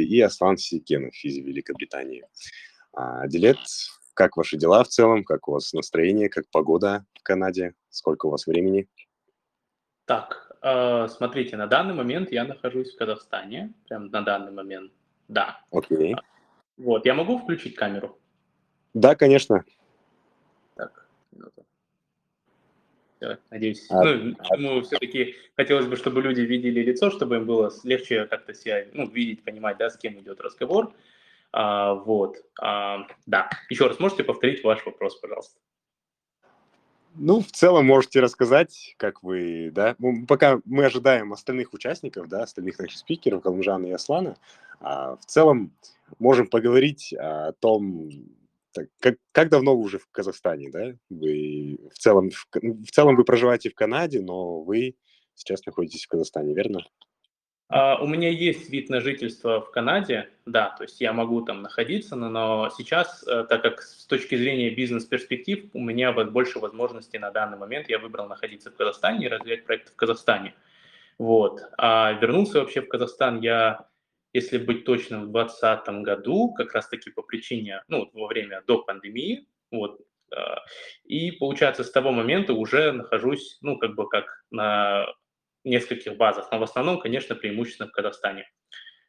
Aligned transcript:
и 0.00 0.20
Аслан 0.20 0.56
Сикенов 0.56 1.14
из 1.22 1.38
Великобритании. 1.38 2.24
А, 2.92 3.26
Дилет, 3.26 3.58
как 4.14 4.36
ваши 4.36 4.56
дела 4.56 4.84
в 4.84 4.88
целом? 4.88 5.24
Как 5.24 5.48
у 5.48 5.52
вас 5.52 5.72
настроение? 5.72 6.28
Как 6.28 6.48
погода 6.50 7.04
в 7.14 7.22
Канаде? 7.22 7.74
Сколько 7.90 8.26
у 8.26 8.30
вас 8.30 8.46
времени? 8.46 8.88
Так, 10.04 10.56
э, 10.62 11.08
смотрите, 11.08 11.56
на 11.56 11.66
данный 11.66 11.94
момент 11.94 12.30
я 12.30 12.44
нахожусь 12.44 12.94
в 12.94 12.98
Казахстане. 12.98 13.74
Прям 13.88 14.06
на 14.06 14.22
данный 14.22 14.52
момент, 14.52 14.92
да. 15.28 15.60
Окей. 15.70 16.14
Вот, 16.76 17.06
я 17.06 17.14
могу 17.14 17.38
включить 17.38 17.74
камеру? 17.74 18.18
Да, 18.94 19.16
конечно. 19.16 19.64
Так, 20.76 21.08
минуту. 21.32 21.63
Надеюсь. 23.50 23.86
А- 23.90 24.04
ну, 24.04 24.34
почему 24.34 24.82
все-таки 24.82 25.34
хотелось 25.56 25.86
бы, 25.86 25.96
чтобы 25.96 26.22
люди 26.22 26.40
видели 26.40 26.80
лицо, 26.80 27.10
чтобы 27.10 27.36
им 27.36 27.46
было 27.46 27.72
легче 27.84 28.26
как-то 28.26 28.54
себя, 28.54 28.86
ну, 28.92 29.08
видеть, 29.08 29.44
понимать, 29.44 29.76
да, 29.78 29.90
с 29.90 29.96
кем 29.96 30.18
идет 30.20 30.40
разговор. 30.40 30.92
А, 31.52 31.94
вот, 31.94 32.36
А, 32.60 33.06
да. 33.26 33.48
Еще 33.70 33.86
раз 33.86 34.00
можете 34.00 34.24
повторить 34.24 34.64
ваш 34.64 34.84
вопрос, 34.84 35.16
пожалуйста? 35.16 35.58
Ну, 37.16 37.40
в 37.40 37.52
целом 37.52 37.86
можете 37.86 38.18
рассказать, 38.18 38.94
как 38.96 39.22
вы, 39.22 39.70
да, 39.72 39.94
ну, 39.98 40.26
пока 40.26 40.60
мы 40.64 40.84
ожидаем 40.84 41.32
остальных 41.32 41.72
участников, 41.72 42.28
да, 42.28 42.42
остальных 42.42 42.78
наших 42.80 42.98
спикеров, 42.98 43.42
Калмжана 43.42 43.86
и 43.86 43.92
Аслана, 43.92 44.36
а, 44.80 45.16
в 45.16 45.24
целом 45.24 45.72
можем 46.18 46.48
поговорить 46.48 47.12
о 47.12 47.52
том, 47.52 48.10
так, 48.74 48.88
как, 49.00 49.16
как 49.32 49.48
давно 49.48 49.76
вы 49.76 49.82
уже 49.82 49.98
в 49.98 50.06
Казахстане, 50.10 50.70
да? 50.70 50.92
Вы 51.08 51.78
в 51.92 51.98
целом, 51.98 52.30
в, 52.30 52.46
К- 52.50 52.60
в 52.60 52.90
целом 52.90 53.16
вы 53.16 53.24
проживаете 53.24 53.70
в 53.70 53.74
Канаде, 53.74 54.20
но 54.20 54.60
вы 54.60 54.96
сейчас 55.34 55.64
находитесь 55.64 56.04
в 56.04 56.08
Казахстане, 56.08 56.54
верно? 56.54 56.84
А, 57.68 58.02
У 58.02 58.06
меня 58.06 58.28
есть 58.28 58.68
вид 58.70 58.90
на 58.90 59.00
жительство 59.00 59.60
в 59.60 59.70
Канаде, 59.70 60.28
да, 60.44 60.74
то 60.76 60.84
есть 60.84 61.00
я 61.00 61.12
могу 61.12 61.42
там 61.42 61.62
находиться, 61.62 62.16
но, 62.16 62.28
но 62.28 62.70
сейчас, 62.76 63.26
э, 63.26 63.46
так 63.48 63.62
как 63.62 63.80
с 63.80 64.04
точки 64.06 64.36
зрения 64.36 64.70
бизнес-перспектив, 64.70 65.70
у 65.72 65.80
меня 65.80 66.12
вот 66.12 66.30
больше 66.30 66.58
возможностей 66.58 67.18
на 67.18 67.30
данный 67.30 67.56
момент, 67.56 67.88
я 67.88 67.98
выбрал 67.98 68.28
находиться 68.28 68.70
в 68.70 68.76
Казахстане 68.76 69.26
и 69.26 69.28
развивать 69.28 69.64
проект 69.64 69.92
в 69.92 69.96
Казахстане. 69.96 70.54
Вот. 71.18 71.62
А 71.78 72.12
вернулся 72.12 72.60
вообще 72.60 72.80
в 72.82 72.88
Казахстан 72.88 73.40
я, 73.40 73.86
если 74.34 74.58
быть 74.58 74.84
точным, 74.84 75.28
в 75.28 75.32
2020 75.32 75.88
году, 76.02 76.52
как 76.52 76.74
раз-таки 76.74 77.10
по 77.10 77.22
причине, 77.22 77.82
ну, 77.88 78.10
во 78.12 78.26
время 78.26 78.62
до 78.66 78.82
пандемии, 78.82 79.46
вот, 79.70 80.00
а, 80.34 80.58
и, 81.04 81.30
получается, 81.30 81.84
с 81.84 81.90
того 81.92 82.10
момента 82.10 82.52
уже 82.52 82.92
нахожусь, 82.92 83.58
ну, 83.62 83.78
как 83.78 83.94
бы 83.94 84.08
как 84.08 84.44
на 84.50 85.06
нескольких 85.62 86.16
базах, 86.16 86.48
но 86.50 86.58
в 86.58 86.64
основном, 86.64 87.00
конечно, 87.00 87.36
преимущественно 87.36 87.88
в 87.88 87.92
Казахстане. 87.92 88.50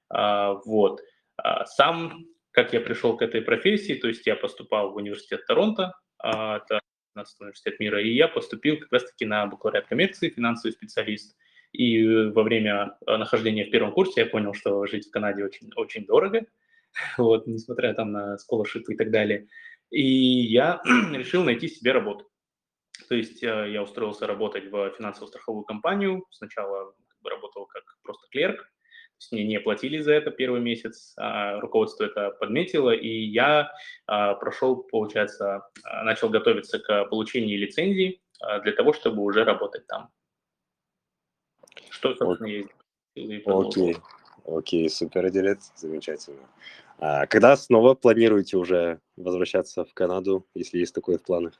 А, 0.10 0.54
Вот. 0.66 1.02
А, 1.38 1.66
Сам, 1.66 2.26
как 2.52 2.74
я 2.74 2.80
пришел 2.80 3.18
к 3.18 3.24
этой 3.24 3.42
профессии, 3.42 3.96
то 3.96 4.08
есть 4.08 4.28
я 4.28 4.36
поступал 4.36 4.92
в 4.92 4.96
университет 4.96 5.46
Торонто, 5.48 5.94
это 6.20 6.80
15 7.16 7.42
университет 7.42 7.80
мира, 7.80 8.02
и 8.02 8.14
я 8.14 8.28
поступил 8.28 8.80
как 8.80 8.92
раз-таки 8.92 9.26
на 9.26 9.48
бакалавриат 9.48 9.88
коммерции, 9.88 10.30
финансовый 10.30 10.72
специалист. 10.72 11.36
И 11.76 12.30
во 12.32 12.44
время 12.44 12.98
э, 13.06 13.18
нахождения 13.18 13.66
в 13.66 13.72
первом 13.72 13.92
курсе 13.92 14.22
я 14.22 14.28
понял, 14.28 14.54
что 14.54 14.86
жить 14.86 15.08
в 15.08 15.12
Канаде 15.12 15.44
очень, 15.44 15.70
очень 15.76 16.06
дорого, 16.06 16.46
вот, 17.18 17.48
несмотря 17.48 17.94
там 17.94 18.12
на 18.12 18.38
scholarship 18.38 18.84
и 18.88 18.96
так 18.96 19.12
далее. 19.12 19.48
И 19.92 20.02
я 20.02 20.82
решил 21.14 21.44
найти 21.44 21.68
себе 21.68 21.92
работу. 21.92 22.30
То 23.10 23.16
есть 23.16 23.44
э, 23.44 23.72
я 23.72 23.84
устроился 23.84 24.26
работать 24.26 24.72
в 24.72 24.92
финансово-страховую 24.92 25.66
компанию. 25.66 26.26
Сначала 26.32 26.94
работал 27.24 27.66
как 27.66 27.84
просто 28.04 28.28
клерк, 28.30 28.58
то 28.58 29.20
есть 29.20 29.32
мне 29.32 29.44
не 29.46 29.60
платили 29.60 30.00
за 30.00 30.14
это 30.14 30.30
первый 30.30 30.62
месяц, 30.62 31.14
а 31.18 31.60
руководство 31.60 32.04
это 32.04 32.32
подметило, 32.32 32.92
и 32.92 33.08
я 33.08 33.72
а, 34.06 34.36
прошел, 34.36 34.84
получается, 34.84 35.64
а, 35.84 36.04
начал 36.04 36.30
готовиться 36.30 36.80
к 36.80 37.06
получению 37.06 37.58
лицензии 37.58 38.22
для 38.64 38.74
того, 38.74 38.92
чтобы 38.92 39.24
уже 39.24 39.46
работать 39.46 39.88
там. 39.88 40.12
Что, 42.14 42.26
собственно, 42.26 42.68
продолжил. 43.44 43.70
Окей, 43.70 43.98
окей, 44.46 44.90
супер, 44.90 45.30
Дилет, 45.30 45.60
замечательно. 45.76 46.48
А 47.00 47.26
когда 47.28 47.56
снова 47.58 47.94
планируете 47.94 48.58
уже 48.58 49.00
возвращаться 49.18 49.86
в 49.86 49.94
Канаду, 49.94 50.46
если 50.54 50.80
есть 50.80 50.94
такое 50.94 51.18
в 51.18 51.24
планах? 51.24 51.54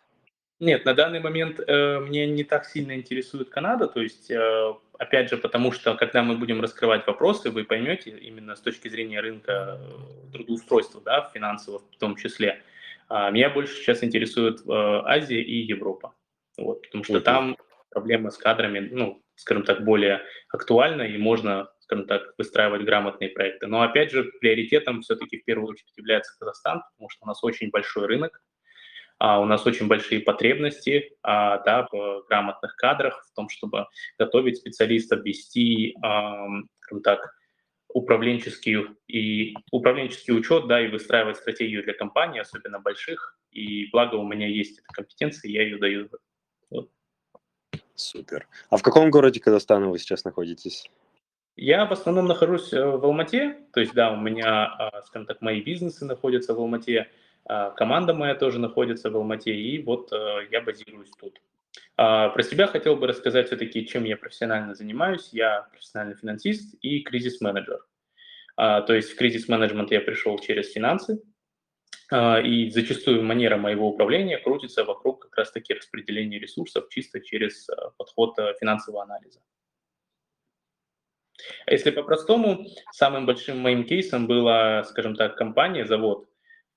Нет, 0.62 0.86
на 0.86 0.94
данный 0.94 1.20
момент 1.20 1.60
э, 1.60 2.00
мне 2.00 2.26
не 2.28 2.46
так 2.46 2.66
сильно 2.66 2.96
интересует 2.96 3.50
Канада, 3.50 3.88
то 3.88 4.02
есть, 4.02 4.32
э, 4.32 4.74
опять 4.98 5.30
же, 5.30 5.36
потому 5.36 5.74
что 5.74 5.96
когда 5.96 6.24
мы 6.24 6.38
будем 6.38 6.62
раскрывать 6.62 7.06
вопросы, 7.06 7.50
вы 7.50 7.66
поймете 7.66 8.12
именно 8.12 8.56
с 8.56 8.62
точки 8.62 8.88
зрения 8.88 9.20
рынка 9.20 9.78
э, 9.82 10.32
трудоустройства, 10.32 11.02
да, 11.02 11.30
финансового 11.34 11.82
в 11.92 11.98
том 11.98 12.16
числе. 12.16 12.62
А, 13.10 13.32
меня 13.32 13.50
больше 13.50 13.76
сейчас 13.76 14.02
интересует 14.02 14.62
э, 14.62 14.64
Азия 14.70 15.42
и 15.42 15.58
Европа, 15.58 16.14
вот, 16.58 16.84
потому 16.84 17.04
что 17.04 17.16
Мгм. 17.16 17.24
там 17.24 17.58
проблемы 17.90 18.32
с 18.32 18.38
кадрами, 18.38 18.80
ну, 18.80 19.22
скажем 19.36 19.64
так, 19.64 19.84
более 19.84 20.22
актуальны 20.50 21.10
и 21.10 21.18
можно, 21.18 21.70
скажем 21.80 22.08
так, 22.08 22.34
выстраивать 22.38 22.84
грамотные 22.84 23.30
проекты. 23.30 23.68
Но 23.68 23.82
опять 23.82 24.12
же, 24.12 24.24
приоритетом 24.40 25.02
все-таки 25.02 25.40
в 25.40 25.46
первую 25.46 25.70
очередь 25.70 25.98
является 25.98 26.38
Казахстан, 26.40 26.82
потому 26.92 27.10
что 27.10 27.26
у 27.26 27.28
нас 27.28 27.44
очень 27.44 27.70
большой 27.70 28.08
рынок, 28.08 28.42
а, 29.18 29.40
у 29.40 29.46
нас 29.46 29.66
очень 29.66 29.88
большие 29.88 30.20
потребности 30.20 31.16
а, 31.24 31.60
да, 31.60 31.88
в 31.92 32.26
грамотных 32.28 32.76
кадрах, 32.76 33.26
в 33.32 33.36
том, 33.36 33.50
чтобы 33.50 33.88
готовить 34.20 34.58
специалистов, 34.58 35.24
вести, 35.24 35.96
ам, 36.02 36.68
скажем 36.82 37.02
так, 37.02 37.36
управленческий 37.94 38.88
и 39.08 39.56
управленческий 39.72 40.38
учет, 40.38 40.68
да, 40.68 40.82
и 40.82 40.90
выстраивать 40.90 41.38
стратегию 41.38 41.82
для 41.84 41.94
компаний, 41.94 42.40
особенно 42.40 42.80
больших. 42.80 43.40
И 43.52 43.90
благо 43.92 44.16
у 44.16 44.28
меня 44.28 44.48
есть 44.48 44.80
эта 44.80 44.88
компетенция, 44.92 45.50
я 45.50 45.64
ее 45.64 45.78
даю. 45.78 46.10
Супер. 47.96 48.48
А 48.70 48.78
в 48.78 48.84
каком 48.84 49.10
городе 49.10 49.40
Казахстана 49.40 49.90
вы 49.90 50.00
сейчас 50.00 50.26
находитесь? 50.26 50.90
Я 51.58 51.86
в 51.86 51.94
основном 51.94 52.26
нахожусь 52.26 52.74
э, 52.74 52.86
в 52.86 53.06
Алмате, 53.06 53.58
то 53.72 53.80
есть, 53.80 53.94
да, 53.94 54.12
у 54.12 54.18
меня, 54.18 54.66
а, 54.66 55.02
скажем 55.04 55.26
так, 55.26 55.42
мои 55.42 55.62
бизнесы 55.62 56.04
находятся 56.04 56.54
в 56.54 56.60
Алмате, 56.60 57.10
а, 57.46 57.72
команда 57.72 58.14
моя 58.14 58.36
тоже 58.36 58.60
находится 58.60 59.10
в 59.10 59.16
Алмате, 59.16 59.56
и 59.56 59.82
вот 59.82 60.12
э, 60.12 60.48
я 60.52 60.62
базируюсь 60.62 61.12
тут. 61.18 61.40
А, 61.96 62.28
Про 62.30 62.44
себя 62.44 62.68
хотел 62.68 62.98
бы 62.98 63.08
рассказать 63.08 63.48
все-таки, 63.48 63.88
чем 63.88 64.04
я 64.04 64.18
профессионально 64.18 64.76
занимаюсь. 64.76 65.30
Я 65.32 65.68
профессиональный 65.72 66.16
финансист 66.16 66.76
и 66.82 67.02
кризис-менеджер. 67.02 67.86
То 68.58 68.94
есть 68.94 69.12
в 69.12 69.18
кризис-менеджмент 69.18 69.92
я 69.92 70.00
пришел 70.00 70.40
через 70.40 70.72
финансы, 70.72 71.22
и 72.14 72.70
зачастую 72.70 73.22
манера 73.22 73.58
моего 73.58 73.90
управления 73.90 74.38
крутится 74.38 74.86
вокруг 74.86 75.24
как 75.24 75.36
раз-таки 75.40 75.74
распределения 75.74 76.40
ресурсов 76.40 76.88
чисто 76.88 77.20
через 77.20 77.68
подход 78.06 78.38
а, 78.40 78.54
финансового 78.54 79.04
анализа. 79.04 79.40
Если 81.68 81.92
по-простому, 81.92 82.66
самым 82.92 83.26
большим 83.26 83.60
моим 83.60 83.84
кейсом 83.84 84.28
была, 84.28 84.84
скажем 84.84 85.16
так, 85.16 85.36
компания, 85.36 85.86
завод 85.86 86.30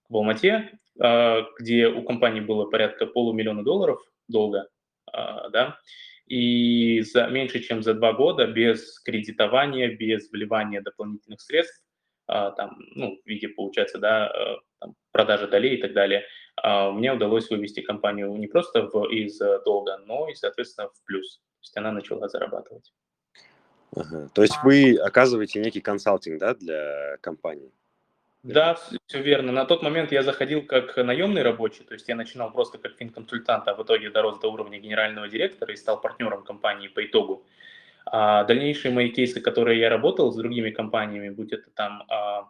в 0.08 0.16
Алмате, 0.16 0.78
а, 1.00 1.42
где 1.58 1.88
у 1.88 2.02
компании 2.02 2.40
было 2.40 2.66
порядка 2.66 3.06
полумиллиона 3.06 3.62
долларов 3.62 4.02
долга, 4.28 4.68
а, 5.12 5.48
да, 5.50 5.78
и 6.26 7.00
за 7.02 7.28
меньше 7.28 7.60
чем 7.60 7.82
за 7.82 7.94
два 7.94 8.12
года 8.12 8.46
без 8.46 8.98
кредитования, 9.00 9.96
без 9.96 10.30
вливания 10.30 10.82
дополнительных 10.82 11.40
средств, 11.40 11.82
там, 12.28 12.78
ну, 12.94 13.18
в 13.24 13.26
виде, 13.26 13.48
получается, 13.48 13.98
да, 13.98 14.28
э, 14.28 14.56
там, 14.78 14.94
продажи 15.12 15.48
долей 15.48 15.76
и 15.76 15.80
так 15.80 15.94
далее, 15.94 16.24
а, 16.56 16.90
мне 16.90 17.12
удалось 17.12 17.50
вывести 17.50 17.80
компанию 17.80 18.34
не 18.36 18.46
просто 18.46 18.82
в, 18.82 19.10
из 19.10 19.40
э, 19.40 19.60
долга, 19.64 19.98
но 20.06 20.28
и, 20.28 20.34
соответственно, 20.34 20.88
в 20.88 21.04
плюс. 21.04 21.38
То 21.38 21.62
есть 21.62 21.76
она 21.76 21.92
начала 21.92 22.28
зарабатывать. 22.28 22.92
Ага. 23.96 24.28
То 24.34 24.42
есть 24.42 24.58
вы 24.62 24.96
оказываете 24.96 25.60
некий 25.60 25.80
консалтинг, 25.80 26.38
да, 26.38 26.54
для 26.54 27.16
компаний? 27.20 27.72
Да, 28.42 28.78
все 29.06 29.20
верно. 29.20 29.50
На 29.50 29.64
тот 29.64 29.82
момент 29.82 30.12
я 30.12 30.22
заходил 30.22 30.62
как 30.62 30.96
наемный 30.96 31.42
рабочий, 31.42 31.84
то 31.84 31.94
есть 31.94 32.08
я 32.08 32.14
начинал 32.14 32.52
просто 32.52 32.78
как 32.78 32.96
финконсультант, 32.96 33.66
а 33.66 33.74
в 33.74 33.82
итоге 33.82 34.10
дорос 34.10 34.38
до 34.38 34.48
уровня 34.52 34.78
генерального 34.78 35.28
директора 35.28 35.72
и 35.72 35.76
стал 35.76 36.00
партнером 36.00 36.44
компании 36.44 36.88
по 36.88 37.04
итогу. 37.04 37.44
А 38.10 38.44
дальнейшие 38.44 38.92
мои 38.92 39.10
кейсы, 39.10 39.40
которые 39.40 39.80
я 39.80 39.90
работал 39.90 40.32
с 40.32 40.36
другими 40.36 40.70
компаниями, 40.70 41.30
будь 41.30 41.52
это 41.52 41.70
там 41.70 42.04
а, 42.08 42.48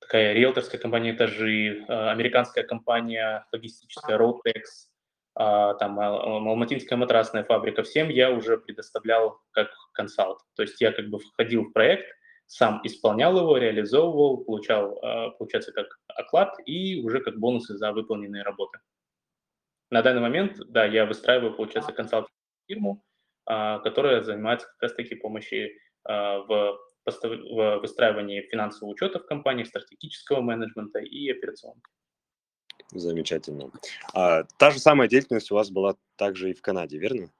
такая 0.00 0.34
риэлторская 0.34 0.80
компания 0.80 1.12
«Этажи», 1.12 1.84
а, 1.88 2.10
американская 2.10 2.64
компания 2.64 3.46
логистическая 3.52 4.18
«Roadtex», 4.18 4.90
а, 5.34 5.74
там 5.74 5.98
Ал- 5.98 6.48
Алматинская 6.48 6.98
матрасная 6.98 7.44
фабрика, 7.44 7.82
всем 7.82 8.08
я 8.08 8.30
уже 8.30 8.58
предоставлял 8.58 9.40
как 9.50 9.68
консалт. 9.92 10.40
То 10.54 10.62
есть 10.62 10.80
я 10.80 10.92
как 10.92 11.08
бы 11.08 11.18
входил 11.18 11.64
в 11.64 11.72
проект, 11.72 12.06
сам 12.46 12.80
исполнял 12.84 13.36
его, 13.36 13.56
реализовывал, 13.56 14.44
получал, 14.44 14.98
а, 15.02 15.30
получается, 15.30 15.72
как 15.72 15.86
оклад 16.06 16.54
и 16.66 17.02
уже 17.02 17.20
как 17.20 17.38
бонусы 17.38 17.76
за 17.76 17.92
выполненные 17.92 18.42
работы. 18.42 18.78
На 19.90 20.02
данный 20.02 20.20
момент, 20.20 20.58
да, 20.68 20.84
я 20.84 21.06
выстраиваю, 21.06 21.54
получается, 21.54 21.92
консалтинговую 21.92 22.30
фирму, 22.68 23.02
а, 23.02 23.05
которая 23.46 24.22
занимается 24.22 24.66
как 24.66 24.82
раз-таки 24.82 25.14
помощью 25.14 25.70
а, 26.04 26.40
в 26.40 26.78
в 27.06 27.78
выстраивании 27.78 28.42
финансового 28.42 28.92
учета 28.92 29.20
в 29.20 29.26
компании, 29.26 29.64
стратегического 29.64 30.40
менеджмента 30.40 30.98
и 30.98 31.30
операционки. 31.30 31.82
Замечательно. 32.92 33.70
А, 34.14 34.44
та 34.58 34.70
же 34.70 34.78
самая 34.78 35.08
деятельность 35.08 35.50
у 35.50 35.54
вас 35.54 35.70
была 35.70 35.94
также 36.16 36.50
и 36.50 36.54
в 36.54 36.62
Канаде, 36.62 36.98
верно? 36.98 37.30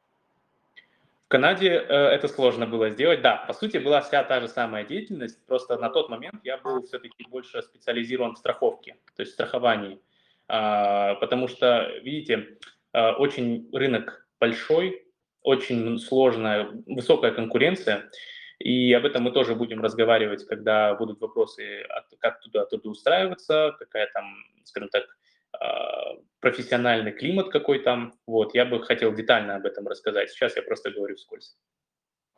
В 1.24 1.28
Канаде 1.28 1.70
э, 1.70 1.78
это 1.78 2.28
сложно 2.28 2.66
было 2.66 2.90
сделать. 2.90 3.20
Да, 3.20 3.44
по 3.48 3.52
сути, 3.52 3.78
была 3.78 4.00
вся 4.00 4.22
та 4.22 4.40
же 4.40 4.48
самая 4.48 4.84
деятельность, 4.84 5.44
просто 5.46 5.76
на 5.76 5.88
тот 5.88 6.08
момент 6.08 6.40
я 6.44 6.56
был 6.58 6.84
все-таки 6.84 7.26
больше 7.28 7.62
специализирован 7.62 8.34
в 8.34 8.38
страховке, 8.38 8.96
то 9.16 9.22
есть 9.22 9.32
страховании. 9.32 10.00
А, 10.48 11.16
потому 11.16 11.48
что, 11.48 11.90
видите, 12.02 12.58
э, 12.92 13.10
очень 13.12 13.68
рынок 13.72 14.28
большой, 14.38 15.05
очень 15.46 15.98
сложная, 16.00 16.68
высокая 16.86 17.30
конкуренция, 17.30 18.10
и 18.58 18.92
об 18.92 19.04
этом 19.04 19.22
мы 19.22 19.30
тоже 19.30 19.54
будем 19.54 19.80
разговаривать, 19.80 20.44
когда 20.44 20.94
будут 20.94 21.20
вопросы, 21.20 21.86
как 22.18 22.40
туда 22.40 22.66
трудоустраиваться, 22.66 23.76
какая 23.78 24.10
там, 24.12 24.24
скажем 24.64 24.88
так, 24.88 25.04
а, 25.52 26.16
профессиональный 26.40 27.12
климат 27.12 27.50
какой 27.50 27.78
там. 27.78 28.14
Вот, 28.26 28.54
я 28.54 28.64
бы 28.64 28.82
хотел 28.82 29.14
детально 29.14 29.54
об 29.54 29.66
этом 29.66 29.86
рассказать. 29.86 30.30
Сейчас 30.30 30.56
я 30.56 30.62
просто 30.62 30.90
говорю 30.90 31.14
вскользь. 31.14 31.56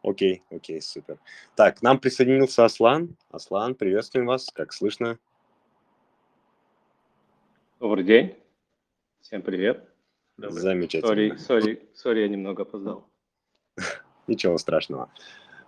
Окей, 0.02 0.42
окей, 0.50 0.82
супер. 0.82 1.18
Так, 1.56 1.78
к 1.78 1.82
нам 1.82 1.98
присоединился 1.98 2.66
Аслан. 2.66 3.16
Аслан, 3.30 3.74
приветствуем 3.74 4.26
вас, 4.26 4.50
как 4.52 4.74
слышно? 4.74 5.18
Добрый 7.80 8.04
день. 8.04 8.36
Всем 9.22 9.40
привет. 9.40 9.87
Добрый. 10.38 10.60
Замечательно. 10.60 11.08
Sorry, 11.08 11.36
sorry, 11.36 11.88
sorry, 11.94 12.20
я 12.20 12.28
немного 12.28 12.62
опоздал. 12.62 13.10
Ничего 14.28 14.56
страшного. 14.58 15.12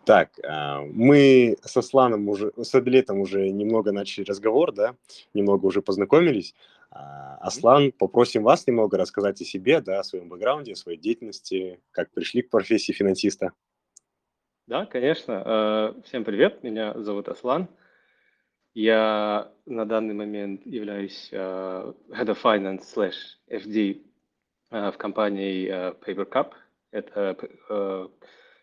Так, 0.04 0.30
а, 0.44 0.82
мы 0.82 1.56
с 1.62 1.76
Асланом 1.76 2.28
уже, 2.28 2.52
с 2.56 2.72
Адлетом 2.74 3.18
уже 3.18 3.50
немного 3.50 3.90
начали 3.90 4.24
разговор, 4.24 4.72
да, 4.72 4.94
немного 5.34 5.66
уже 5.66 5.82
познакомились. 5.82 6.54
А, 6.92 7.36
Аслан, 7.38 7.90
попросим 7.90 8.44
вас 8.44 8.64
немного 8.68 8.96
рассказать 8.96 9.40
о 9.40 9.44
себе, 9.44 9.80
да, 9.80 9.98
о 9.98 10.04
своем 10.04 10.28
бэкграунде, 10.28 10.72
о 10.72 10.76
своей 10.76 10.98
деятельности, 10.98 11.80
как 11.90 12.12
пришли 12.12 12.42
к 12.42 12.50
профессии 12.50 12.92
финансиста. 12.92 13.52
Да, 14.68 14.86
конечно. 14.86 15.42
Э, 15.44 16.00
всем 16.04 16.22
привет, 16.22 16.62
меня 16.62 16.96
зовут 16.96 17.28
Аслан. 17.28 17.68
Я 18.72 19.52
на 19.66 19.84
данный 19.84 20.14
момент 20.14 20.64
являюсь 20.64 21.28
Head 21.32 21.96
of 22.08 22.38
Finance 22.40 22.82
slash 22.94 23.16
FD 23.50 24.09
в 24.70 24.92
компании 24.92 25.68
PaperCup. 26.04 26.52
Это 26.92 27.36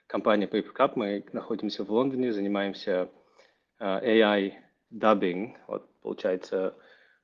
компания 0.07 0.47
PaperCup. 0.47 0.93
Мы 0.95 1.25
находимся 1.33 1.83
в 1.83 1.91
Лондоне, 1.91 2.31
занимаемся 2.31 3.09
AI 3.79 4.53
dubbing. 4.93 5.55
Вот, 5.67 5.89
получается, 6.01 6.75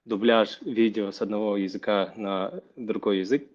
дубляж 0.06 0.62
видео 0.62 1.12
с 1.12 1.22
одного 1.22 1.58
языка 1.58 2.14
на 2.16 2.62
другой 2.76 3.20
язык, 3.20 3.48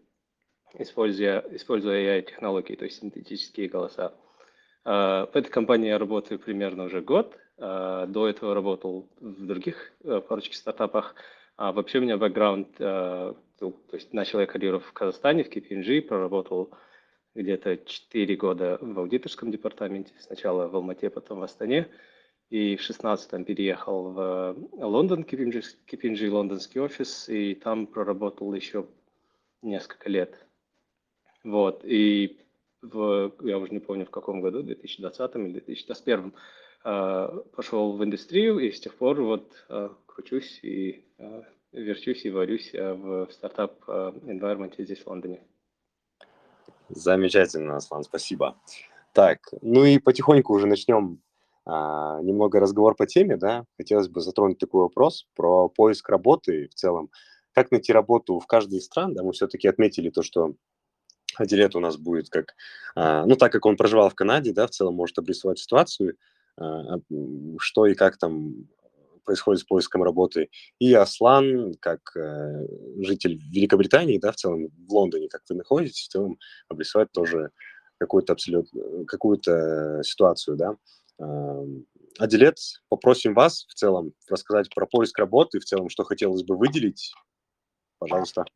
используя, 0.79 1.45
используя 1.51 2.21
AI-технологии, 2.21 2.75
то 2.75 2.85
есть 2.87 3.01
синтетические 3.01 3.69
голоса. 3.69 4.15
В 4.85 5.31
этой 5.35 5.51
компании 5.51 5.89
я 5.89 5.99
работаю 5.99 6.39
примерно 6.39 6.85
уже 6.85 7.03
год. 7.03 7.37
До 7.59 8.29
этого 8.29 8.55
работал 8.55 9.11
в 9.21 9.45
других 9.45 9.93
э, 10.05 10.21
парочке 10.21 10.57
стартапах. 10.57 11.17
А 11.57 11.73
вообще 11.73 11.99
у 11.99 12.03
меня 12.03 12.17
бэкграунд, 12.17 12.69
э, 13.61 13.71
то 13.71 13.97
есть 13.97 14.13
начал 14.13 14.41
я 14.41 14.47
карьеру 14.47 14.81
в 14.81 14.93
Казахстане, 14.93 15.45
в 15.45 15.51
KPMG, 15.51 16.03
проработал 16.03 16.71
где-то 17.35 17.77
4 17.77 18.37
года 18.37 18.79
в 18.81 18.99
аудиторском 18.99 19.51
департаменте, 19.51 20.13
сначала 20.19 20.69
в 20.69 20.77
Алмате, 20.77 21.11
потом 21.11 21.41
в 21.41 21.43
Астане 21.43 21.89
и 22.51 22.77
в 22.77 22.81
16-м 22.81 23.45
переехал 23.45 24.11
в 24.13 24.57
Лондон, 24.73 25.23
KPMG, 25.23 25.63
KPMG 25.87 26.31
лондонский 26.31 26.81
офис, 26.81 27.29
и 27.29 27.55
там 27.55 27.87
проработал 27.87 28.53
еще 28.55 28.87
несколько 29.63 30.09
лет. 30.09 30.47
Вот, 31.45 31.85
и 31.85 32.39
в, 32.81 33.35
я 33.43 33.59
уже 33.59 33.73
не 33.73 33.81
помню 33.81 34.07
в 34.07 34.11
каком 34.11 34.41
году, 34.41 34.63
2020 34.63 35.37
или 35.37 35.53
2021, 35.53 36.33
э, 36.85 37.29
пошел 37.55 37.93
в 37.93 38.05
индустрию, 38.05 38.59
и 38.59 38.71
с 38.71 38.81
тех 38.81 38.95
пор 38.95 39.21
вот 39.21 39.53
э, 39.69 39.91
кручусь 40.07 40.61
и 40.63 41.05
верчусь 41.81 42.25
и 42.25 42.31
варюсь 42.31 42.73
в 42.73 43.29
стартап 43.31 43.83
environment 43.89 44.75
здесь, 44.79 45.01
в 45.01 45.07
Лондоне. 45.07 45.41
Замечательно, 46.89 47.77
Аслан, 47.77 48.05
спасибо. 48.05 48.57
Так, 49.13 49.41
ну 49.63 49.85
и 49.85 49.99
потихоньку 49.99 50.55
уже 50.55 50.67
начнем 50.67 51.21
а, 51.71 52.21
немного 52.23 52.61
разговор 52.61 52.95
по 52.95 53.07
теме, 53.07 53.37
да, 53.37 53.65
хотелось 53.77 54.09
бы 54.09 54.23
затронуть 54.23 54.59
такой 54.59 54.83
вопрос 54.83 55.27
про 55.35 55.69
поиск 55.69 56.09
работы 56.09 56.69
в 56.69 56.75
целом. 56.75 57.11
Как 57.53 57.71
найти 57.71 57.93
работу 57.93 58.39
в 58.39 58.47
каждой 58.47 58.79
из 58.79 58.87
стран, 58.87 59.15
да, 59.15 59.23
мы 59.23 59.33
все-таки 59.33 59.69
отметили 59.69 60.09
то, 60.09 60.23
что 60.23 60.55
Адилет 61.37 61.77
у 61.77 61.81
нас 61.81 61.99
будет 61.99 62.31
как, 62.31 62.55
а, 62.95 63.27
ну, 63.27 63.37
так 63.37 63.53
как 63.53 63.67
он 63.67 63.77
проживал 63.77 64.09
в 64.09 64.15
Канаде, 64.15 64.53
да, 64.53 64.67
в 64.67 64.71
целом 64.71 64.95
может 64.95 65.19
обрисовать 65.19 65.59
ситуацию, 65.59 66.17
а, 66.57 67.01
что 67.59 67.87
и 67.87 67.95
как 67.95 68.17
там 68.17 68.69
происходит 69.29 69.61
с 69.61 69.65
поиском 69.65 70.03
работы. 70.03 70.49
И 70.79 70.95
Аслан, 70.95 71.75
как 71.81 72.17
э, 72.17 72.67
житель 73.03 73.39
Великобритании, 73.53 74.17
да, 74.17 74.33
в 74.33 74.37
целом 74.37 74.69
в 74.69 74.91
Лондоне, 74.91 75.29
как 75.29 75.43
вы 75.51 75.57
находитесь, 75.57 76.07
в 76.07 76.09
целом 76.09 76.39
обрисовать 76.69 77.13
тоже 77.13 77.51
какую-то 77.99 78.33
абсолютно, 78.33 79.05
какую-то 79.05 80.01
ситуацию, 80.03 80.57
да. 80.57 80.77
Аделет, 82.19 82.57
попросим 82.89 83.35
вас 83.35 83.67
в 83.69 83.75
целом 83.75 84.13
рассказать 84.31 84.75
про 84.75 84.87
поиск 84.87 85.19
работы, 85.19 85.61
в 85.61 85.65
целом, 85.65 85.91
что 85.91 86.05
хотелось 86.05 86.43
бы 86.43 86.57
выделить. 86.57 87.13
Пожалуйста. 87.99 88.47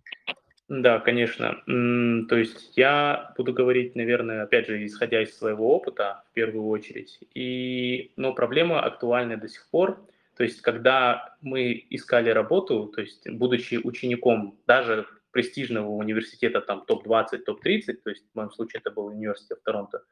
Да, 0.68 1.00
конечно. 1.00 1.56
То 1.66 2.36
есть 2.36 2.78
я 2.78 3.34
буду 3.36 3.52
говорить, 3.52 3.94
наверное, 3.94 4.44
опять 4.44 4.68
же, 4.68 4.86
исходя 4.86 5.22
из 5.22 5.36
своего 5.36 5.76
опыта 5.76 6.24
в 6.30 6.32
первую 6.32 6.66
очередь. 6.68 7.18
И, 7.34 8.12
но 8.16 8.32
проблема 8.32 8.80
актуальна 8.80 9.36
до 9.36 9.48
сих 9.48 9.68
пор. 9.70 9.98
То 10.36 10.44
есть 10.44 10.62
когда 10.62 11.36
мы 11.40 11.86
искали 11.90 12.30
работу, 12.30 12.86
то 12.86 13.00
есть 13.00 13.28
будучи 13.28 13.80
учеником 13.82 14.58
даже 14.66 15.06
престижного 15.30 15.88
университета, 15.88 16.60
там 16.60 16.84
топ-20, 16.86 17.38
топ-30, 17.38 17.94
то 18.04 18.10
есть 18.10 18.24
в 18.32 18.36
моем 18.36 18.50
случае 18.50 18.80
это 18.80 18.90
был 18.90 19.06
университет 19.06 19.58
в 19.60 19.64
Торонто, 19.64 20.02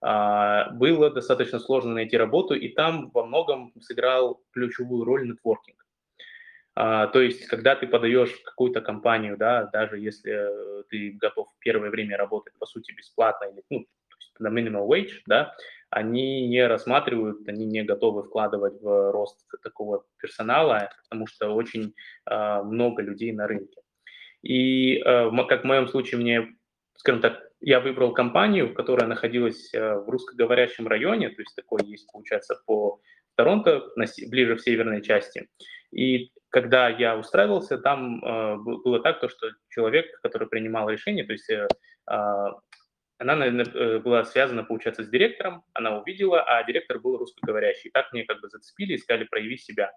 а, 0.00 0.70
было 0.70 1.10
достаточно 1.10 1.58
сложно 1.58 1.94
найти 1.94 2.16
работу, 2.16 2.54
и 2.54 2.68
там 2.68 3.10
во 3.10 3.24
многом 3.24 3.72
сыграл 3.80 4.40
ключевую 4.52 5.04
роль 5.04 5.28
нетворкинг. 5.28 5.84
А, 6.74 7.08
то 7.08 7.20
есть, 7.20 7.46
когда 7.46 7.74
ты 7.74 7.88
подаешь 7.88 8.32
какую-то 8.44 8.80
компанию, 8.80 9.36
да, 9.36 9.64
даже 9.64 9.98
если 9.98 10.84
ты 10.88 11.10
готов 11.20 11.48
первое 11.58 11.90
время 11.90 12.16
работать, 12.16 12.54
по 12.58 12.66
сути, 12.66 12.92
бесплатно 12.92 13.46
или 13.46 13.64
ну, 13.68 13.86
на 14.38 14.48
minimal 14.48 14.86
wage, 14.86 15.22
да, 15.26 15.56
они 15.90 16.46
не 16.48 16.66
рассматривают, 16.66 17.48
они 17.48 17.66
не 17.66 17.82
готовы 17.82 18.24
вкладывать 18.24 18.80
в 18.80 19.10
рост 19.12 19.38
такого 19.62 20.04
персонала, 20.18 20.90
потому 21.04 21.26
что 21.26 21.50
очень 21.50 21.94
э, 22.30 22.62
много 22.62 23.02
людей 23.02 23.32
на 23.32 23.46
рынке. 23.46 23.80
И 24.42 24.98
э, 24.98 25.30
как 25.48 25.62
в 25.62 25.66
моем 25.66 25.88
случае 25.88 26.20
мне, 26.20 26.48
скажем 26.96 27.20
так, 27.20 27.40
я 27.60 27.80
выбрал 27.80 28.12
компанию, 28.12 28.74
которая 28.74 29.08
находилась 29.08 29.72
э, 29.74 29.94
в 29.94 30.08
русскоговорящем 30.08 30.86
районе, 30.86 31.30
то 31.30 31.40
есть 31.40 31.56
такой 31.56 31.84
есть, 31.84 32.10
получается, 32.12 32.60
по 32.66 33.00
Торонто, 33.34 33.82
ближе 34.28 34.56
в 34.56 34.60
северной 34.60 35.00
части. 35.00 35.48
И 35.92 36.32
когда 36.50 36.88
я 36.88 37.16
устраивался, 37.16 37.78
там 37.78 38.20
было 38.20 39.00
так, 39.00 39.20
то, 39.20 39.28
что 39.28 39.48
человек, 39.68 40.06
который 40.22 40.48
принимал 40.48 40.88
решение, 40.88 41.24
то 41.24 41.32
есть 41.32 41.48
э, 41.50 41.68
а, 42.08 42.52
она 43.18 43.36
наверное, 43.36 43.98
была 43.98 44.24
связана, 44.24 44.64
получается, 44.64 45.02
с 45.02 45.08
директором, 45.08 45.64
она 45.74 45.98
увидела, 45.98 46.42
а 46.42 46.62
директор 46.64 46.98
был 46.98 47.18
русскоговорящий. 47.18 47.90
Так 47.90 48.12
мне 48.12 48.24
как 48.24 48.40
бы 48.40 48.48
зацепили 48.48 48.94
и 48.94 48.98
сказали, 48.98 49.24
прояви 49.24 49.56
себя. 49.56 49.92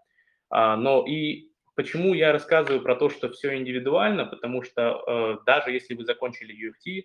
А, 0.50 0.76
но 0.76 1.06
и 1.06 1.50
почему 1.76 2.14
я 2.14 2.32
рассказываю 2.32 2.82
про 2.82 2.96
то, 2.96 3.10
что 3.10 3.30
все 3.30 3.56
индивидуально, 3.56 4.26
потому 4.26 4.64
что 4.64 5.42
даже 5.46 5.72
если 5.72 5.94
вы 5.94 6.04
закончили 6.04 6.54
UFT, 6.54 7.04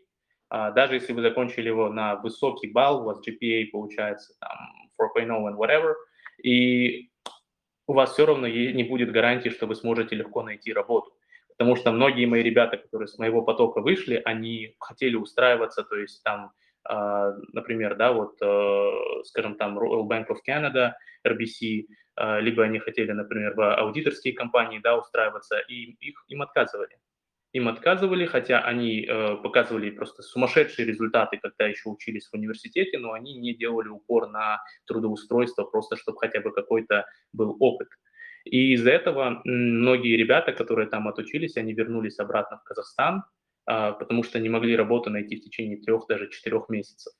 а, 0.49 0.71
даже 0.71 0.95
если 0.95 1.13
вы 1.13 1.23
закончили 1.23 1.69
его 1.69 1.89
на 1.89 2.17
высокий 2.17 2.69
балл, 2.69 3.03
у 3.03 3.05
вас 3.05 3.21
GPA 3.27 3.67
получается 3.73 4.35
там 4.41 4.91
4.0 5.01 5.29
and 5.29 5.57
whatever, 5.57 5.95
и 6.43 7.11
у 7.87 7.93
вас 7.93 8.13
все 8.13 8.27
равно 8.27 8.47
не 8.47 8.85
будет 8.85 9.13
гарантии, 9.13 9.49
что 9.49 9.67
вы 9.67 9.75
сможете 9.75 10.17
легко 10.17 10.43
найти 10.43 10.73
работу. 10.73 11.16
Потому 11.57 11.77
что 11.77 11.93
многие 11.93 12.27
мои 12.27 12.43
ребята, 12.43 12.77
которые 12.77 13.09
с 13.09 13.19
моего 13.19 13.43
потока 13.43 13.81
вышли, 13.81 14.21
они 14.25 14.77
хотели 14.79 15.15
устраиваться, 15.17 15.85
то 15.85 15.97
есть 15.97 16.23
там, 16.23 16.53
а, 16.85 17.33
например, 17.53 17.97
да, 17.97 18.13
вот, 18.13 18.37
э, 18.43 18.91
скажем, 19.25 19.57
там 19.57 19.79
Royal 19.79 20.07
Bank 20.07 20.27
of 20.29 20.39
Canada, 20.47 20.93
RBC, 21.27 21.87
а, 22.17 22.41
либо 22.41 22.63
они 22.63 22.79
хотели, 22.79 23.13
например, 23.13 23.55
в 23.55 23.75
аудиторские 23.75 24.35
компании, 24.35 24.81
да, 24.81 24.99
устраиваться, 24.99 25.59
и 25.59 25.97
их, 26.01 26.25
им 26.29 26.43
отказывали 26.43 26.97
им 27.57 27.69
отказывали, 27.69 28.27
хотя 28.27 28.61
они 28.61 29.07
э, 29.09 29.37
показывали 29.37 29.91
просто 29.91 30.23
сумасшедшие 30.23 30.87
результаты, 30.87 31.39
когда 31.39 31.67
еще 31.67 31.89
учились 31.89 32.29
в 32.29 32.35
университете, 32.35 32.99
но 32.99 33.13
они 33.13 33.35
не 33.39 33.55
делали 33.55 33.89
упор 33.89 34.29
на 34.29 34.61
трудоустройство, 34.87 35.65
просто 35.65 35.97
чтобы 35.97 36.19
хотя 36.19 36.41
бы 36.41 36.53
какой-то 36.53 37.07
был 37.33 37.57
опыт. 37.59 37.89
И 38.47 38.75
из-за 38.75 38.91
этого 38.91 39.41
многие 39.45 40.17
ребята, 40.17 40.53
которые 40.53 40.89
там 40.89 41.09
отучились, 41.09 41.57
они 41.57 41.73
вернулись 41.73 42.19
обратно 42.21 42.59
в 42.59 42.65
Казахстан, 42.65 43.25
э, 43.69 43.93
потому 43.99 44.23
что 44.23 44.39
не 44.39 44.49
могли 44.49 44.77
работу 44.77 45.11
найти 45.11 45.37
в 45.37 45.43
течение 45.43 45.79
трех, 45.79 46.07
даже 46.07 46.31
четырех 46.31 46.69
месяцев. 46.69 47.13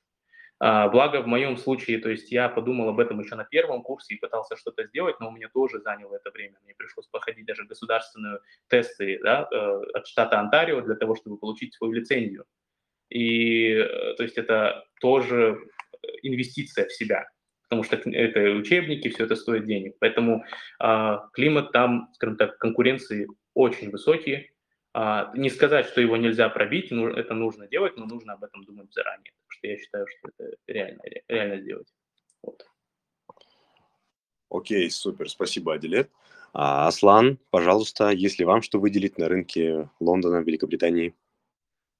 А, 0.59 0.87
благо 0.87 1.21
в 1.21 1.27
моем 1.27 1.55
случае, 1.57 1.99
то 1.99 2.09
есть 2.09 2.31
я 2.31 2.49
подумал 2.49 2.89
об 2.89 2.99
этом 2.99 3.19
еще 3.19 3.35
на 3.35 3.43
первом 3.43 3.83
курсе 3.83 4.15
и 4.15 4.17
пытался 4.17 4.55
что-то 4.55 4.85
сделать, 4.85 5.19
но 5.19 5.29
у 5.29 5.31
меня 5.31 5.49
тоже 5.53 5.81
заняло 5.81 6.15
это 6.15 6.31
время. 6.31 6.57
Мне 6.63 6.73
пришлось 6.75 7.07
проходить 7.07 7.45
даже 7.45 7.65
государственные 7.65 8.39
тесты 8.67 9.19
да, 9.21 9.47
э, 9.51 9.81
от 9.93 10.07
штата 10.07 10.39
Онтарио 10.39 10.81
для 10.81 10.95
того, 10.95 11.15
чтобы 11.15 11.37
получить 11.37 11.75
свою 11.75 11.93
лицензию. 11.93 12.45
И 13.09 13.73
э, 13.73 14.15
то 14.15 14.23
есть 14.23 14.37
это 14.37 14.85
тоже 14.99 15.59
инвестиция 16.23 16.87
в 16.87 16.93
себя, 16.93 17.27
потому 17.67 17.83
что 17.83 17.97
это 17.97 18.39
учебники, 18.51 19.09
все 19.09 19.25
это 19.25 19.35
стоит 19.35 19.65
денег. 19.65 19.95
Поэтому 19.99 20.43
э, 20.81 21.17
климат 21.33 21.71
там, 21.71 22.09
скажем 22.13 22.37
так, 22.37 22.57
конкуренции 22.57 23.27
очень 23.53 23.89
высокий, 23.89 24.51
а, 24.99 25.31
не 25.35 25.51
сказать, 25.51 25.85
что 25.85 26.01
его 26.01 26.17
нельзя 26.17 26.49
пробить, 26.49 26.89
но 26.89 27.07
это 27.07 27.35
нужно 27.35 27.67
делать, 27.67 27.97
но 27.97 28.05
нужно 28.05 28.33
об 28.33 28.43
этом 28.43 28.63
думать 28.63 28.91
заранее. 28.91 29.31
Потому 29.31 29.51
что 29.51 29.67
я 29.67 29.77
считаю, 29.77 30.07
что 30.07 30.29
это 30.29 30.57
реально, 30.65 31.01
реально 31.27 31.61
сделать. 31.61 31.87
Вот. 32.41 32.65
Окей, 34.49 34.89
супер, 34.89 35.29
спасибо, 35.29 35.75
Адилет. 35.75 36.09
А, 36.51 36.87
Аслан, 36.87 37.37
пожалуйста, 37.51 38.09
если 38.09 38.43
вам 38.43 38.63
что 38.63 38.79
выделить 38.79 39.19
на 39.19 39.27
рынке 39.27 39.87
Лондона, 39.99 40.37
Великобритании? 40.37 41.13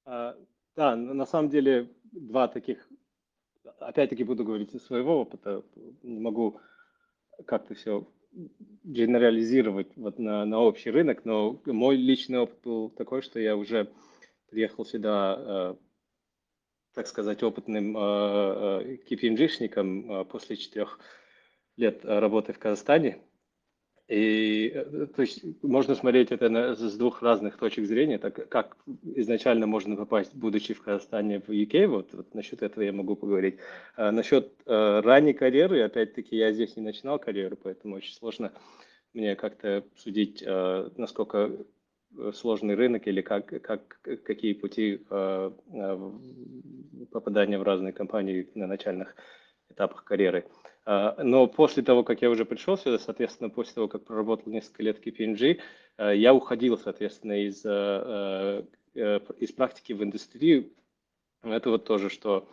А, 0.05 0.35
да, 0.75 0.95
на 0.95 1.27
самом 1.27 1.49
деле 1.49 1.91
два 2.11 2.47
таких, 2.47 2.87
опять-таки 3.79 4.23
буду 4.23 4.43
говорить 4.43 4.73
из 4.73 4.85
своего 4.85 5.21
опыта, 5.21 5.63
не 6.03 6.19
могу 6.19 6.59
как-то 7.45 7.75
все 7.75 8.07
генерализировать 8.83 9.95
вот 9.95 10.19
на, 10.19 10.45
на 10.45 10.59
общий 10.59 10.91
рынок, 10.91 11.25
но 11.25 11.59
мой 11.65 11.95
личный 11.95 12.39
опыт 12.39 12.59
был 12.63 12.89
такой, 12.89 13.21
что 13.21 13.39
я 13.39 13.55
уже 13.55 13.91
приехал 14.49 14.85
сюда, 14.85 15.35
э, 15.37 15.75
так 16.93 17.07
сказать, 17.07 17.43
опытным 17.43 17.97
э, 17.97 18.97
KPMG-шником 19.09 20.11
э, 20.11 20.25
после 20.25 20.57
четырех 20.57 20.99
лет 21.77 22.03
работы 22.03 22.53
в 22.53 22.59
Казахстане. 22.59 23.21
И 24.07 24.71
э, 24.73 25.07
то 25.13 25.21
есть 25.21 25.43
можно 25.61 25.93
смотреть 25.93 26.31
это 26.31 26.47
на, 26.49 26.75
с 26.75 26.97
двух 26.97 27.21
разных 27.21 27.57
точек 27.57 27.85
зрения, 27.85 28.17
так 28.17 28.47
как 28.47 28.77
изначально 29.03 29.67
можно 29.67 29.97
попасть, 29.97 30.33
будучи 30.33 30.73
в 30.73 30.81
Казахстане, 30.81 31.41
в 31.41 31.49
UK, 31.49 31.87
вот, 31.87 32.13
вот 32.13 32.33
насчет 32.33 32.61
этого 32.61 32.83
я 32.83 32.93
могу 32.93 33.17
поговорить. 33.17 33.57
А 33.97 34.11
насчет 34.11 34.53
э, 34.65 35.01
ранней 35.01 35.33
карьеры, 35.33 35.81
опять-таки, 35.81 36.37
я 36.37 36.53
здесь 36.53 36.77
не 36.77 36.83
начинал 36.83 37.19
карьеру, 37.19 37.57
поэтому 37.61 37.95
очень 37.95 38.13
сложно 38.13 38.53
мне 39.13 39.35
как-то 39.35 39.83
судить, 39.97 40.41
э, 40.45 40.89
насколько 40.95 41.51
э, 42.17 42.31
сложный 42.33 42.75
рынок 42.75 43.07
или 43.07 43.21
как, 43.21 43.47
как, 43.61 43.99
какие 44.23 44.53
пути 44.53 45.05
э, 45.09 45.51
э 45.73 46.11
попадания 47.11 47.59
в 47.59 47.63
разные 47.63 47.93
компании 47.93 48.49
на 48.55 48.67
начальных 48.67 49.15
этапах 49.77 50.03
карьеры. 50.03 50.45
А, 50.85 51.21
но 51.21 51.47
после 51.47 51.83
того, 51.83 52.03
как 52.03 52.21
я 52.21 52.29
уже 52.29 52.45
пришел 52.45 52.77
сюда, 52.77 52.97
соответственно, 52.97 53.49
после 53.49 53.73
того, 53.73 53.87
как 53.89 54.05
проработал 54.05 54.51
несколько 54.51 54.83
лет 54.83 54.97
в 54.97 55.05
KPMG, 55.05 55.59
а, 55.97 56.13
я 56.13 56.33
уходил, 56.33 56.77
соответственно, 56.77 57.45
из, 57.45 57.61
а, 57.65 58.65
э, 58.95 59.19
из 59.37 59.51
практики 59.51 59.91
в 59.91 60.01
индустрию. 60.01 60.71
Это 61.43 61.69
вот 61.69 61.85
тоже, 61.85 62.09
что 62.09 62.49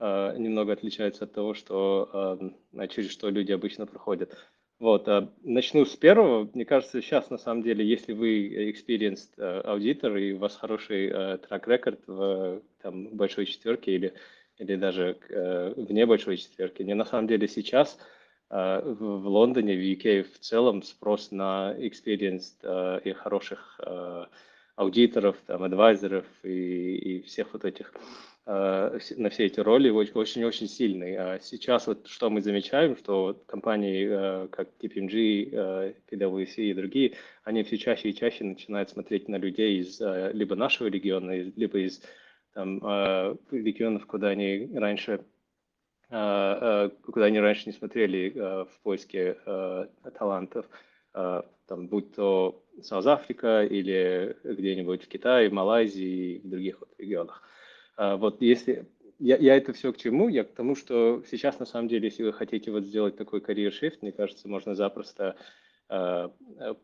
немного 0.00 0.74
отличается 0.74 1.24
от 1.24 1.32
того, 1.32 1.54
что, 1.54 2.52
через 2.88 3.10
что 3.10 3.30
люди 3.30 3.50
обычно 3.50 3.84
проходят. 3.84 4.32
Вот, 4.78 5.08
начну 5.42 5.84
с 5.84 5.96
первого. 5.96 6.48
Мне 6.54 6.64
кажется, 6.64 7.02
сейчас 7.02 7.30
на 7.30 7.38
самом 7.38 7.64
деле, 7.64 7.84
если 7.84 8.12
вы 8.12 8.70
experienced 8.70 9.40
аудитор 9.40 10.16
и 10.16 10.34
у 10.34 10.38
вас 10.38 10.54
хороший 10.54 11.08
трек-рекорд 11.38 12.00
в 12.06 12.62
там, 12.80 13.08
большой 13.16 13.46
четверке 13.46 13.92
или 13.92 14.14
или 14.58 14.76
даже 14.76 15.16
э, 15.28 15.74
вне 15.76 16.06
большой 16.06 16.36
четверки. 16.36 16.82
Не 16.82 16.94
на 16.94 17.04
самом 17.04 17.26
деле 17.26 17.48
сейчас 17.48 17.98
э, 18.50 18.80
в, 18.84 19.20
в 19.22 19.26
Лондоне, 19.28 19.74
в 19.74 19.80
UK 19.80 20.24
в 20.24 20.38
целом 20.40 20.82
спрос 20.82 21.30
на 21.30 21.74
experience 21.78 22.54
э, 22.62 23.00
и 23.04 23.12
хороших 23.12 23.80
э, 23.84 24.24
аудиторов, 24.78 25.36
там, 25.46 25.64
адвайзеров 25.64 26.24
и, 26.44 26.96
и 26.96 27.22
всех 27.22 27.52
вот 27.52 27.64
этих 27.64 27.92
э, 28.46 28.98
на 29.16 29.30
все 29.30 29.46
эти 29.46 29.58
роли 29.60 29.90
очень-очень 29.90 30.68
сильный. 30.68 31.16
А 31.16 31.40
сейчас 31.40 31.88
вот 31.88 32.06
что 32.06 32.30
мы 32.30 32.42
замечаем, 32.42 32.96
что 32.96 33.42
компании 33.46 34.08
э, 34.08 34.48
как 34.48 34.68
KPMG, 34.80 35.50
э, 35.52 35.94
PwC 36.10 36.54
и 36.56 36.74
другие, 36.74 37.14
они 37.42 37.64
все 37.64 37.76
чаще 37.76 38.10
и 38.10 38.14
чаще 38.14 38.44
начинают 38.44 38.90
смотреть 38.90 39.28
на 39.28 39.36
людей 39.36 39.80
из 39.80 40.00
либо 40.32 40.54
нашего 40.54 40.86
региона, 40.86 41.32
либо 41.36 41.78
из 41.78 42.00
там, 42.58 42.80
э, 42.82 43.36
регионов, 43.52 44.04
куда 44.06 44.30
они 44.30 44.68
раньше 44.74 45.24
э, 46.10 46.10
э, 46.10 46.90
куда 47.04 47.26
они 47.26 47.38
раньше 47.38 47.66
не 47.66 47.72
смотрели 47.72 48.30
в 48.30 48.80
поиске 48.82 49.36
талантов, 50.18 50.66
там, 51.12 51.86
будь 51.86 52.16
то 52.16 52.64
Саус 52.82 53.06
Африка 53.06 53.64
или 53.64 54.36
где-нибудь 54.42 55.04
в 55.04 55.08
Китае, 55.08 55.50
Малайзии 55.50 56.34
и 56.34 56.38
в 56.40 56.50
других 56.50 56.80
вот 56.80 56.90
регионах. 56.98 57.42
Вот 57.96 58.42
если 58.42 58.86
я, 59.20 59.36
я 59.36 59.56
это 59.56 59.72
все 59.72 59.92
к 59.92 59.96
чему? 59.96 60.28
Я 60.28 60.42
к 60.42 60.52
тому, 60.52 60.74
что 60.74 61.22
сейчас 61.30 61.60
на 61.60 61.66
самом 61.66 61.88
деле, 61.88 62.08
если 62.08 62.24
вы 62.24 62.32
хотите 62.32 62.72
вот 62.72 62.84
сделать 62.84 63.16
такой 63.16 63.40
карьер-шифт, 63.40 64.02
мне 64.02 64.12
кажется, 64.12 64.48
можно 64.48 64.74
запросто 64.74 65.36
э, 65.88 66.28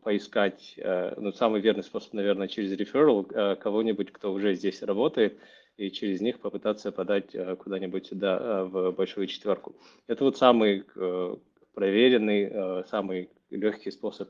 поискать, 0.03 0.73
э, 0.77 1.13
ну, 1.17 1.31
самый 1.31 1.61
верный 1.61 1.83
способ, 1.83 2.13
наверное, 2.13 2.47
через 2.47 2.71
реферал 2.71 3.25
э, 3.29 3.55
кого-нибудь, 3.55 4.11
кто 4.11 4.33
уже 4.33 4.55
здесь 4.55 4.81
работает, 4.81 5.39
и 5.77 5.91
через 5.91 6.21
них 6.21 6.39
попытаться 6.39 6.91
подать 6.91 7.33
э, 7.35 7.55
куда-нибудь 7.55 8.07
сюда, 8.07 8.39
э, 8.39 8.63
в 8.63 8.91
большую 8.91 9.27
четверку. 9.27 9.75
Это 10.07 10.23
вот 10.23 10.37
самый 10.37 10.85
э, 10.95 11.35
проверенный, 11.73 12.85
самый 12.87 13.29
легкий 13.49 13.91
способ 13.91 14.29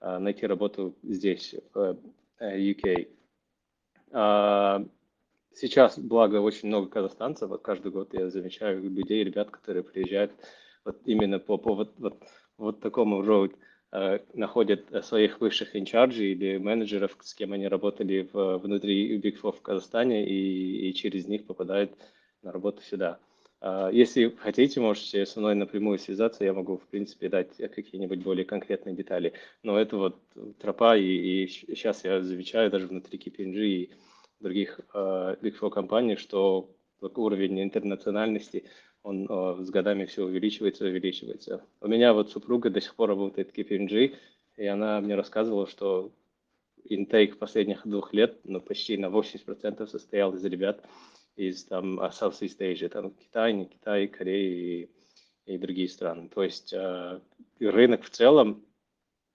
найти 0.00 0.46
работу 0.46 0.94
здесь, 1.02 1.56
в 1.72 1.98
UK. 2.40 3.08
А, 4.12 4.86
сейчас, 5.52 5.98
благо, 5.98 6.36
очень 6.36 6.68
много 6.68 6.88
казахстанцев. 6.88 7.48
Вот 7.48 7.62
каждый 7.62 7.90
год 7.90 8.14
я 8.14 8.30
замечаю 8.30 8.80
людей, 8.82 9.24
ребят, 9.24 9.50
которые 9.50 9.82
приезжают 9.82 10.30
вот 10.84 11.00
именно 11.04 11.40
по, 11.40 11.58
по 11.58 11.74
вот, 11.74 11.94
вот, 11.98 12.22
вот 12.58 12.80
такому 12.80 13.22
Э, 13.22 13.56
находят 14.34 14.92
э, 14.92 15.02
своих 15.02 15.40
высших 15.40 15.76
инчарджей 15.76 16.32
или 16.32 16.58
менеджеров, 16.58 17.16
с 17.20 17.34
кем 17.34 17.52
они 17.52 17.68
работали 17.68 18.28
в, 18.32 18.58
внутри 18.58 19.18
Big 19.18 19.40
Four 19.40 19.52
в 19.52 19.62
Казахстане 19.62 20.26
и, 20.26 20.88
и 20.88 20.94
через 20.94 21.28
них 21.28 21.46
попадают 21.46 21.92
на 22.42 22.50
работу 22.50 22.82
сюда. 22.82 23.20
А, 23.60 23.90
если 23.90 24.28
хотите, 24.30 24.80
можете 24.80 25.24
со 25.26 25.38
мной 25.38 25.54
напрямую 25.54 25.98
связаться, 25.98 26.44
я 26.44 26.52
могу, 26.52 26.78
в 26.78 26.86
принципе, 26.88 27.28
дать 27.28 27.56
какие-нибудь 27.56 28.22
более 28.22 28.44
конкретные 28.44 28.94
детали. 28.96 29.32
Но 29.62 29.78
это 29.78 29.96
вот 29.96 30.20
тропа, 30.60 30.96
и, 30.96 31.44
и 31.44 31.46
сейчас 31.46 32.04
я 32.04 32.20
замечаю 32.20 32.70
даже 32.70 32.88
внутри 32.88 33.18
KPMG 33.18 33.58
и 33.64 33.90
других 34.40 34.80
uh, 34.92 35.40
Big 35.40 35.58
Four 35.58 35.70
компаний, 35.70 36.16
что 36.16 36.68
уровень 37.00 37.62
интернациональности 37.62 38.64
он 39.04 39.26
э, 39.28 39.62
с 39.62 39.70
годами 39.70 40.06
все 40.06 40.24
увеличивается, 40.24 40.86
увеличивается. 40.86 41.64
У 41.80 41.86
меня 41.86 42.12
вот 42.14 42.30
супруга 42.30 42.70
до 42.70 42.80
сих 42.80 42.96
пор 42.96 43.10
работает 43.10 43.50
в 43.50 43.56
KPMG, 43.56 44.16
и 44.56 44.66
она 44.66 45.00
мне 45.00 45.14
рассказывала, 45.14 45.66
что 45.68 46.10
интейк 46.84 47.38
последних 47.38 47.86
двух 47.86 48.14
лет 48.14 48.40
ну, 48.44 48.60
почти 48.60 48.96
на 48.96 49.06
80% 49.06 49.86
состоял 49.86 50.34
из 50.34 50.44
ребят 50.44 50.82
из 51.36 51.64
там 51.64 52.00
Southeast 52.00 52.58
Asia, 52.58 52.88
там 52.88 53.10
Китай, 53.10 53.52
не 53.52 53.66
Китай, 53.66 54.06
Корея 54.06 54.86
и, 54.86 54.90
и 55.46 55.58
другие 55.58 55.88
страны. 55.88 56.30
То 56.30 56.42
есть 56.42 56.72
э, 56.72 57.20
рынок 57.60 58.04
в 58.04 58.10
целом 58.10 58.64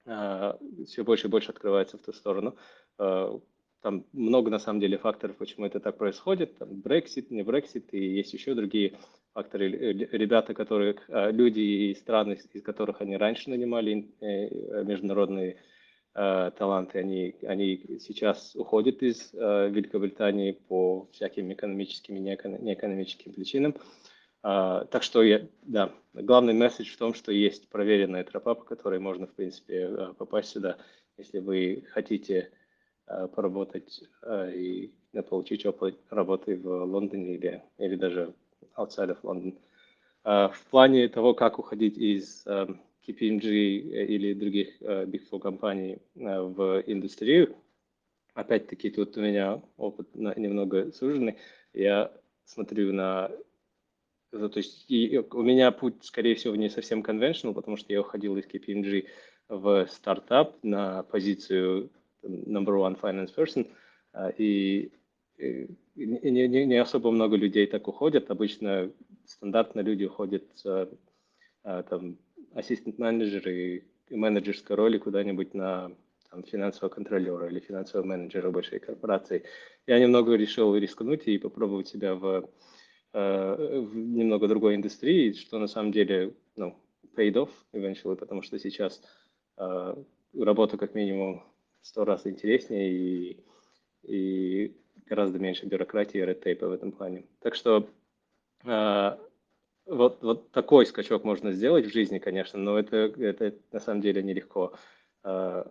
э, 0.06 0.54
все 0.88 1.04
больше 1.04 1.28
и 1.28 1.30
больше 1.30 1.52
открывается 1.52 1.98
в 1.98 2.02
ту 2.02 2.12
сторону. 2.12 2.58
Э, 2.98 3.38
там 3.82 4.06
много 4.14 4.52
на 4.52 4.60
самом 4.60 4.80
деле 4.80 4.98
факторов, 4.98 5.38
почему 5.38 5.66
это 5.66 5.80
так 5.80 5.98
происходит. 5.98 6.58
Там 6.58 6.70
Brexit, 6.70 7.28
не 7.30 7.42
Brexit, 7.42 7.90
и 7.92 8.16
есть 8.16 8.34
еще 8.34 8.54
другие 8.54 8.98
факторы, 9.34 9.70
ребята, 9.70 10.54
которые, 10.54 10.98
а, 11.08 11.32
люди 11.32 11.60
и 11.60 11.96
страны, 11.96 12.38
из 12.54 12.64
которых 12.64 13.02
они 13.02 13.16
раньше 13.18 13.50
нанимали 13.50 14.10
э, 14.20 14.84
международные 14.84 15.58
а, 16.14 16.52
таланты, 16.52 17.00
они, 17.00 17.36
они 17.44 18.00
сейчас 18.00 18.56
уходят 18.56 19.02
из 19.02 19.34
а, 19.34 19.68
Великобритании 19.68 20.52
по 20.52 21.08
всяким 21.14 21.54
экономическим 21.54 22.18
и 22.18 22.20
неэкономическим 22.20 23.34
причинам. 23.34 23.76
Так 24.42 25.04
что, 25.04 25.22
я, 25.22 25.46
да, 25.64 25.92
главный 26.14 26.54
месседж 26.54 26.94
в 26.94 26.98
том, 26.98 27.14
что 27.14 27.34
есть 27.34 27.68
проверенная 27.68 28.24
тропа, 28.24 28.56
по 28.56 28.64
которой 28.64 28.98
можно, 28.98 29.28
в 29.28 29.34
принципе, 29.34 30.14
попасть 30.18 30.52
сюда, 30.52 30.78
если 31.18 31.40
вы 31.40 31.84
хотите 31.92 32.50
поработать 33.34 34.04
и 34.28 34.92
получить 35.30 35.66
опыт 35.66 36.00
работы 36.10 36.56
в 36.56 36.86
Лондоне 36.86 37.36
или, 37.36 37.64
или 37.78 37.96
даже 37.96 38.34
outside 38.76 39.18
of 39.18 39.22
London. 39.24 39.58
В 40.24 40.66
плане 40.70 41.08
того, 41.08 41.34
как 41.34 41.60
уходить 41.60 41.98
из 41.98 42.46
KPMG 42.46 43.50
или 43.50 44.34
других 44.34 44.82
Big 44.82 45.22
Four 45.30 45.40
компаний 45.40 45.98
в 46.16 46.84
индустрию, 46.86 47.56
опять-таки 48.34 48.90
тут 48.90 49.18
у 49.18 49.22
меня 49.22 49.62
опыт 49.78 50.14
немного 50.16 50.92
суженный. 50.92 51.38
Я 51.74 52.12
смотрю 52.46 52.94
на 52.94 53.32
то 54.32 54.52
есть 54.58 54.86
у 54.90 55.42
меня 55.42 55.72
путь, 55.72 56.04
скорее 56.04 56.36
всего, 56.36 56.56
не 56.56 56.70
совсем 56.70 57.02
conventional, 57.02 57.56
потому 57.56 57.78
что 57.78 57.92
я 57.92 58.02
уходил 58.02 58.38
из 58.38 58.46
KPMG 58.46 59.08
в 59.48 59.88
стартап 59.88 60.56
на 60.62 61.02
позицию 61.02 61.90
number 62.24 62.78
one 62.78 63.00
finance 63.00 63.34
person, 63.34 63.68
а, 64.14 64.30
и 64.38 64.92
не, 65.96 66.48
не, 66.48 66.66
не 66.66 66.78
особо 66.78 67.12
много 67.12 67.36
людей 67.38 67.66
так 67.68 67.88
уходят. 67.88 68.30
Обычно 68.30 68.92
стандартно 69.26 69.82
люди 69.82 70.06
уходят 70.06 70.44
а, 70.66 71.84
там, 71.84 72.18
ассистент-менеджеры 72.54 73.84
и 74.10 74.16
менеджерской 74.16 74.76
роли 74.76 74.98
куда-нибудь 74.98 75.54
на 75.54 75.92
там, 76.30 76.44
финансового 76.44 76.94
контролера 76.94 77.48
или 77.48 77.60
финансового 77.60 78.06
менеджера 78.06 78.52
большой 78.52 78.80
корпорации. 78.80 79.44
Я 79.88 80.00
немного 80.00 80.36
решил 80.36 80.76
рискнуть 80.76 81.28
и 81.28 81.38
попробовать 81.38 81.88
себя 81.88 82.16
в, 82.16 82.50
э, 83.14 83.80
в 83.80 83.96
немного 83.96 84.48
другой 84.48 84.76
индустрии, 84.76 85.34
что 85.34 85.60
на 85.60 85.68
самом 85.68 85.92
деле 85.92 86.34
ну, 86.56 86.76
paid 87.16 87.34
off 87.34 87.50
eventually, 87.74 88.16
потому 88.16 88.42
что 88.42 88.60
сейчас 88.60 89.02
работа 90.34 90.78
как 90.78 90.96
минимум 90.96 91.44
сто 91.82 92.06
раз 92.06 92.26
интереснее 92.28 92.92
и, 92.92 93.44
и 94.04 94.78
гораздо 95.06 95.40
меньше 95.40 95.66
бюрократии 95.66 96.20
и 96.20 96.24
red 96.24 96.68
в 96.68 96.72
этом 96.72 96.92
плане. 96.92 97.26
Так 97.40 97.56
что 97.56 97.90
э, 98.66 99.18
вот, 99.86 100.22
вот 100.22 100.52
такой 100.52 100.86
скачок 100.86 101.24
можно 101.24 101.52
сделать 101.52 101.86
в 101.86 101.92
жизни, 101.92 102.20
конечно, 102.20 102.60
но 102.60 102.78
это, 102.78 102.98
это 103.18 103.56
на 103.72 103.80
самом 103.80 104.02
деле 104.02 104.22
нелегко. 104.22 104.74
Э, 105.24 105.64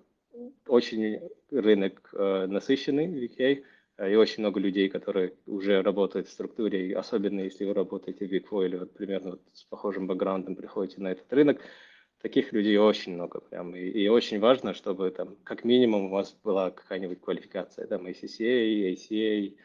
очень 0.66 1.20
рынок 1.50 2.10
э, 2.12 2.46
насыщенный 2.46 3.06
в 3.06 3.14
UK, 3.14 3.64
э, 3.98 4.12
и 4.12 4.16
очень 4.16 4.42
много 4.42 4.60
людей, 4.60 4.88
которые 4.88 5.34
уже 5.46 5.82
работают 5.82 6.28
в 6.28 6.32
структуре, 6.32 6.96
особенно 6.96 7.40
если 7.40 7.64
вы 7.64 7.74
работаете 7.74 8.26
в 8.26 8.32
Four 8.32 8.66
или 8.66 8.76
вот 8.76 8.92
примерно 8.94 9.30
вот 9.32 9.42
с 9.52 9.64
похожим 9.64 10.06
бэкграундом 10.06 10.56
приходите 10.56 11.00
на 11.00 11.12
этот 11.12 11.32
рынок, 11.32 11.60
таких 12.20 12.52
людей 12.52 12.76
очень 12.76 13.14
много 13.14 13.40
прям. 13.40 13.74
И, 13.74 13.80
и 13.80 14.08
очень 14.08 14.40
важно, 14.40 14.74
чтобы 14.74 15.10
там 15.10 15.36
как 15.44 15.64
минимум 15.64 16.06
у 16.06 16.10
вас 16.10 16.36
была 16.44 16.70
какая-нибудь 16.70 17.20
квалификация, 17.20 17.86
там 17.86 18.06
ACCA, 18.06 18.92
ACA, 18.92 19.56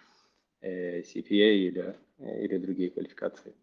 э, 0.61 1.01
CPA 1.01 1.55
или, 1.55 1.95
или 2.19 2.57
другие 2.57 2.89
квалификации. 2.89 3.53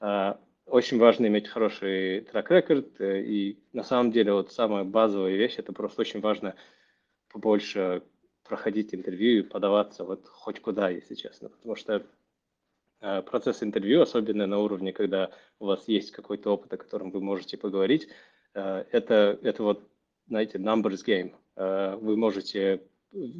А, 0.00 0.38
очень 0.66 0.98
важно 0.98 1.26
иметь 1.26 1.48
хороший 1.48 2.20
трек-рекорд, 2.22 3.00
э, 3.00 3.22
и 3.22 3.58
на 3.72 3.84
самом 3.84 4.12
деле 4.12 4.32
вот 4.32 4.52
самая 4.52 4.84
базовая 4.84 5.36
вещь, 5.36 5.54
это 5.58 5.72
просто 5.72 6.02
очень 6.02 6.20
важно 6.20 6.54
побольше 7.32 8.02
проходить 8.44 8.94
интервью 8.94 9.40
и 9.40 9.42
подаваться 9.42 10.04
вот 10.04 10.26
хоть 10.26 10.60
куда, 10.60 10.90
если 10.90 11.14
честно, 11.14 11.48
потому 11.48 11.76
что 11.76 11.96
э, 11.96 12.02
процесс 13.22 13.62
интервью, 13.62 14.02
особенно 14.02 14.46
на 14.46 14.58
уровне, 14.58 14.92
когда 14.92 15.30
у 15.58 15.66
вас 15.66 15.88
есть 15.88 16.10
какой-то 16.10 16.50
опыт, 16.50 16.72
о 16.72 16.76
котором 16.76 17.10
вы 17.10 17.20
можете 17.20 17.56
поговорить, 17.56 18.08
э, 18.54 18.84
это, 18.90 19.38
это 19.42 19.62
вот, 19.62 19.88
знаете, 20.28 20.58
numbers 20.58 21.04
game. 21.06 21.32
Вы 22.02 22.18
можете, 22.18 22.82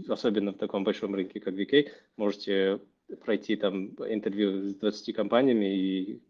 особенно 0.09 0.53
в 0.53 0.57
таком 0.57 0.85
большом 0.85 1.15
рынке, 1.15 1.39
как 1.39 1.53
VK, 1.53 1.91
можете 2.17 2.81
пройти 3.25 3.57
там 3.57 3.89
интервью 4.09 4.71
с 4.71 4.75
20 4.77 5.15
компаниями 5.15 5.77
и 5.77 6.23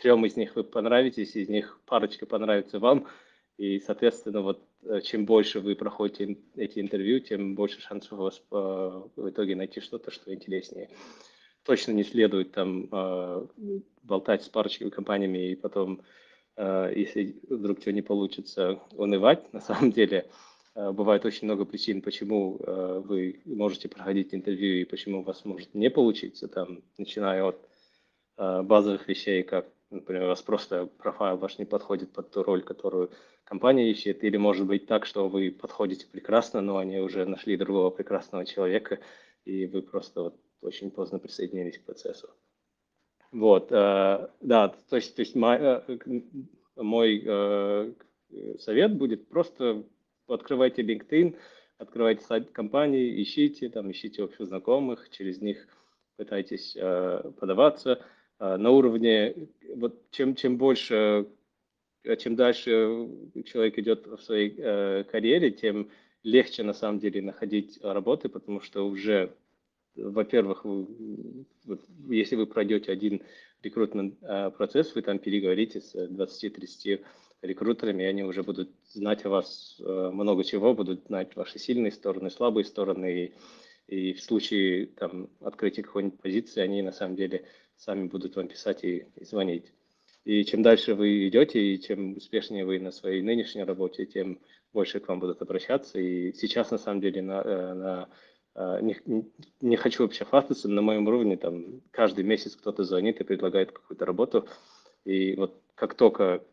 трем 0.00 0.24
из 0.24 0.36
них 0.36 0.56
вы 0.56 0.64
понравитесь, 0.64 1.36
из 1.36 1.48
них 1.48 1.80
парочка 1.86 2.26
понравится 2.26 2.78
вам, 2.78 3.06
и, 3.58 3.78
соответственно, 3.80 4.40
вот 4.40 4.62
э, 4.84 5.00
чем 5.02 5.26
больше 5.26 5.60
вы 5.60 5.74
проходите 5.76 6.38
эти 6.56 6.80
интервью, 6.80 7.20
тем 7.20 7.54
больше 7.54 7.80
шансов 7.80 8.12
у 8.12 8.22
вас 8.22 8.42
э, 8.50 9.02
в 9.16 9.28
итоге 9.28 9.54
найти 9.54 9.80
что-то, 9.80 10.10
что 10.10 10.32
интереснее. 10.32 10.88
Точно 11.64 11.92
не 11.92 12.04
следует 12.04 12.52
там 12.52 12.88
э, 12.90 13.46
болтать 14.02 14.42
с 14.44 14.48
парочкой 14.48 14.90
компаниями 14.90 15.50
и 15.50 15.54
потом, 15.54 16.02
если 16.56 17.40
вдруг 17.48 17.80
что 17.80 17.92
не 17.92 18.02
получится, 18.02 18.80
унывать. 18.92 19.50
На 19.52 19.60
самом 19.60 19.92
деле, 19.92 20.26
бывает 20.74 21.24
очень 21.24 21.46
много 21.46 21.64
причин, 21.64 22.02
почему 22.02 22.58
вы 23.04 23.40
можете 23.44 23.88
проходить 23.88 24.34
интервью 24.34 24.80
и 24.80 24.84
почему 24.84 25.20
у 25.20 25.22
вас 25.22 25.44
может 25.44 25.74
не 25.74 25.90
получиться, 25.90 26.48
там, 26.48 26.82
начиная 26.98 27.44
от 27.44 27.68
базовых 28.36 29.06
вещей, 29.08 29.42
как 29.42 29.66
Например, 29.90 30.24
у 30.24 30.28
вас 30.28 30.40
просто 30.40 30.86
профайл 30.86 31.36
ваш 31.36 31.58
не 31.58 31.64
подходит 31.64 32.12
под 32.12 32.30
ту 32.30 32.44
роль, 32.44 32.62
которую 32.62 33.10
компания 33.44 33.90
ищет, 33.90 34.22
или 34.22 34.36
может 34.36 34.66
быть 34.66 34.86
так, 34.86 35.04
что 35.04 35.28
вы 35.28 35.50
подходите 35.50 36.06
прекрасно, 36.06 36.60
но 36.60 36.78
они 36.78 37.00
уже 37.00 37.26
нашли 37.26 37.56
другого 37.56 37.90
прекрасного 37.90 38.46
человека, 38.46 39.00
и 39.44 39.66
вы 39.66 39.82
просто 39.82 40.22
вот 40.22 40.40
очень 40.60 40.90
поздно 40.90 41.18
присоединились 41.18 41.78
к 41.78 41.84
процессу. 41.84 42.28
Вот, 43.32 43.70
э, 43.70 44.28
да, 44.40 44.68
то 44.68 44.96
есть, 44.96 45.14
то 45.14 45.20
есть 45.20 45.34
мой, 45.34 45.58
э, 45.60 45.98
мой 46.76 47.22
э, 47.24 47.92
совет 48.58 48.96
будет 48.96 49.28
просто 49.28 49.84
открывайте 50.26 50.82
LinkedIn, 50.82 51.36
открывайте 51.78 52.24
сайт 52.24 52.50
компании, 52.50 53.22
ищите, 53.22 53.68
там, 53.68 53.90
ищите 53.90 54.22
общих 54.22 54.46
знакомых, 54.46 55.08
через 55.10 55.40
них 55.40 55.66
пытайтесь 56.16 56.76
э, 56.76 57.32
подаваться, 57.38 58.04
а, 58.40 58.56
на 58.56 58.70
уровне, 58.70 59.48
вот 59.76 60.10
чем, 60.10 60.34
чем 60.34 60.56
больше, 60.56 61.26
э, 62.04 62.16
чем 62.16 62.36
дальше 62.36 63.06
человек 63.44 63.78
идет 63.78 64.06
в 64.06 64.18
своей 64.18 64.54
э, 64.56 65.04
карьере, 65.04 65.50
тем 65.50 65.90
легче 66.22 66.62
на 66.62 66.72
самом 66.72 67.00
деле 67.00 67.20
находить 67.20 67.78
работы, 67.82 68.30
потому 68.30 68.60
что 68.60 68.86
уже, 68.86 69.34
во-первых, 69.96 70.64
вы, 70.64 70.86
вот, 71.64 71.80
если 72.08 72.36
вы 72.36 72.46
пройдете 72.46 72.92
один 72.92 73.22
рекрутмент 73.62 74.14
э, 74.22 74.50
процесс, 74.50 74.94
вы 74.94 75.02
там 75.02 75.18
переговорите 75.18 75.80
с 75.80 75.94
20-30 75.94 77.04
рекрутерами, 77.42 78.02
и 78.02 78.06
они 78.06 78.22
уже 78.22 78.42
будут 78.42 78.70
знать 78.88 79.24
о 79.24 79.30
вас 79.30 79.76
э, 79.80 80.10
много 80.12 80.44
чего, 80.44 80.74
будут 80.74 81.06
знать 81.06 81.34
ваши 81.36 81.58
сильные 81.58 81.92
стороны, 81.92 82.30
слабые 82.30 82.64
стороны, 82.64 83.32
и, 83.88 84.10
и 84.10 84.12
в 84.12 84.22
случае 84.22 84.86
там, 84.86 85.28
открытия 85.40 85.82
какой-нибудь 85.82 86.20
позиции, 86.20 86.60
они 86.60 86.82
на 86.82 86.92
самом 86.92 87.16
деле 87.16 87.44
сами 87.76 88.06
будут 88.06 88.36
вам 88.36 88.48
писать 88.48 88.84
и, 88.84 89.06
и 89.16 89.24
звонить. 89.24 89.72
И 90.24 90.44
чем 90.44 90.62
дальше 90.62 90.94
вы 90.94 91.28
идете, 91.28 91.60
и 91.60 91.80
чем 91.80 92.16
успешнее 92.16 92.66
вы 92.66 92.78
на 92.78 92.92
своей 92.92 93.22
нынешней 93.22 93.64
работе, 93.64 94.04
тем 94.04 94.38
больше 94.72 95.00
к 95.00 95.08
вам 95.08 95.18
будут 95.18 95.40
обращаться. 95.40 95.98
И 95.98 96.32
сейчас, 96.34 96.70
на 96.70 96.78
самом 96.78 97.00
деле, 97.00 97.22
на, 97.22 97.40
э, 97.40 97.74
на, 97.74 98.08
не, 98.80 98.96
не 99.60 99.76
хочу 99.76 100.02
вообще 100.02 100.24
хвастаться, 100.24 100.68
на 100.68 100.82
моем 100.82 101.06
уровне 101.06 101.36
там 101.36 101.80
каждый 101.90 102.24
месяц 102.24 102.56
кто-то 102.56 102.84
звонит 102.84 103.20
и 103.20 103.24
предлагает 103.24 103.72
какую-то 103.72 104.04
работу. 104.04 104.48
И 105.04 105.34
вот 105.36 105.62
как 105.74 105.94
только, 105.94 106.44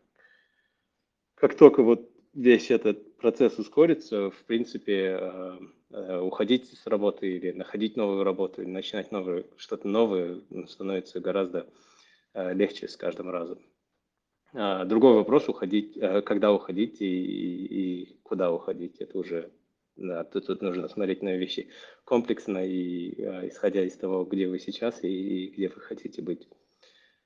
как 1.34 1.56
только 1.56 1.82
вот 1.82 2.10
весь 2.34 2.70
этот 2.70 3.16
процесс 3.18 3.58
ускорится, 3.58 4.30
в 4.30 4.44
принципе, 4.44 5.18
э, 5.20 5.58
Э, 5.90 6.18
уходить 6.18 6.78
с 6.78 6.86
работы 6.86 7.36
или 7.36 7.52
находить 7.52 7.96
новую 7.96 8.22
работу, 8.22 8.60
или 8.60 8.68
начинать 8.68 9.10
новое, 9.10 9.44
что-то 9.56 9.88
новое 9.88 10.42
ну, 10.50 10.66
становится 10.66 11.18
гораздо 11.18 11.66
э, 12.34 12.52
легче 12.52 12.88
с 12.88 12.96
каждым 12.96 13.30
разом. 13.30 13.58
А, 14.52 14.84
другой 14.84 15.14
вопрос, 15.14 15.48
уходить, 15.48 15.96
э, 15.96 16.20
когда 16.20 16.52
уходить 16.52 17.00
и, 17.00 17.06
и, 17.06 18.02
и 18.02 18.20
куда 18.22 18.52
уходить, 18.52 18.96
это 18.98 19.16
уже 19.16 19.50
да, 19.98 20.24
тут, 20.24 20.46
тут 20.46 20.62
нужно 20.62 20.88
смотреть 20.88 21.22
на 21.22 21.36
вещи 21.36 21.70
комплексно 22.04 22.64
и 22.64 23.10
исходя 23.48 23.84
из 23.84 23.96
того, 23.96 24.24
где 24.24 24.48
вы 24.48 24.58
сейчас 24.58 25.02
и, 25.02 25.08
и 25.08 25.50
где 25.50 25.68
вы 25.68 25.80
хотите 25.80 26.22
быть. 26.22 26.48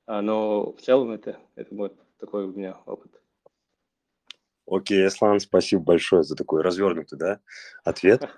А, 0.07 0.23
но 0.23 0.73
в 0.73 0.81
целом 0.81 1.11
это, 1.13 1.39
это 1.55 1.75
вот 1.75 1.97
такой 2.19 2.45
у 2.45 2.53
меня 2.53 2.79
опыт. 2.87 3.13
Окей, 4.67 5.07
Аслан, 5.07 5.41
спасибо 5.41 5.83
большое 5.83 6.23
за 6.23 6.35
такой 6.35 6.63
развернутый 6.63 7.19
да, 7.19 7.41
ответ. 7.85 8.29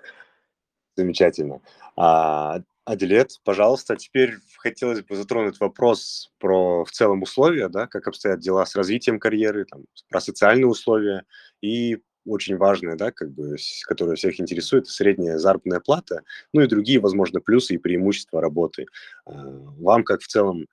Замечательно. 0.95 1.61
А, 1.95 2.61
Аделет, 2.85 3.39
пожалуйста, 3.43 3.95
теперь 3.95 4.35
хотелось 4.57 5.01
бы 5.01 5.15
затронуть 5.15 5.59
вопрос 5.59 6.31
про 6.39 6.85
в 6.85 6.91
целом 6.91 7.23
условия, 7.23 7.67
да, 7.67 7.87
как 7.87 8.07
обстоят 8.07 8.39
дела 8.39 8.65
с 8.65 8.75
развитием 8.75 9.19
карьеры, 9.19 9.65
там, 9.65 9.85
про 10.09 10.21
социальные 10.21 10.67
условия 10.67 11.25
и 11.61 11.99
очень 12.25 12.57
важное, 12.57 12.95
да, 12.95 13.11
как 13.11 13.31
бы, 13.31 13.55
которое 13.85 14.15
всех 14.15 14.39
интересует, 14.39 14.87
средняя 14.87 15.37
заработная 15.37 15.79
плата, 15.79 16.23
ну 16.53 16.61
и 16.61 16.67
другие, 16.67 16.99
возможно, 16.99 17.39
плюсы 17.39 17.75
и 17.75 17.79
преимущества 17.79 18.41
работы. 18.41 18.87
А, 19.25 19.33
вам, 19.33 20.03
как 20.03 20.21
в 20.21 20.27
целом, 20.27 20.67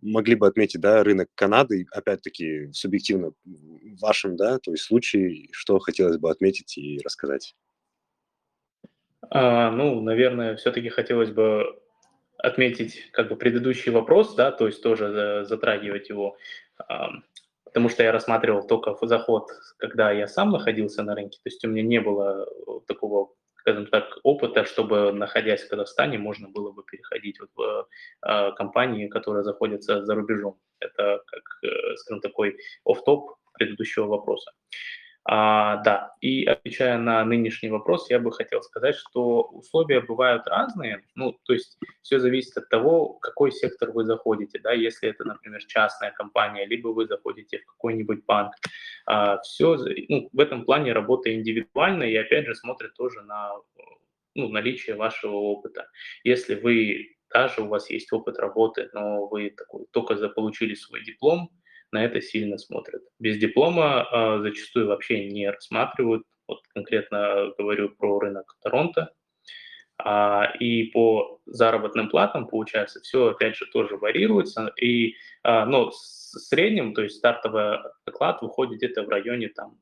могли 0.00 0.34
бы 0.34 0.46
отметить, 0.46 0.80
да, 0.80 1.02
рынок 1.02 1.28
Канады, 1.34 1.86
опять-таки, 1.90 2.70
субъективно 2.72 3.32
в 3.44 4.00
вашем, 4.00 4.36
да, 4.36 4.58
то 4.58 4.72
есть 4.72 4.84
случае, 4.84 5.48
что 5.52 5.78
хотелось 5.78 6.18
бы 6.18 6.30
отметить 6.30 6.76
и 6.78 7.00
рассказать? 7.04 7.54
А, 9.30 9.70
ну, 9.70 10.00
наверное, 10.00 10.56
все-таки 10.56 10.88
хотелось 10.88 11.30
бы 11.30 11.64
отметить 12.38 13.10
как 13.12 13.28
бы 13.28 13.36
предыдущий 13.36 13.90
вопрос, 13.90 14.34
да, 14.34 14.52
то 14.52 14.66
есть 14.66 14.82
тоже 14.82 15.44
затрагивать 15.48 16.08
его, 16.10 16.36
потому 17.76 17.90
что 17.90 18.02
я 18.02 18.10
рассматривал 18.10 18.66
только 18.66 18.96
заход, 19.02 19.50
когда 19.76 20.10
я 20.10 20.26
сам 20.26 20.50
находился 20.50 21.02
на 21.02 21.14
рынке, 21.14 21.36
то 21.44 21.50
есть 21.50 21.62
у 21.62 21.68
меня 21.68 21.82
не 21.82 22.00
было 22.00 22.46
такого 22.86 23.34
скажем 23.58 23.86
так, 23.86 24.18
опыта, 24.22 24.64
чтобы, 24.64 25.12
находясь 25.12 25.62
в 25.62 25.68
Казахстане, 25.68 26.16
можно 26.16 26.48
было 26.48 26.72
бы 26.72 26.84
переходить 26.84 27.38
вот 27.38 27.50
в 27.54 27.88
э, 28.26 28.52
компании, 28.56 29.08
которые 29.08 29.44
заходятся 29.44 30.04
за 30.06 30.14
рубежом. 30.14 30.58
Это, 30.78 31.20
как, 31.26 31.42
э, 31.64 31.96
скажем, 31.96 32.22
такой 32.22 32.56
оф-топ 32.84 33.34
предыдущего 33.52 34.06
вопроса. 34.06 34.52
А, 35.28 35.78
да, 35.82 36.14
и 36.20 36.44
отвечая 36.44 36.98
на 36.98 37.24
нынешний 37.24 37.68
вопрос, 37.68 38.08
я 38.10 38.20
бы 38.20 38.30
хотел 38.30 38.62
сказать, 38.62 38.94
что 38.94 39.42
условия 39.42 40.00
бывают 40.00 40.46
разные. 40.46 41.02
Ну, 41.16 41.36
то 41.42 41.52
есть 41.52 41.78
все 42.02 42.20
зависит 42.20 42.56
от 42.56 42.68
того, 42.68 43.14
какой 43.14 43.50
сектор 43.50 43.90
вы 43.90 44.04
заходите. 44.04 44.60
Да, 44.60 44.72
если 44.72 45.08
это, 45.08 45.24
например, 45.24 45.64
частная 45.64 46.12
компания, 46.12 46.64
либо 46.64 46.88
вы 46.88 47.06
заходите 47.06 47.58
в 47.58 47.66
какой-нибудь 47.66 48.24
банк. 48.24 48.54
А, 49.06 49.40
все, 49.40 49.76
ну, 50.08 50.28
в 50.32 50.38
этом 50.38 50.64
плане 50.64 50.92
работа 50.92 51.34
индивидуальна 51.34 52.04
и 52.04 52.14
опять 52.14 52.46
же 52.46 52.54
смотрит 52.54 52.94
тоже 52.94 53.22
на 53.22 53.50
ну, 54.36 54.48
наличие 54.48 54.94
вашего 54.94 55.34
опыта. 55.34 55.88
Если 56.22 56.54
вы 56.54 57.16
даже 57.34 57.62
у 57.62 57.66
вас 57.66 57.90
есть 57.90 58.12
опыт 58.12 58.38
работы, 58.38 58.90
но 58.92 59.26
вы 59.26 59.50
такой, 59.50 59.86
только 59.90 60.14
заполучили 60.16 60.74
свой 60.74 61.02
диплом, 61.02 61.50
на 61.92 62.04
это 62.04 62.20
сильно 62.20 62.58
смотрят. 62.58 63.02
Без 63.18 63.38
диплома 63.38 64.06
э, 64.10 64.40
зачастую 64.42 64.88
вообще 64.88 65.28
не 65.28 65.50
рассматривают. 65.50 66.24
Вот 66.48 66.60
конкретно 66.74 67.52
говорю 67.58 67.90
про 67.90 68.18
рынок 68.18 68.56
Торонто. 68.62 69.12
А, 69.98 70.52
и 70.60 70.84
по 70.84 71.40
заработным 71.46 72.10
платам, 72.10 72.46
получается, 72.48 73.00
все 73.00 73.28
опять 73.28 73.56
же 73.56 73.66
тоже 73.66 73.96
варьируется. 73.96 74.72
И, 74.80 75.14
а, 75.42 75.64
но 75.64 75.90
в 75.90 75.94
среднем, 75.94 76.94
то 76.94 77.02
есть 77.02 77.16
стартовый 77.16 77.78
оклад 78.04 78.42
выходит 78.42 78.76
где-то 78.76 79.04
в 79.04 79.08
районе 79.08 79.48
там, 79.48 79.78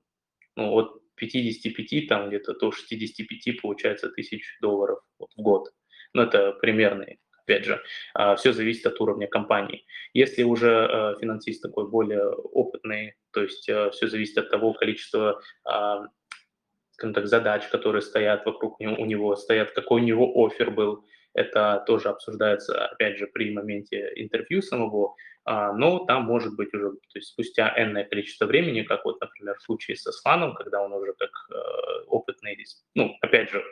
ну, 0.56 0.72
от 0.72 1.02
55 1.16 2.08
там 2.08 2.28
где-то 2.28 2.54
до 2.54 2.70
65 2.70 3.60
получается 3.60 4.08
тысяч 4.10 4.56
долларов 4.60 5.00
в 5.18 5.40
год. 5.40 5.72
Ну, 6.12 6.22
это 6.22 6.52
примерный 6.52 7.18
опять 7.44 7.64
же, 7.64 7.82
а, 8.14 8.36
все 8.36 8.52
зависит 8.52 8.86
от 8.86 9.00
уровня 9.00 9.26
компании. 9.26 9.84
Если 10.12 10.42
уже 10.42 10.88
э, 10.90 11.20
финансист 11.20 11.62
такой 11.62 11.88
более 11.88 12.26
опытный, 12.30 13.14
то 13.32 13.42
есть 13.42 13.68
э, 13.68 13.90
все 13.90 14.08
зависит 14.08 14.38
от 14.38 14.50
того 14.50 14.72
количества 14.72 15.40
а, 15.64 16.06
скажем 16.94 17.14
так, 17.14 17.26
задач, 17.26 17.66
которые 17.68 18.02
стоят 18.02 18.46
вокруг 18.46 18.78
него, 18.80 18.94
у 18.98 19.04
него, 19.04 19.36
стоят, 19.36 19.72
какой 19.72 20.00
у 20.00 20.04
него 20.04 20.46
офер 20.46 20.70
был, 20.70 21.04
это 21.34 21.82
тоже 21.86 22.08
обсуждается, 22.08 22.86
опять 22.86 23.18
же, 23.18 23.26
при 23.26 23.52
моменте 23.52 24.12
интервью 24.14 24.62
самого, 24.62 25.08
а, 25.08 25.14
но 25.46 26.04
там 26.06 26.24
может 26.24 26.56
быть 26.56 26.72
уже, 26.72 26.90
то 26.92 27.18
есть 27.18 27.28
спустя 27.28 27.74
энное 27.76 28.04
количество 28.04 28.46
времени, 28.46 28.82
как 28.82 29.04
вот, 29.04 29.20
например, 29.20 29.56
в 29.58 29.62
случае 29.62 29.96
со 29.96 30.10
Сланом, 30.10 30.54
когда 30.54 30.82
он 30.82 30.92
уже 30.92 31.12
как 31.12 31.30
э, 31.50 32.04
опытный, 32.06 32.56
ну, 32.94 33.14
опять 33.20 33.50
же, 33.50 33.62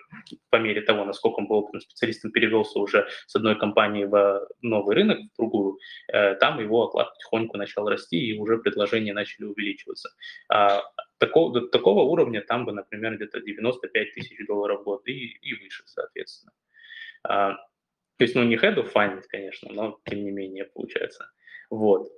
по 0.50 0.56
мере 0.56 0.82
того, 0.82 1.04
насколько 1.04 1.40
он 1.40 1.46
был 1.46 1.56
опытным 1.56 1.80
специалистом, 1.80 2.30
перевелся 2.30 2.78
уже 2.78 3.08
с 3.26 3.34
одной 3.36 3.58
компании 3.58 4.04
в 4.04 4.46
новый 4.60 4.96
рынок, 4.96 5.18
в 5.18 5.36
другую, 5.38 5.78
э, 6.12 6.34
там 6.34 6.60
его 6.60 6.84
оклад 6.84 7.14
потихоньку 7.14 7.56
начал 7.56 7.88
расти, 7.88 8.18
и 8.18 8.38
уже 8.38 8.58
предложения 8.58 9.14
начали 9.14 9.44
увеличиваться. 9.44 10.10
А, 10.48 10.82
такого, 11.18 11.60
до 11.60 11.68
такого 11.68 12.02
уровня 12.02 12.42
там 12.42 12.64
бы, 12.64 12.72
например, 12.72 13.16
где-то 13.16 13.40
95 13.40 14.14
тысяч 14.14 14.46
долларов 14.46 14.80
в 14.80 14.84
год 14.84 15.08
и, 15.08 15.38
и 15.40 15.54
выше, 15.54 15.84
соответственно. 15.86 16.52
А, 17.24 17.54
то 17.54 18.24
есть, 18.24 18.34
ну, 18.34 18.42
не 18.44 18.56
head 18.56 18.76
of 18.76 18.92
finance, 18.92 19.24
конечно, 19.28 19.72
но 19.72 19.98
тем 20.04 20.24
не 20.24 20.30
менее 20.30 20.64
получается. 20.64 21.30
Вот. 21.72 22.12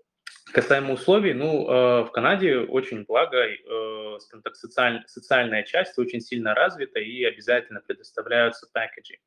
Касаемо 0.52 0.94
условий, 0.94 1.32
ну, 1.32 1.70
э, 1.70 2.02
в 2.02 2.10
Канаде 2.10 2.58
очень 2.58 3.04
благо, 3.04 3.36
э, 3.36 4.18
скажем 4.18 4.42
так, 4.42 4.56
социаль, 4.56 5.04
социальная 5.06 5.62
часть 5.62 5.96
очень 5.96 6.20
сильно 6.20 6.54
развита 6.54 6.98
и 6.98 7.22
обязательно 7.22 7.80
предоставляются 7.80 8.66
пакеджи. 8.72 9.18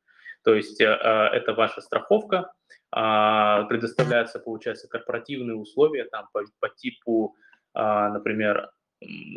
То 0.44 0.54
есть 0.54 0.82
э, 0.82 0.86
э 0.86 1.28
это 1.38 1.54
ваша 1.54 1.80
страховка, 1.80 2.52
э, 2.94 3.66
предоставляются, 3.70 4.40
получается, 4.40 4.90
корпоративные 4.90 5.56
условия 5.56 6.04
там 6.04 6.28
по, 6.34 6.44
по 6.60 6.68
типу, 6.68 7.38
э, 7.74 7.80
например, 7.80 8.70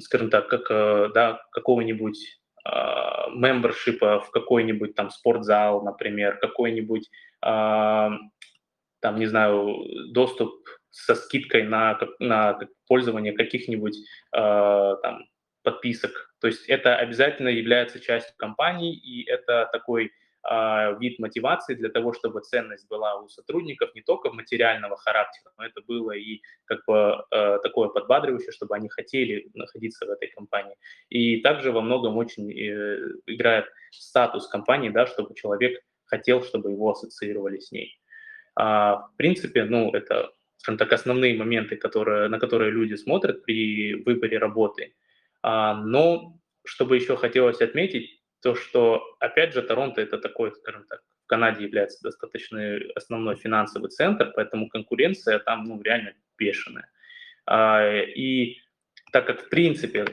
скажем 0.01 0.29
так, 0.29 0.49
как, 0.49 0.69
э, 0.71 1.11
да, 1.15 1.41
какого-нибудь 1.53 2.41
мембершипа 3.33 4.21
в 4.21 4.31
какой-нибудь 4.33 4.95
там 4.95 5.09
спортзал, 5.09 5.83
например, 5.83 6.37
какой-нибудь, 6.37 7.09
там, 9.01 9.19
не 9.19 9.27
знаю, 9.27 9.85
доступ 10.13 10.53
со 10.91 11.15
скидкой 11.15 11.65
на, 11.65 11.99
на 12.19 12.59
пользование 12.87 13.33
каких-нибудь 13.33 13.97
э, 13.97 14.97
там, 15.03 15.25
подписок. 15.63 16.35
То 16.41 16.47
есть 16.47 16.67
это 16.69 16.97
обязательно 16.97 17.49
является 17.49 18.01
частью 18.01 18.35
компании, 18.37 18.95
и 18.95 19.29
это 19.29 19.69
такой 19.73 20.11
э, 20.49 20.99
вид 20.99 21.19
мотивации 21.19 21.75
для 21.75 21.91
того, 21.91 22.13
чтобы 22.13 22.41
ценность 22.41 22.89
была 22.89 23.21
у 23.21 23.29
сотрудников 23.29 23.95
не 23.95 24.03
только 24.03 24.33
материального 24.33 24.97
характера, 24.97 25.53
но 25.59 25.65
это 25.65 25.81
было 25.83 26.13
и 26.13 26.41
как 26.65 26.81
бы 26.87 27.25
э, 27.31 27.59
такое 27.63 27.89
подбадривающее, 27.89 28.53
чтобы 28.53 28.75
они 28.75 28.89
хотели 28.89 29.51
находиться 29.55 30.07
в 30.07 30.11
этой 30.11 30.29
компании. 30.29 30.77
И 31.09 31.41
также 31.43 31.73
во 31.73 31.83
многом 31.83 32.17
очень 32.17 32.51
э, 32.51 32.99
играет 33.27 33.67
статус 33.91 34.49
компании, 34.49 34.89
да, 34.89 35.07
чтобы 35.07 35.35
человек 35.35 35.81
хотел, 36.07 36.43
чтобы 36.43 36.73
его 36.73 36.91
ассоциировали 36.91 37.61
с 37.61 37.71
ней. 37.71 38.00
А, 38.63 39.09
в 39.09 39.17
принципе, 39.17 39.65
ну, 39.65 39.91
это 39.91 40.33
скажем 40.59 40.77
так, 40.77 40.93
основные 40.93 41.35
моменты, 41.35 41.77
которые, 41.77 42.29
на 42.29 42.39
которые 42.39 42.71
люди 42.71 42.95
смотрят 42.95 43.43
при 43.43 43.95
выборе 43.95 44.37
работы. 44.37 44.95
А, 45.43 45.75
но 45.75 46.39
что 46.67 46.85
бы 46.85 46.97
еще 46.97 47.17
хотелось 47.17 47.63
отметить, 47.63 48.21
то 48.43 48.55
что, 48.55 49.03
опять 49.19 49.55
же, 49.55 49.63
Торонто 49.63 50.03
это 50.03 50.19
такой, 50.19 50.53
скажем 50.53 50.85
так, 50.85 51.01
в 51.25 51.27
Канаде 51.27 51.65
является 51.65 52.03
достаточно 52.03 52.79
основной 52.95 53.37
финансовый 53.37 53.89
центр, 53.89 54.31
поэтому 54.37 54.69
конкуренция 54.69 55.39
там 55.39 55.65
ну, 55.65 55.81
реально 55.81 56.13
бешеная. 56.37 56.91
А, 57.47 57.83
и 58.03 58.59
так 59.11 59.27
как, 59.27 59.47
в 59.47 59.49
принципе, 59.49 60.05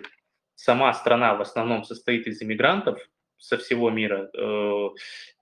сама 0.56 0.94
страна 0.94 1.36
в 1.36 1.42
основном 1.42 1.84
состоит 1.84 2.28
из 2.28 2.42
иммигрантов 2.42 2.98
со 3.38 3.58
всего 3.58 3.90
мира, 3.90 4.30
э, 4.34 4.90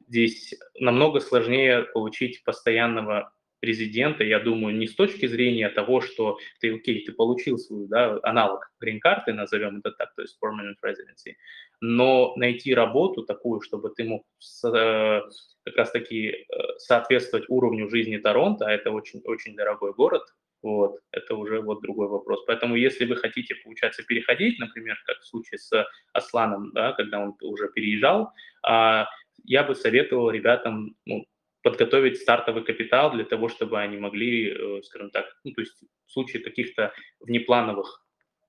здесь 0.07 0.55
намного 0.79 1.19
сложнее 1.19 1.83
получить 1.93 2.43
постоянного 2.43 3.31
резидента, 3.61 4.23
я 4.23 4.39
думаю, 4.39 4.75
не 4.75 4.87
с 4.87 4.95
точки 4.95 5.25
зрения 5.25 5.69
того, 5.69 6.01
что 6.01 6.37
ты, 6.59 6.73
окей, 6.73 7.03
ты 7.03 7.11
получил 7.11 7.57
свой 7.57 7.87
да, 7.87 8.19
аналог 8.23 8.71
грин-карты, 8.79 9.33
назовем 9.33 9.79
это 9.79 9.91
так, 9.91 10.13
то 10.15 10.21
есть 10.21 10.37
permanent 10.41 10.75
residency, 10.85 11.33
но 11.81 12.33
найти 12.37 12.73
работу 12.73 13.23
такую, 13.23 13.61
чтобы 13.61 13.89
ты 13.89 14.03
мог 14.03 14.23
э, 14.65 15.21
как 15.63 15.75
раз-таки 15.75 16.29
э, 16.29 16.43
соответствовать 16.77 17.45
уровню 17.49 17.89
жизни 17.89 18.17
Торонто, 18.17 18.67
а 18.67 18.71
это 18.71 18.91
очень, 18.91 19.21
очень 19.25 19.55
дорогой 19.55 19.93
город, 19.93 20.23
вот, 20.61 20.99
это 21.11 21.35
уже 21.35 21.61
вот 21.61 21.81
другой 21.81 22.07
вопрос. 22.07 22.43
Поэтому 22.47 22.75
если 22.75 23.05
вы 23.05 23.17
хотите, 23.17 23.53
получается, 23.63 24.03
переходить, 24.03 24.57
например, 24.57 24.97
как 25.05 25.19
в 25.19 25.27
случае 25.27 25.59
с 25.59 25.87
Асланом, 26.11 26.71
да, 26.73 26.93
когда 26.93 27.19
он 27.19 27.35
уже 27.41 27.69
переезжал, 27.69 28.31
а, 28.63 29.07
я 29.47 29.63
бы 29.63 29.75
советовал 29.75 30.29
ребятам 30.29 30.95
ну, 31.05 31.25
подготовить 31.65 32.21
стартовый 32.21 32.63
капитал 32.63 33.11
для 33.11 33.23
того, 33.23 33.49
чтобы 33.49 33.79
они 33.79 33.97
могли, 33.97 34.51
э, 34.51 34.81
скажем 34.83 35.09
так, 35.09 35.25
ну, 35.43 35.51
то 35.51 35.61
есть 35.61 35.73
в 36.05 36.11
случае 36.11 36.43
каких-то 36.43 36.93
внеплановых 37.19 38.05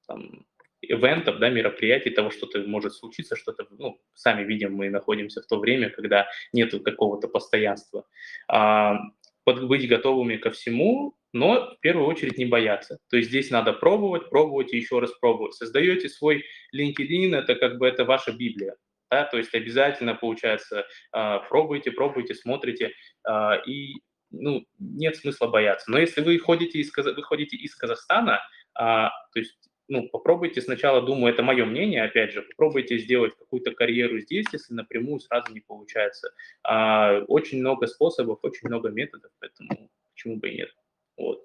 там, 0.06 0.44
ивентов, 0.82 1.38
да, 1.38 1.48
мероприятий, 1.48 2.11
того, 2.11 2.30
что-то 2.30 2.62
может 2.66 2.94
случиться, 2.94 3.37
что-то, 3.37 3.66
ну, 3.70 4.00
сами 4.14 4.44
видим, 4.44 4.74
мы 4.74 4.90
находимся 4.90 5.40
в 5.42 5.46
то 5.46 5.59
время, 5.59 5.90
когда 5.90 6.28
нет 6.52 6.74
какого-то 6.85 7.28
постоянства. 7.28 8.04
А, 8.48 8.98
быть 9.46 9.88
готовыми 9.88 10.37
ко 10.37 10.50
всему, 10.50 11.16
но 11.32 11.74
в 11.74 11.80
первую 11.80 12.06
очередь 12.06 12.38
не 12.38 12.44
бояться. 12.46 12.98
То 13.09 13.16
есть 13.16 13.30
здесь 13.30 13.50
надо 13.50 13.72
пробовать, 13.72 14.28
пробовать 14.28 14.72
и 14.72 14.76
еще 14.76 14.98
раз 14.98 15.12
пробовать. 15.12 15.54
Создаете 15.54 16.09
свой 16.09 16.44
LinkedIn, 16.74 17.35
это 17.35 17.54
как 17.54 17.78
бы 17.78 17.87
это 17.87 18.04
ваша 18.04 18.32
Библия 18.32 18.76
да, 19.11 19.25
то 19.25 19.37
есть 19.37 19.55
обязательно, 19.55 20.14
получается, 20.14 20.87
а, 21.12 21.38
пробуйте, 21.38 21.92
пробуйте, 21.92 22.35
смотрите, 22.35 22.92
а, 23.25 23.57
и 23.66 23.95
ну, 24.31 24.66
нет 24.79 25.16
смысла 25.16 25.47
бояться. 25.47 25.90
Но 25.90 25.99
если 25.99 26.21
вы 26.21 26.38
ходите 26.38 26.79
из, 26.79 26.90
вы 26.97 27.42
из 27.45 27.75
Казахстана, 27.75 28.40
а, 28.75 29.11
то 29.33 29.38
есть 29.38 29.57
ну, 29.88 30.09
попробуйте 30.09 30.61
сначала, 30.61 31.01
думаю, 31.01 31.33
это 31.33 31.45
мое 31.45 31.64
мнение, 31.64 32.03
опять 32.03 32.33
же, 32.33 32.42
попробуйте 32.42 32.99
сделать 32.99 33.37
какую-то 33.38 33.71
карьеру 33.71 34.19
здесь, 34.19 34.47
если 34.53 34.75
напрямую 34.75 35.21
сразу 35.21 35.53
не 35.53 35.61
получается. 35.61 36.33
А, 36.64 37.21
очень 37.29 37.61
много 37.61 37.87
способов, 37.87 38.40
очень 38.42 38.66
много 38.66 38.90
методов, 38.90 39.31
поэтому 39.38 39.88
почему 40.12 40.37
бы 40.38 40.49
и 40.49 40.57
нет. 40.57 40.75
Вот. 41.16 41.45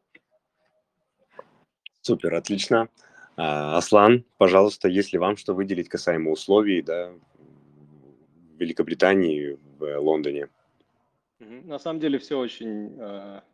Супер, 2.01 2.33
отлично. 2.33 2.89
Аслан, 3.35 4.25
пожалуйста, 4.37 4.87
если 4.87 5.17
вам 5.17 5.37
что 5.37 5.53
выделить 5.53 5.87
касаемо 5.87 6.31
условий, 6.31 6.81
да, 6.81 7.13
Великобритании, 8.61 9.57
в 9.77 9.99
Лондоне. 9.99 10.47
На 11.39 11.79
самом 11.79 11.99
деле 11.99 12.19
все 12.19 12.37
очень, 12.37 12.97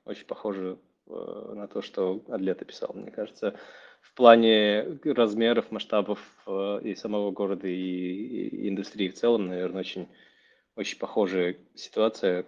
очень 0.06 0.26
похоже 0.26 0.78
на 1.08 1.68
то, 1.68 1.82
что 1.82 2.22
Адлет 2.28 2.62
описал. 2.62 2.92
Мне 2.94 3.12
кажется, 3.12 3.58
в 4.02 4.14
плане 4.14 5.00
размеров, 5.06 5.72
масштабов 5.72 6.20
и 6.84 6.96
самого 6.96 7.32
города, 7.32 7.68
и, 7.68 8.68
индустрии 8.68 9.08
в 9.08 9.14
целом, 9.14 9.48
наверное, 9.48 9.80
очень 9.82 10.08
очень 10.76 11.00
похожая 11.00 11.56
ситуация, 11.74 12.46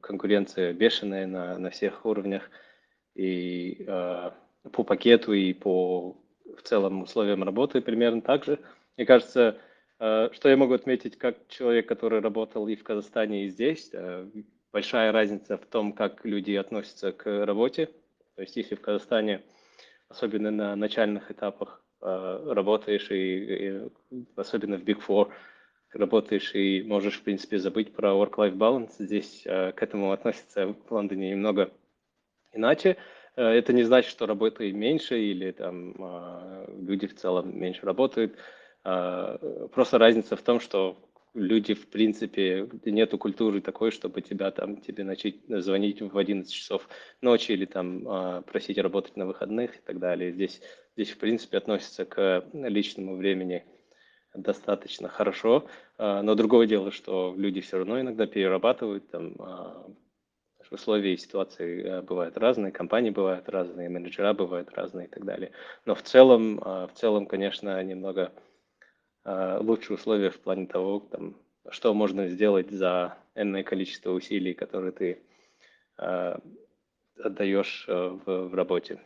конкуренция 0.00 0.72
бешеная 0.72 1.26
на, 1.26 1.56
на 1.56 1.70
всех 1.70 2.04
уровнях 2.04 2.50
и 3.14 3.84
э, 3.86 4.30
по 4.72 4.82
пакету, 4.82 5.32
и 5.32 5.52
по 5.52 6.16
в 6.56 6.62
целом 6.62 7.02
условиям 7.02 7.44
работы 7.44 7.80
примерно 7.80 8.22
так 8.22 8.44
же. 8.44 8.58
Мне 8.96 9.06
кажется, 9.06 9.40
э, 9.40 9.54
что 10.00 10.48
я 10.48 10.56
могу 10.56 10.72
отметить 10.72 11.18
как 11.18 11.36
человек, 11.48 11.86
который 11.86 12.20
работал 12.20 12.66
и 12.68 12.74
в 12.74 12.82
Казахстане, 12.82 13.44
и 13.44 13.48
здесь, 13.48 13.90
э, 13.92 14.26
большая 14.72 15.12
разница 15.12 15.58
в 15.58 15.66
том, 15.66 15.92
как 15.92 16.24
люди 16.24 16.52
относятся 16.52 17.12
к 17.12 17.44
работе. 17.44 17.86
То 18.36 18.42
есть 18.42 18.56
если 18.56 18.76
в 18.76 18.80
Казахстане, 18.80 19.42
особенно 20.08 20.50
на 20.50 20.74
начальных 20.74 21.30
этапах, 21.30 21.82
э, 22.00 22.52
работаешь, 22.52 23.10
и, 23.10 23.12
и 23.14 23.90
особенно 24.36 24.78
в 24.78 24.84
Big 24.84 25.02
Four, 25.06 25.30
работаешь 25.92 26.54
и 26.54 26.82
можешь, 26.82 27.18
в 27.18 27.22
принципе, 27.22 27.58
забыть 27.58 27.92
про 27.92 28.10
work-life 28.12 28.56
balance. 28.56 28.92
Здесь 28.98 29.42
э, 29.44 29.72
к 29.72 29.82
этому 29.82 30.12
относятся 30.12 30.68
в 30.68 30.90
Лондоне 30.90 31.30
немного 31.30 31.70
иначе. 32.52 32.96
Э, 33.36 33.48
это 33.48 33.72
не 33.72 33.82
значит, 33.82 34.10
что 34.10 34.26
работы 34.26 34.72
меньше 34.72 35.20
или 35.20 35.50
там 35.50 35.94
э, 35.98 36.74
люди 36.78 37.06
в 37.06 37.16
целом 37.16 37.58
меньше 37.58 37.84
работают. 37.84 38.36
Э, 38.84 39.68
просто 39.72 39.98
разница 39.98 40.36
в 40.36 40.42
том, 40.42 40.60
что 40.60 40.96
люди, 41.34 41.74
в 41.74 41.88
принципе, 41.88 42.68
нету 42.84 43.18
культуры 43.18 43.60
такой, 43.60 43.90
чтобы 43.90 44.20
тебя 44.22 44.50
там, 44.50 44.76
тебе 44.78 45.04
начать 45.04 45.36
звонить 45.48 46.00
в 46.00 46.16
11 46.16 46.52
часов 46.52 46.88
ночи 47.20 47.52
или 47.52 47.64
там 47.64 48.08
э, 48.08 48.42
просить 48.42 48.78
работать 48.78 49.16
на 49.16 49.26
выходных 49.26 49.76
и 49.76 49.80
так 49.80 49.98
далее. 49.98 50.32
Здесь, 50.32 50.60
здесь 50.96 51.10
в 51.10 51.18
принципе, 51.18 51.58
относится 51.58 52.04
к 52.04 52.44
личному 52.52 53.16
времени 53.16 53.64
достаточно 54.34 55.08
хорошо, 55.08 55.66
а, 55.98 56.22
но 56.22 56.34
другое 56.34 56.66
дело, 56.66 56.90
что 56.90 57.34
люди 57.36 57.60
все 57.60 57.78
равно 57.78 58.00
иногда 58.00 58.26
перерабатывают, 58.26 59.10
там 59.10 59.34
а, 59.38 59.86
условия 60.70 61.14
и 61.14 61.16
ситуации 61.16 61.84
а, 61.84 62.02
бывают 62.02 62.36
разные, 62.36 62.72
компании 62.72 63.10
бывают 63.10 63.48
разные, 63.48 63.88
менеджера 63.88 64.32
бывают 64.32 64.70
разные 64.72 65.06
и 65.08 65.10
так 65.10 65.24
далее. 65.24 65.52
Но 65.84 65.94
в 65.94 66.02
целом, 66.02 66.58
в 66.58 66.90
целом, 66.94 67.26
конечно, 67.26 67.82
немного 67.82 68.32
лучшие 69.24 69.96
условия 69.96 70.30
в 70.30 70.40
плане 70.40 70.66
того, 70.66 71.00
там, 71.10 71.36
что 71.70 71.92
можно 71.94 72.28
сделать 72.28 72.70
за 72.70 73.18
энное 73.34 73.62
количество 73.62 74.12
усилий, 74.12 74.54
которые 74.54 74.92
ты 74.92 75.18
отдаешь 77.22 77.84
в, 77.86 78.22
в 78.24 78.54
работе. 78.54 79.00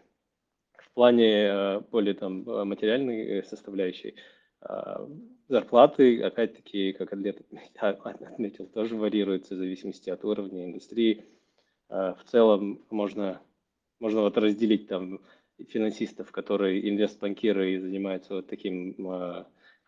В 0.79 0.91
плане 0.95 1.81
более 1.91 2.15
там 2.15 2.45
материальной 2.45 3.43
составляющей, 3.43 4.15
зарплаты, 5.49 6.23
опять-таки, 6.23 6.93
как 6.93 7.13
Атлет 7.13 7.43
отметил, 7.81 8.67
тоже 8.67 8.97
варьируются 8.97 9.55
в 9.55 9.59
зависимости 9.59 10.11
от 10.11 10.25
уровня 10.25 10.65
индустрии. 10.65 11.25
В 11.89 12.19
целом 12.27 12.83
можно, 12.91 13.41
можно 14.01 14.23
вот 14.23 14.39
разделить 14.39 14.89
там 14.89 15.21
финансистов, 15.69 16.33
которые 16.33 16.89
инвестбанкиры 16.89 17.75
и 17.75 17.79
занимаются 17.79 18.37
вот 18.37 18.49
таким 18.49 18.95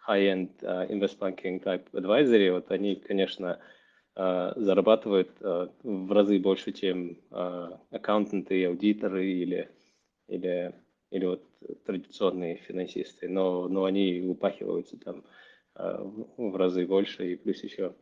high-end 0.07 0.51
investbanking 0.61 1.63
type 1.63 1.91
advisory, 1.93 2.53
вот 2.53 2.71
они, 2.71 2.97
конечно, 2.97 3.59
зарабатывают 4.15 5.31
в 5.41 6.13
разы 6.13 6.39
больше, 6.39 6.73
чем 6.73 7.19
аккаунтенты, 7.91 8.65
аудиторы 8.65 9.27
или, 9.27 9.69
или 10.29 10.75
или 11.11 11.25
вот 11.25 11.43
традиционные 11.85 12.57
финансисты, 12.57 13.29
но, 13.29 13.69
но 13.69 13.85
они 13.85 14.21
упахиваются 14.23 14.97
там 14.99 15.25
э, 15.77 15.99
в 16.37 16.57
разы 16.57 16.87
больше, 16.87 17.33
и 17.33 17.37
плюс 17.37 17.63
еще, 17.63 17.95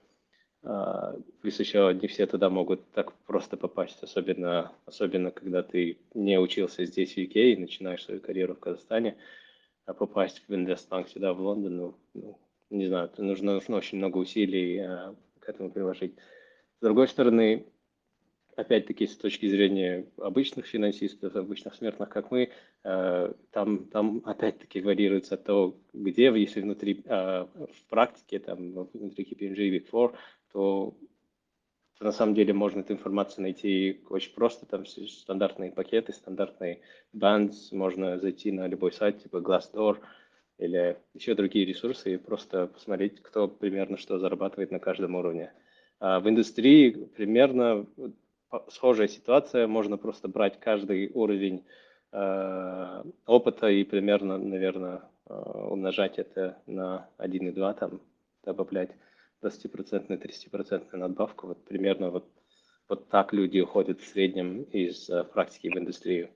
э, 0.62 1.20
плюс 1.40 1.60
еще 1.60 1.96
не 2.00 2.08
все 2.08 2.26
туда 2.26 2.48
могут 2.50 2.90
так 2.92 3.12
просто 3.26 3.56
попасть, 3.56 4.02
особенно, 4.02 4.72
особенно 4.86 5.30
когда 5.30 5.62
ты 5.62 5.98
не 6.14 6.38
учился 6.38 6.84
здесь, 6.84 7.14
в 7.14 7.18
UK, 7.18 7.52
и 7.52 7.56
начинаешь 7.56 8.04
свою 8.04 8.20
карьеру 8.20 8.54
в 8.54 8.60
Казахстане, 8.60 9.12
а 9.12 9.43
попасть 9.92 10.42
в 10.48 10.54
инвестбанк 10.54 11.08
сюда, 11.08 11.34
в 11.34 11.40
Лондон, 11.40 11.76
ну, 11.76 11.94
ну 12.14 12.38
не 12.70 12.86
знаю, 12.86 13.10
нужно, 13.18 13.54
нужно 13.54 13.76
очень 13.76 13.98
много 13.98 14.18
усилий 14.18 14.78
э, 14.78 15.14
к 15.40 15.48
этому 15.48 15.70
приложить. 15.70 16.14
С 16.78 16.82
другой 16.82 17.08
стороны, 17.08 17.66
опять-таки, 18.56 19.06
с 19.06 19.16
точки 19.16 19.46
зрения 19.46 20.06
обычных 20.16 20.66
финансистов, 20.66 21.36
обычных 21.36 21.74
смертных, 21.74 22.08
как 22.08 22.30
мы, 22.30 22.50
э, 22.84 23.32
там, 23.50 23.86
там 23.86 24.22
опять-таки 24.24 24.80
варьируется 24.80 25.36
того, 25.36 25.76
где, 25.92 26.26
если 26.26 26.60
внутри, 26.62 27.02
э, 27.04 27.46
в 27.46 27.88
практике, 27.88 28.38
там, 28.38 28.88
внутри 28.92 29.24
KPMG 29.24 29.56
и 29.56 29.78
Big 29.78 29.90
Four, 29.90 30.14
то 30.52 30.96
на 32.00 32.12
самом 32.12 32.34
деле 32.34 32.52
можно 32.52 32.80
эту 32.80 32.92
информацию 32.92 33.42
найти 33.42 34.02
очень 34.10 34.34
просто, 34.34 34.66
там 34.66 34.84
стандартные 34.86 35.70
пакеты, 35.70 36.12
стандартные 36.12 36.80
bands, 37.14 37.68
можно 37.72 38.18
зайти 38.18 38.52
на 38.52 38.66
любой 38.66 38.92
сайт, 38.92 39.22
типа 39.22 39.36
Glassdoor, 39.36 39.98
или 40.58 40.96
еще 41.14 41.34
другие 41.34 41.64
ресурсы 41.64 42.14
и 42.14 42.18
просто 42.18 42.66
посмотреть, 42.66 43.20
кто 43.22 43.48
примерно 43.48 43.96
что 43.96 44.18
зарабатывает 44.18 44.70
на 44.70 44.78
каждом 44.78 45.14
уровне. 45.14 45.52
А 46.00 46.20
в 46.20 46.28
индустрии 46.28 46.90
примерно 46.90 47.86
схожая 48.68 49.08
ситуация, 49.08 49.66
можно 49.66 49.96
просто 49.96 50.28
брать 50.28 50.60
каждый 50.60 51.10
уровень 51.12 51.64
э, 52.12 53.02
опыта 53.26 53.68
и 53.68 53.84
примерно, 53.84 54.38
наверное, 54.38 55.02
э, 55.26 55.34
умножать 55.34 56.18
это 56.18 56.58
на 56.66 57.08
1,2, 57.18 57.78
там, 57.78 58.00
добавлять 58.44 58.90
20% 59.44 60.08
30% 60.08 60.96
надбавку. 60.96 61.48
Вот 61.48 61.64
примерно 61.64 62.10
вот, 62.10 62.28
вот 62.88 63.08
так 63.08 63.32
люди 63.32 63.60
уходят 63.60 64.00
в 64.00 64.06
среднем 64.06 64.62
из 64.62 65.08
э, 65.10 65.24
практики 65.24 65.68
в 65.68 65.78
индустрию. 65.78 66.30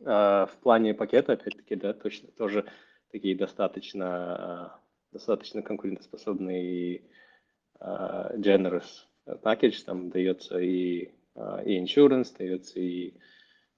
Э, 0.00 0.46
в 0.46 0.56
плане 0.62 0.94
пакета, 0.94 1.34
опять-таки, 1.34 1.76
да, 1.76 1.92
точно 1.92 2.28
тоже 2.32 2.66
такие 3.10 3.36
достаточно, 3.36 4.74
э, 4.74 5.12
достаточно 5.12 5.62
конкурентоспособные 5.62 7.02
э, 7.80 8.36
generous 8.38 9.06
package, 9.26 9.84
там 9.84 10.10
дается 10.10 10.58
и, 10.58 11.10
а, 11.34 11.62
и 11.62 11.80
insurance, 11.82 12.36
дается 12.36 12.80
и 12.80 13.14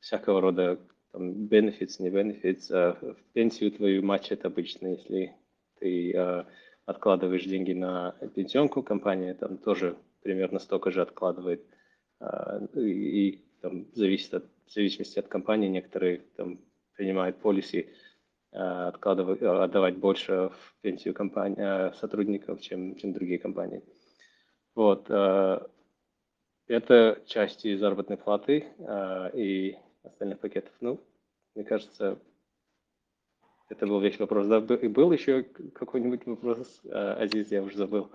всякого 0.00 0.40
рода 0.40 0.80
там, 1.12 1.46
benefits, 1.46 1.96
не 1.98 2.10
benefits. 2.10 2.70
А 2.70 2.94
в 2.94 3.22
пенсию 3.32 3.72
твою 3.72 4.02
матчат 4.02 4.44
обычно, 4.44 4.88
если 4.88 5.34
ты 5.78 6.12
а, 6.16 6.46
откладываешь 6.86 7.44
деньги 7.44 7.72
на 7.72 8.12
пенсионку, 8.34 8.82
компания 8.82 9.34
там 9.34 9.58
тоже 9.58 9.96
примерно 10.22 10.58
столько 10.58 10.90
же 10.90 11.02
откладывает. 11.02 11.64
И, 12.74 12.80
и 12.80 13.44
там 13.60 13.86
зависит 13.94 14.34
от, 14.34 14.44
в 14.66 14.72
зависимости 14.72 15.18
от 15.18 15.28
компании, 15.28 15.68
некоторые 15.68 16.18
там 16.36 16.60
принимают 16.94 17.38
полиси 17.38 17.88
откладывать, 18.50 19.42
отдавать 19.42 19.96
больше 19.96 20.50
в 20.50 20.76
пенсию 20.80 21.12
компании, 21.12 21.92
сотрудников, 21.96 22.60
чем, 22.60 22.94
чем 22.96 23.12
другие 23.12 23.38
компании. 23.38 23.82
Вот. 24.74 25.10
Это 26.66 27.22
части 27.26 27.76
заработной 27.76 28.16
платы 28.16 28.66
и 29.34 29.76
остальных 30.04 30.38
пакетов. 30.38 30.72
Ну, 30.80 31.00
мне 31.54 31.64
кажется, 31.64 32.18
это 33.68 33.86
был 33.86 34.00
весь 34.00 34.18
вопрос. 34.18 34.46
Да, 34.46 34.58
и 34.74 34.88
был 34.88 35.12
еще 35.12 35.42
какой-нибудь 35.42 36.26
вопрос, 36.26 36.80
э, 36.84 37.24
Азиз, 37.24 37.50
я 37.50 37.62
уже 37.62 37.76
забыл. 37.76 38.10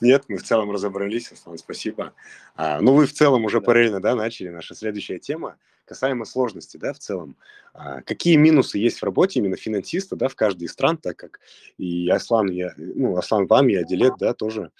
Нет, 0.00 0.24
мы 0.28 0.38
в 0.38 0.42
целом 0.42 0.70
разобрались, 0.72 1.30
Аслан, 1.30 1.58
спасибо. 1.58 2.12
А, 2.56 2.80
ну, 2.80 2.92
вы 2.92 3.06
в 3.06 3.12
целом 3.12 3.44
уже 3.44 3.60
да. 3.60 3.66
параллельно, 3.66 4.00
да, 4.00 4.16
начали. 4.16 4.48
Наша 4.48 4.74
следующая 4.74 5.18
тема 5.18 5.58
касаемо 5.84 6.24
сложности, 6.24 6.76
да, 6.76 6.92
в 6.92 6.98
целом. 6.98 7.36
А, 7.72 8.02
какие 8.02 8.36
минусы 8.36 8.78
есть 8.78 8.98
в 8.98 9.04
работе 9.04 9.38
именно 9.38 9.56
финансиста, 9.56 10.16
да, 10.16 10.28
в 10.28 10.34
каждой 10.34 10.64
из 10.64 10.72
стран, 10.72 10.96
так 10.96 11.16
как 11.16 11.40
и 11.78 12.08
Аслан, 12.08 12.50
я, 12.50 12.72
ну, 12.76 13.16
Аслан 13.16 13.46
вам 13.46 13.68
и 13.68 13.74
Адилет, 13.74 14.14
да, 14.18 14.34
тоже 14.34 14.70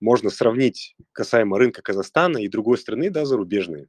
можно 0.00 0.28
сравнить 0.28 0.94
касаемо 1.12 1.58
рынка 1.58 1.82
Казахстана 1.82 2.38
и 2.38 2.48
другой 2.48 2.78
страны, 2.78 3.10
да, 3.10 3.24
зарубежные. 3.24 3.88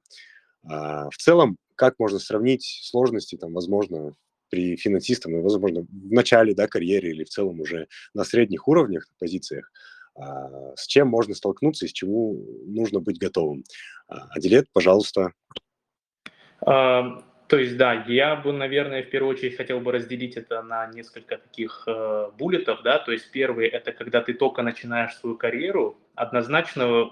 А, 0.64 1.10
в 1.10 1.18
целом, 1.18 1.58
как 1.78 1.96
можно 2.00 2.20
сравнить 2.20 2.82
сложности, 2.84 3.38
там, 3.38 3.54
возможно, 3.54 4.14
при 4.50 4.76
финансистах, 4.76 5.32
ну, 5.32 5.42
возможно, 5.42 5.82
в 5.82 6.12
начале, 6.12 6.54
да, 6.54 6.68
карьеры 6.68 7.10
или 7.10 7.24
в 7.24 7.30
целом 7.30 7.62
уже 7.62 7.88
на 8.14 8.24
средних 8.24 8.68
уровнях, 8.68 9.08
позициях, 9.20 9.72
а, 10.16 10.76
с 10.76 10.88
чем 10.88 11.08
можно 11.08 11.36
столкнуться 11.36 11.86
и 11.86 11.90
с 11.90 11.94
чему 11.94 12.44
нужно 12.66 13.00
быть 13.00 13.20
готовым. 13.20 13.64
А, 14.08 14.28
Адилет, 14.32 14.68
пожалуйста. 14.74 15.32
А, 16.66 17.24
То 17.48 17.58
есть, 17.58 17.78
да, 17.78 18.06
я 18.08 18.36
бы, 18.36 18.52
наверное, 18.52 19.04
в 19.04 19.10
первую 19.10 19.36
очередь 19.36 19.56
хотел 19.58 19.80
бы 19.80 19.92
разделить 19.92 20.36
это 20.36 20.62
на 20.64 20.88
несколько 20.88 21.38
таких 21.38 21.84
э, 21.88 22.32
буллетов, 22.38 22.82
да, 22.84 23.00
то 23.00 23.12
есть 23.12 23.32
первый– 23.32 23.68
это 23.70 23.92
когда 23.94 24.22
ты 24.22 24.34
только 24.34 24.64
начинаешь 24.64 25.16
свою 25.16 25.38
карьеру, 25.38 25.98
однозначно 26.16 27.12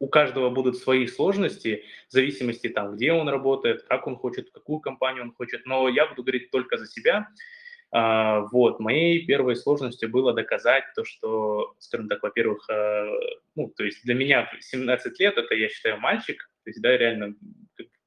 у 0.00 0.08
каждого 0.08 0.50
будут 0.50 0.76
свои 0.76 1.06
сложности, 1.06 1.84
в 2.08 2.12
зависимости 2.12 2.68
там, 2.68 2.96
где 2.96 3.12
он 3.12 3.28
работает, 3.28 3.82
как 3.82 4.06
он 4.06 4.16
хочет, 4.16 4.50
какую 4.50 4.80
компанию 4.80 5.24
он 5.24 5.32
хочет, 5.32 5.66
но 5.66 5.88
я 5.88 6.06
буду 6.06 6.22
говорить 6.22 6.50
только 6.50 6.76
за 6.76 6.86
себя, 6.86 7.28
а, 7.90 8.40
вот, 8.52 8.80
моей 8.80 9.24
первой 9.24 9.56
сложностью 9.56 10.10
было 10.10 10.34
доказать 10.34 10.84
то, 10.94 11.04
что, 11.04 11.74
скажем 11.78 12.08
так, 12.08 12.22
во-первых, 12.22 12.68
э, 12.68 13.10
ну, 13.56 13.72
то 13.74 13.82
есть 13.82 14.04
для 14.04 14.14
меня 14.14 14.50
17 14.60 15.18
лет, 15.18 15.38
это, 15.38 15.54
я 15.54 15.70
считаю, 15.70 15.98
мальчик, 15.98 16.50
то 16.64 16.70
есть, 16.70 16.82
да, 16.82 16.96
реально 16.96 17.34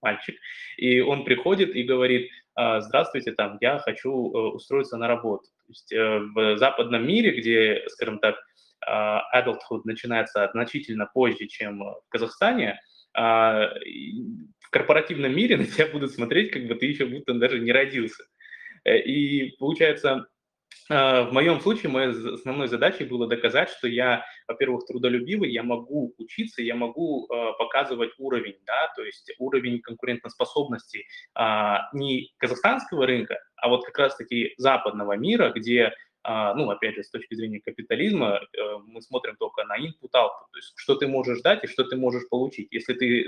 мальчик, 0.02 0.36
и 0.78 1.00
он 1.00 1.24
приходит 1.24 1.76
и 1.76 1.84
говорит, 1.84 2.30
«А, 2.54 2.82
здравствуйте, 2.82 3.32
там, 3.32 3.58
я 3.62 3.80
хочу 3.80 4.12
э, 4.12 4.38
устроиться 4.54 4.98
на 4.98 5.08
работу. 5.08 5.46
То 5.46 5.70
есть 5.70 5.92
э, 5.94 6.20
в 6.36 6.58
западном 6.58 7.08
мире, 7.08 7.32
где, 7.32 7.84
скажем 7.88 8.20
так, 8.20 8.36
adulthood 8.88 9.82
начинается 9.86 10.50
значительно 10.54 11.08
позже, 11.14 11.48
чем 11.48 11.80
в 11.80 12.04
Казахстане, 12.10 12.80
а, 13.14 13.70
в 14.60 14.70
корпоративном 14.70 15.36
мире 15.36 15.58
на 15.58 15.66
тебя 15.66 15.88
будут 15.88 16.12
смотреть, 16.12 16.52
как 16.52 16.68
бы 16.68 16.76
ты 16.76 16.86
еще 16.86 17.06
будто 17.06 17.34
даже 17.34 17.60
не 17.60 17.72
родился. 17.72 18.24
Э, 18.84 19.00
и 19.00 19.56
получается, 19.58 20.28
а, 20.90 21.24
в 21.24 21.34
моем 21.34 21.60
случае 21.60 21.92
моей 21.92 22.34
основной 22.34 22.68
задачей 22.68 23.04
было 23.04 23.28
доказать, 23.28 23.70
что 23.70 23.88
я, 23.88 24.24
во-первых, 24.48 24.86
трудолюбивый, 24.86 25.52
я 25.52 25.64
могу 25.64 26.14
учиться, 26.18 26.62
я 26.62 26.76
могу 26.76 27.28
показывать 27.58 28.12
уровень, 28.18 28.58
да, 28.66 28.92
то 28.96 29.04
есть 29.04 29.32
уровень 29.38 29.82
конкурентоспособности 29.82 31.06
а, 31.36 31.90
не 31.94 32.34
казахстанского 32.38 33.06
рынка, 33.06 33.38
а 33.58 33.70
вот 33.70 33.86
как 33.86 33.98
раз-таки 33.98 34.54
западного 34.58 35.16
мира, 35.18 35.52
где 35.56 35.86
а, 35.86 35.94
ну, 36.24 36.70
опять 36.70 36.96
же, 36.96 37.04
с 37.04 37.10
точки 37.10 37.34
зрения 37.34 37.60
капитализма, 37.60 38.40
э, 38.42 38.78
мы 38.86 39.02
смотрим 39.02 39.36
только 39.38 39.64
на 39.64 39.78
input-output, 39.78 40.48
то 40.52 40.58
есть 40.58 40.74
что 40.76 40.96
ты 40.96 41.08
можешь 41.08 41.42
дать 41.42 41.64
и 41.64 41.68
что 41.68 41.84
ты 41.84 41.96
можешь 41.96 42.30
получить. 42.30 42.68
Если 42.72 42.94
ты, 42.94 43.26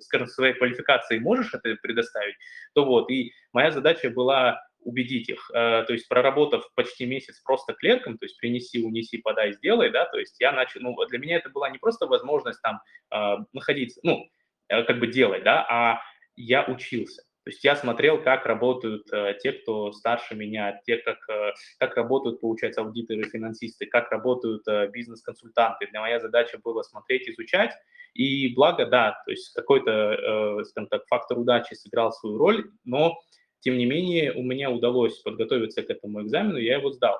скажем, 0.00 0.26
своей 0.26 0.54
квалификацией 0.54 1.20
можешь 1.20 1.54
это 1.54 1.74
предоставить, 1.82 2.36
то 2.74 2.84
вот, 2.84 3.10
и 3.10 3.32
моя 3.52 3.70
задача 3.70 4.10
была 4.10 4.60
убедить 4.84 5.28
их. 5.28 5.50
Э, 5.52 5.84
то 5.86 5.92
есть 5.92 6.08
проработав 6.08 6.70
почти 6.74 7.06
месяц 7.06 7.40
просто 7.40 7.72
клерком, 7.72 8.18
то 8.18 8.26
есть 8.26 8.38
принеси, 8.38 8.82
унеси, 8.82 9.18
подай, 9.18 9.52
сделай, 9.54 9.90
да, 9.90 10.04
то 10.06 10.18
есть 10.18 10.38
я 10.40 10.52
начал, 10.52 10.80
ну, 10.80 10.94
для 11.06 11.18
меня 11.18 11.36
это 11.36 11.50
была 11.50 11.70
не 11.70 11.78
просто 11.78 12.06
возможность 12.06 12.60
там 12.62 12.80
э, 13.10 13.44
находиться, 13.52 14.00
ну, 14.02 14.28
э, 14.68 14.82
как 14.84 15.00
бы 15.00 15.06
делать, 15.06 15.42
да, 15.42 15.66
а 15.68 16.00
я 16.36 16.64
учился. 16.64 17.22
То 17.44 17.50
есть 17.50 17.62
я 17.62 17.76
смотрел, 17.76 18.22
как 18.22 18.46
работают 18.46 19.06
э, 19.12 19.34
те, 19.42 19.52
кто 19.52 19.92
старше 19.92 20.34
меня, 20.34 20.80
те, 20.86 20.96
как, 20.96 21.18
э, 21.28 21.52
как 21.78 21.94
работают, 21.94 22.40
получается, 22.40 22.80
аудиторы, 22.80 23.28
финансисты, 23.28 23.84
как 23.84 24.10
работают 24.10 24.66
э, 24.66 24.88
бизнес-консультанты. 24.88 25.86
Для 25.88 26.00
моя 26.00 26.20
задача 26.20 26.58
была 26.64 26.82
смотреть, 26.82 27.28
изучать. 27.28 27.72
И 28.14 28.54
благо, 28.54 28.86
да, 28.86 29.20
то 29.26 29.30
есть 29.30 29.52
какой-то, 29.52 29.90
э, 29.90 30.64
скажем 30.64 30.88
так, 30.88 31.02
фактор 31.06 31.38
удачи 31.38 31.74
сыграл 31.74 32.12
свою 32.12 32.38
роль, 32.38 32.70
но 32.84 33.18
тем 33.60 33.76
не 33.76 33.84
менее, 33.84 34.32
у 34.32 34.42
меня 34.42 34.70
удалось 34.70 35.18
подготовиться 35.18 35.82
к 35.82 35.90
этому 35.90 36.22
экзамену, 36.22 36.56
я 36.56 36.78
его 36.78 36.92
сдал. 36.92 37.18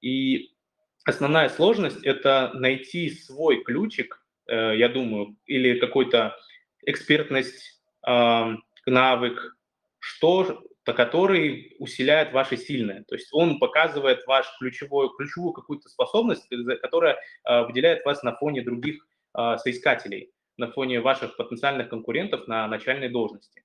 И 0.00 0.52
основная 1.04 1.50
сложность– 1.50 2.02
это 2.02 2.50
найти 2.54 3.10
свой 3.10 3.62
ключик, 3.62 4.24
э, 4.46 4.78
я 4.78 4.88
думаю, 4.88 5.36
или 5.44 5.78
какой-то 5.78 6.34
экспертность, 6.86 7.76
навык, 8.90 9.56
что 9.98 10.62
который 10.84 11.76
усиляет 11.78 12.32
ваши 12.32 12.56
сильные. 12.56 13.04
То 13.04 13.14
есть 13.14 13.28
он 13.32 13.60
показывает 13.60 14.26
ваш 14.26 14.46
ключевой, 14.58 15.08
ключевую 15.16 15.52
какую-то 15.52 15.88
способность, 15.88 16.48
которая 16.82 17.16
э, 17.44 17.62
выделяет 17.62 18.04
вас 18.04 18.24
на 18.24 18.34
фоне 18.34 18.62
других 18.62 19.06
э, 19.38 19.56
соискателей, 19.58 20.32
на 20.56 20.68
фоне 20.72 21.00
ваших 21.00 21.36
потенциальных 21.36 21.90
конкурентов 21.90 22.48
на 22.48 22.66
начальной 22.66 23.08
должности 23.08 23.62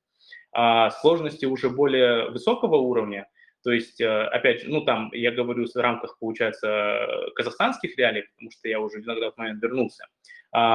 а 0.56 0.90
сложности 0.90 1.46
уже 1.46 1.70
более 1.70 2.30
высокого 2.30 2.78
уровня, 2.78 3.28
то 3.64 3.72
есть, 3.72 4.00
э, 4.00 4.08
опять 4.28 4.64
ну 4.66 4.86
там 4.86 5.10
я 5.12 5.32
говорю 5.32 5.66
в 5.66 5.76
рамках, 5.76 6.18
получается, 6.20 7.08
казахстанских 7.36 7.98
реалий, 7.98 8.24
потому 8.24 8.52
что 8.52 8.70
я 8.70 8.80
уже 8.80 9.02
иногда 9.02 9.32
в 9.32 9.38
момент 9.38 9.62
вернулся, 9.62 10.06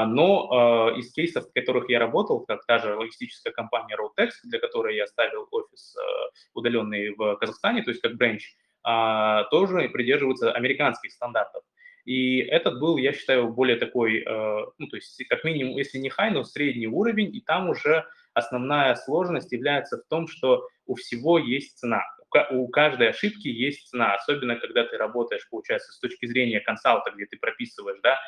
но 0.04 0.90
э, 0.94 0.98
из 0.98 1.10
кейсов, 1.10 1.48
в 1.48 1.52
которых 1.54 1.88
я 1.88 1.98
работал, 1.98 2.40
как 2.40 2.66
та 2.66 2.78
же 2.78 2.94
логистическая 2.96 3.50
компания 3.50 3.96
Roadtex, 3.96 4.28
для 4.44 4.58
которой 4.58 4.94
я 4.94 5.06
ставил 5.06 5.48
офис 5.50 5.96
э, 5.96 6.00
удаленный 6.52 7.14
в 7.14 7.36
Казахстане, 7.36 7.82
то 7.82 7.90
есть 7.90 8.02
как 8.02 8.16
бренч, 8.16 8.56
а, 8.82 9.44
тоже 9.44 9.88
придерживаются 9.88 10.52
американских 10.52 11.12
стандартов. 11.12 11.62
И 12.04 12.40
этот 12.40 12.78
был, 12.78 12.98
я 12.98 13.14
считаю, 13.14 13.48
более 13.48 13.76
такой, 13.76 14.24
ну, 14.78 14.86
то 14.86 14.96
есть 14.96 15.22
как 15.28 15.44
минимум, 15.44 15.76
если 15.76 15.98
не 15.98 16.08
хай, 16.08 16.30
но 16.30 16.44
средний 16.44 16.86
уровень, 16.86 17.34
и 17.36 17.42
там 17.42 17.68
уже 17.68 18.06
основная 18.32 18.94
сложность 18.94 19.52
является 19.52 19.98
в 19.98 20.08
том, 20.08 20.26
что 20.26 20.66
у 20.86 20.94
всего 20.94 21.38
есть 21.38 21.78
цена. 21.78 22.02
У 22.50 22.68
каждой 22.68 23.10
ошибки 23.10 23.48
есть 23.48 23.88
цена, 23.88 24.14
особенно 24.14 24.56
когда 24.56 24.84
ты 24.84 24.96
работаешь, 24.96 25.46
получается, 25.50 25.92
с 25.92 25.98
точки 25.98 26.26
зрения 26.26 26.60
консалта, 26.60 27.10
где 27.10 27.26
ты 27.26 27.36
прописываешь, 27.38 28.00
да, 28.02 28.18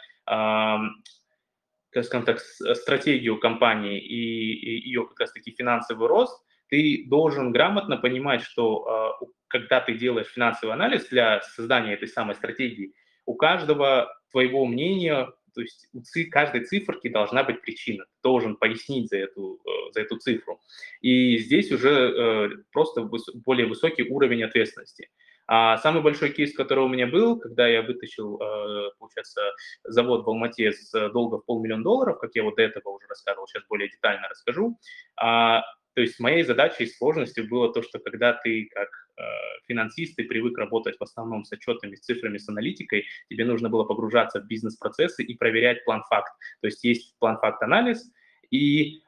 скажем 1.92 2.24
так, 2.24 2.40
стратегию 2.40 3.38
компании 3.38 4.00
и, 4.00 4.52
и 4.52 4.88
ее 4.88 5.06
как 5.06 5.20
раз-таки 5.20 5.54
финансовый 5.56 6.08
рост, 6.08 6.42
ты 6.68 7.04
должен 7.06 7.52
грамотно 7.52 7.98
понимать, 7.98 8.42
что 8.42 9.18
э, 9.22 9.26
когда 9.48 9.80
ты 9.80 9.94
делаешь 9.94 10.28
финансовый 10.28 10.72
анализ 10.72 11.06
для 11.08 11.42
создания 11.42 11.94
этой 11.94 12.08
самой 12.08 12.34
стратегии, 12.34 12.94
у 13.26 13.34
каждого 13.34 14.12
твоего 14.30 14.64
мнения 14.64 15.28
то 15.54 15.60
есть 15.60 15.88
у 15.92 16.00
каждой 16.30 16.64
циферки 16.64 17.08
должна 17.08 17.44
быть 17.44 17.60
причина. 17.60 18.04
Ты 18.04 18.20
должен 18.22 18.56
пояснить 18.56 19.10
за 19.10 19.18
эту, 19.18 19.60
э, 19.64 19.92
за 19.92 20.00
эту 20.00 20.16
цифру. 20.16 20.60
И 21.00 21.38
здесь 21.38 21.70
уже 21.70 21.90
э, 21.90 22.48
просто 22.72 23.08
более 23.44 23.66
высокий 23.66 24.04
уровень 24.04 24.42
ответственности. 24.44 25.10
А 25.46 25.78
самый 25.78 26.02
большой 26.02 26.30
кейс, 26.30 26.54
который 26.54 26.84
у 26.84 26.88
меня 26.88 27.06
был, 27.06 27.38
когда 27.38 27.66
я 27.66 27.82
вытащил, 27.82 28.40
э, 28.40 28.90
получается, 28.98 29.40
завод 29.84 30.24
в 30.24 30.28
Алмате 30.28 30.72
с 30.72 30.90
долга 31.10 31.38
в 31.38 31.44
полмиллиона 31.44 31.82
долларов, 31.82 32.18
как 32.20 32.34
я 32.34 32.42
вот 32.42 32.56
до 32.56 32.62
этого 32.62 32.90
уже 32.90 33.06
рассказывал, 33.08 33.46
сейчас 33.46 33.64
более 33.68 33.88
детально 33.88 34.28
расскажу, 34.28 34.78
а, 35.16 35.62
то 35.94 36.00
есть 36.00 36.18
моей 36.20 36.42
задачей 36.42 36.84
и 36.84 36.86
сложностью 36.86 37.48
было 37.48 37.72
то, 37.72 37.82
что 37.82 37.98
когда 37.98 38.32
ты 38.32 38.68
как 38.72 38.88
э, 39.18 39.22
финансист, 39.68 40.16
ты 40.16 40.24
привык 40.24 40.56
работать 40.56 40.96
в 40.98 41.02
основном 41.02 41.44
с 41.44 41.52
отчетами, 41.52 41.96
с 41.96 42.00
цифрами, 42.00 42.38
с 42.38 42.48
аналитикой, 42.48 43.04
тебе 43.28 43.44
нужно 43.44 43.68
было 43.68 43.84
погружаться 43.84 44.40
в 44.40 44.46
бизнес-процессы 44.46 45.22
и 45.22 45.36
проверять 45.36 45.84
план-факт. 45.84 46.32
То 46.60 46.66
есть 46.66 46.82
есть 46.82 47.14
план-факт-анализ, 47.18 48.10
и, 48.50 49.02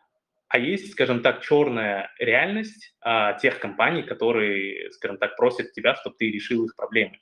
а 0.48 0.58
есть, 0.58 0.92
скажем 0.92 1.20
так, 1.20 1.42
черная 1.42 2.10
реальность 2.18 2.94
э, 3.04 3.32
тех 3.40 3.58
компаний, 3.58 4.02
которые, 4.02 4.90
скажем 4.92 5.18
так, 5.18 5.36
просят 5.36 5.72
тебя, 5.72 5.94
чтобы 5.94 6.16
ты 6.18 6.30
решил 6.30 6.64
их 6.64 6.76
проблемы. 6.76 7.18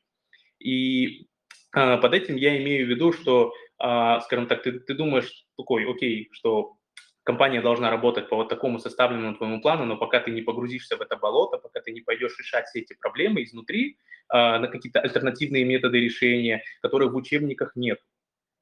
И 0.58 1.26
э, 1.74 1.96
под 1.98 2.14
этим 2.14 2.36
я 2.36 2.60
имею 2.62 2.86
в 2.86 2.90
виду, 2.90 3.12
что, 3.12 3.52
э, 3.82 4.20
скажем 4.24 4.46
так, 4.46 4.62
ты, 4.62 4.80
ты 4.80 4.94
думаешь 4.94 5.46
такой, 5.56 5.90
окей, 5.90 6.28
что 6.32 6.76
компания 7.24 7.60
должна 7.60 7.90
работать 7.90 8.28
по 8.28 8.36
вот 8.36 8.48
такому 8.48 8.78
составленному 8.78 9.36
твоему 9.36 9.60
плану, 9.60 9.84
но 9.84 9.96
пока 9.96 10.20
ты 10.20 10.30
не 10.30 10.42
погрузишься 10.42 10.96
в 10.96 11.00
это 11.00 11.16
болото, 11.16 11.58
пока 11.58 11.80
ты 11.80 11.92
не 11.92 12.00
пойдешь 12.00 12.36
решать 12.38 12.66
все 12.66 12.80
эти 12.80 12.94
проблемы 13.00 13.42
изнутри, 13.44 13.96
э, 14.32 14.58
на 14.58 14.68
какие-то 14.68 15.00
альтернативные 15.00 15.64
методы 15.64 16.00
решения, 16.00 16.62
которые 16.80 17.10
в 17.10 17.16
учебниках 17.16 17.72
нет. 17.76 18.00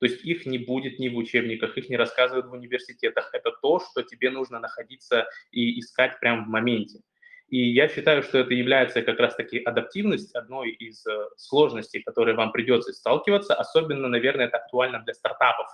То 0.01 0.07
есть 0.07 0.25
их 0.25 0.47
не 0.47 0.59
будет 0.59 0.99
ни 0.99 1.09
в 1.09 1.17
учебниках, 1.17 1.77
их 1.77 1.89
не 1.91 1.97
рассказывают 1.97 2.47
в 2.47 2.53
университетах. 2.53 3.31
Это 3.33 3.53
то, 3.63 3.81
что 3.81 4.03
тебе 4.03 4.31
нужно 4.31 4.59
находиться 4.59 5.29
и 5.53 5.79
искать 5.79 6.19
прямо 6.19 6.45
в 6.45 6.49
моменте. 6.49 7.01
И 7.49 7.71
я 7.71 7.89
считаю, 7.89 8.23
что 8.23 8.39
это 8.39 8.55
является 8.55 9.03
как 9.03 9.19
раз-таки 9.19 9.59
адаптивность 9.59 10.35
одной 10.35 10.71
из 10.71 11.05
э, 11.07 11.29
сложностей, 11.37 12.01
которые 12.01 12.37
вам 12.37 12.53
придется 12.53 12.93
сталкиваться. 12.93 13.55
Особенно, 13.55 14.09
наверное, 14.09 14.47
это 14.47 14.59
актуально 14.59 15.01
для 15.01 15.15
стартапов, 15.15 15.67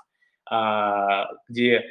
а, 0.46 1.28
где 1.48 1.84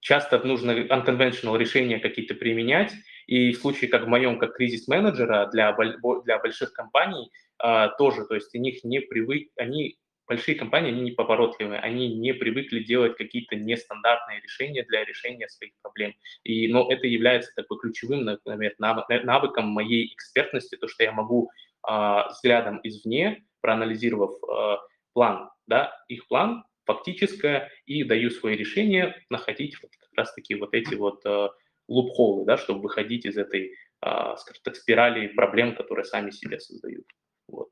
часто 0.00 0.38
нужно 0.38 0.70
unconventional 0.70 1.58
решения 1.58 1.98
какие-то 1.98 2.34
применять, 2.34 2.92
и 3.26 3.52
в 3.52 3.58
случае, 3.58 3.90
как 3.90 4.04
в 4.04 4.08
моем, 4.08 4.38
как 4.38 4.54
кризис-менеджера 4.54 5.48
для, 5.50 5.76
для 6.24 6.38
больших 6.38 6.72
компаний, 6.72 7.32
а, 7.58 7.88
тоже, 7.88 8.24
то 8.26 8.34
есть 8.34 8.54
у 8.54 8.58
них 8.58 8.84
не 8.84 9.00
привык, 9.00 9.48
они, 9.56 9.98
большие 10.26 10.56
компании, 10.56 10.90
они 10.90 11.02
не 11.02 11.12
поворотливые, 11.12 11.80
они 11.80 12.14
не 12.14 12.32
привыкли 12.34 12.80
делать 12.80 13.16
какие-то 13.16 13.56
нестандартные 13.56 14.40
решения 14.40 14.84
для 14.84 15.04
решения 15.04 15.48
своих 15.48 15.72
проблем. 15.82 16.14
И, 16.44 16.68
но 16.68 16.90
это 16.90 17.06
является 17.06 17.52
такой 17.54 17.78
ключевым, 17.78 18.24
например, 18.24 18.74
навыком 18.78 19.68
моей 19.68 20.12
экспертности, 20.12 20.76
то, 20.76 20.88
что 20.88 21.04
я 21.04 21.12
могу 21.12 21.50
а, 21.82 22.28
взглядом 22.28 22.80
извне, 22.82 23.44
проанализировав 23.60 24.32
а, 24.44 24.78
план, 25.12 25.50
да, 25.66 25.92
их 26.08 26.26
план, 26.28 26.64
фактическое 26.86 27.70
и 27.84 28.04
даю 28.04 28.30
свои 28.30 28.56
решения 28.56 29.16
находить 29.28 29.76
вот 29.82 29.90
как 29.98 30.10
раз-таки 30.16 30.54
вот 30.54 30.72
эти 30.72 30.94
вот 30.94 31.26
э, 31.26 31.48
лупхолы, 31.88 32.46
да, 32.46 32.56
чтобы 32.56 32.82
выходить 32.82 33.26
из 33.26 33.36
этой, 33.36 33.74
а, 34.00 34.36
скажем 34.36 34.62
так, 34.64 34.76
спирали 34.76 35.26
проблем, 35.26 35.74
которые 35.74 36.04
сами 36.04 36.30
себе 36.30 36.60
создают. 36.60 37.06
Вот. 37.48 37.68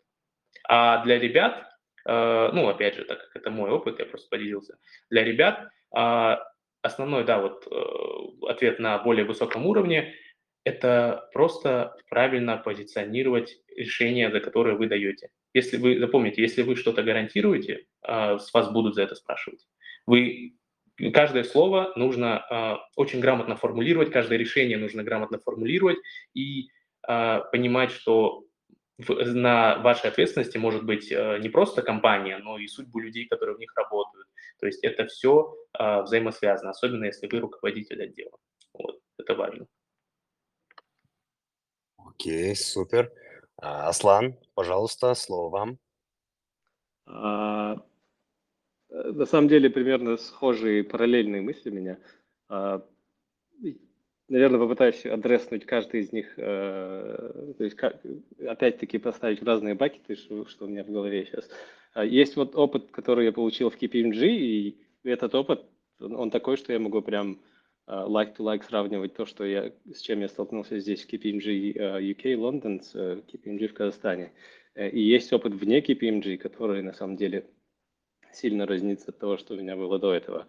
А 0.69 1.03
для 1.05 1.19
ребят, 1.19 1.63
э, 1.63 1.74
ну, 2.07 2.69
опять 2.69 2.97
же, 2.97 3.05
так 3.05 3.21
как 3.21 3.37
это 3.37 3.51
мой 3.51 3.71
опыт, 3.71 3.99
я 3.99 4.07
просто 4.07 4.29
поделился, 4.29 4.79
для 5.11 5.25
ребят 5.25 5.71
а, 5.91 6.45
основной, 6.83 7.25
да, 7.25 7.41
вот 7.41 7.67
э, 7.71 8.49
ответ 8.49 8.79
на 8.79 8.99
более 8.99 9.25
высоком 9.25 9.67
уровне– 9.67 10.15
это 10.65 11.29
просто 11.33 11.95
правильно 12.09 12.57
позиционировать 12.57 13.59
решения, 13.77 14.31
за 14.31 14.41
которые 14.41 14.77
вы 14.77 14.87
даете. 14.87 15.31
Если 15.53 15.77
вы, 15.77 15.99
запомните, 15.99 16.43
если 16.43 16.63
вы 16.63 16.75
что-то 16.77 17.03
гарантируете, 17.03 17.87
а, 18.03 18.39
с 18.39 18.53
вас 18.53 18.71
будут 18.71 18.95
за 18.95 19.03
это 19.03 19.15
спрашивать. 19.15 19.67
Вы 20.07 20.55
каждое 21.13 21.45
слово 21.45 21.93
нужно 21.97 22.45
э, 22.49 22.77
очень 22.97 23.21
грамотно 23.21 23.57
формулировать, 23.57 24.13
каждое 24.13 24.39
решение 24.39 24.79
нужно 24.79 25.03
грамотно 25.03 25.39
формулировать 25.39 25.99
и 26.35 26.69
э, 27.09 27.41
понимать, 27.51 27.91
что 27.91 28.45
на 28.99 29.79
вашей 29.79 30.11
ответственности 30.11 30.57
может 30.57 30.85
быть 30.85 31.11
э, 31.11 31.39
не 31.41 31.49
просто 31.49 31.83
компания, 31.83 32.39
но 32.39 32.59
и 32.59 32.69
судьбу 32.69 33.01
людей, 33.01 33.27
которые 33.27 33.57
в 33.57 33.59
них 33.59 33.73
работают. 33.77 34.29
То 34.61 34.67
есть 34.67 34.85
это 34.85 35.07
все 35.07 35.57
э, 35.79 36.03
взаимосвязано, 36.03 36.71
особенно 36.71 37.05
если 37.07 37.27
вы 37.27 37.41
руководитель 37.41 38.03
отдела. 38.03 38.37
Вот, 38.73 39.01
это 39.19 39.35
важно. 39.35 39.67
Окей, 41.99 42.55
супер. 42.55 43.13
А, 43.61 43.89
Аслан, 43.89 44.39
пожалуйста, 44.55 45.15
слово 45.15 45.51
вам. 45.51 45.79
А, 47.07 47.77
Э, 48.95 49.11
на 49.13 49.27
самом 49.27 49.49
деле 49.49 49.71
примерно 49.71 50.17
схожие 50.17 50.85
параллельные 50.85 51.43
мысли 51.43 51.71
у 51.71 51.75
меня. 51.75 51.99
А, 52.49 52.87
наверное, 54.35 54.61
попытаюсь 54.61 55.07
адреснуть 55.07 55.65
каждый 55.65 56.01
из 56.01 56.13
них, 56.13 56.35
э, 56.37 57.55
то 57.57 57.65
есть 57.65 57.79
опять-таки 58.47 58.99
поставить 58.99 59.41
в 59.41 59.47
разные 59.47 59.75
бакеты, 59.75 60.17
что, 60.17 60.47
что 60.47 60.65
у 60.65 60.69
меня 60.69 60.85
в 60.85 60.91
голове 60.91 61.25
сейчас. 61.25 61.49
А, 61.95 62.05
есть 62.05 62.37
вот 62.37 62.57
опыт, 62.57 62.91
который 62.91 63.27
я 63.27 63.33
получил 63.33 63.71
в 63.71 63.81
KPMG, 63.81 64.27
и 64.27 64.79
этот 65.05 65.35
опыт, 65.35 65.65
он 66.01 66.31
такой, 66.31 66.57
что 66.57 66.73
я 66.73 66.79
могу 66.79 67.01
прям 67.03 67.41
like-to-like 67.87 68.39
-like 68.39 68.65
сравнивать 68.65 69.15
то, 69.15 69.27
что 69.27 69.45
я, 69.45 69.73
с 69.93 70.01
чем 70.01 70.21
я 70.21 70.29
столкнулся 70.29 70.79
здесь 70.79 71.05
в 71.05 71.13
KPMG 71.13 71.75
UK 72.01 72.37
Лондон 72.37 72.81
с 72.81 72.95
KPMG 72.95 73.69
в 73.69 73.75
Казахстане. 73.75 74.33
Э, 74.75 74.89
и 74.89 75.01
есть 75.01 75.33
опыт 75.33 75.55
вне 75.55 75.81
KPMG, 75.81 76.39
который 76.39 76.83
на 76.83 76.93
самом 76.93 77.17
деле 77.17 77.47
сильно 78.33 78.67
разнится 78.67 79.11
от 79.11 79.19
того, 79.19 79.37
что 79.37 79.55
у 79.55 79.57
меня 79.57 79.77
было 79.77 79.99
до 79.99 80.13
этого. 80.13 80.47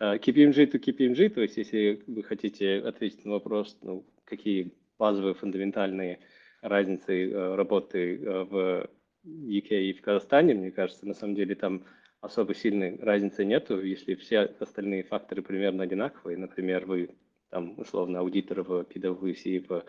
KPMG 0.00 0.70
to 0.70 0.78
KPMG, 0.78 1.30
то 1.30 1.40
есть 1.40 1.56
если 1.56 2.02
вы 2.06 2.22
хотите 2.22 2.78
ответить 2.78 3.24
на 3.24 3.32
вопрос, 3.32 3.76
ну, 3.82 4.06
какие 4.24 4.72
базовые 4.98 5.34
фундаментальные 5.34 6.20
разницы 6.60 7.30
э, 7.30 7.54
работы 7.54 8.16
э, 8.16 8.44
в 8.44 8.90
UK 9.24 9.68
и 9.68 9.92
в 9.92 10.02
Казахстане, 10.02 10.54
мне 10.54 10.70
кажется, 10.70 11.06
на 11.06 11.14
самом 11.14 11.34
деле 11.34 11.54
там 11.54 11.84
особо 12.20 12.54
сильной 12.54 12.96
разницы 13.00 13.44
нету, 13.44 13.80
если 13.80 14.14
все 14.14 14.40
остальные 14.40 15.04
факторы 15.04 15.42
примерно 15.42 15.84
одинаковые. 15.84 16.36
Например, 16.36 16.84
вы 16.84 17.10
там 17.50 17.78
условно 17.78 18.20
аудитор 18.20 18.62
в 18.62 18.82
PwC 18.82 19.66
в 19.68 19.84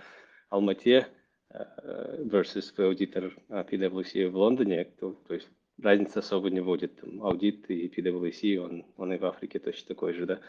Алмате 0.49 1.07
э, 1.49 2.23
versus 2.23 2.71
аудитор 2.77 3.35
PwC 3.49 4.29
в 4.29 4.35
Лондоне, 4.35 4.85
то, 4.85 5.11
то 5.27 5.33
есть 5.33 5.49
разницы 5.81 6.17
особо 6.17 6.49
не. 6.49 6.61
Там, 6.87 7.23
аудит 7.23 7.69
и 7.69 7.87
PwC, 7.87 8.57
он, 8.57 8.85
он 8.97 9.13
и 9.13 9.17
в 9.17 9.25
Африке 9.25 9.59
точно 9.59 9.87
такой 9.87 10.13
же, 10.13 10.25
да. 10.25 10.39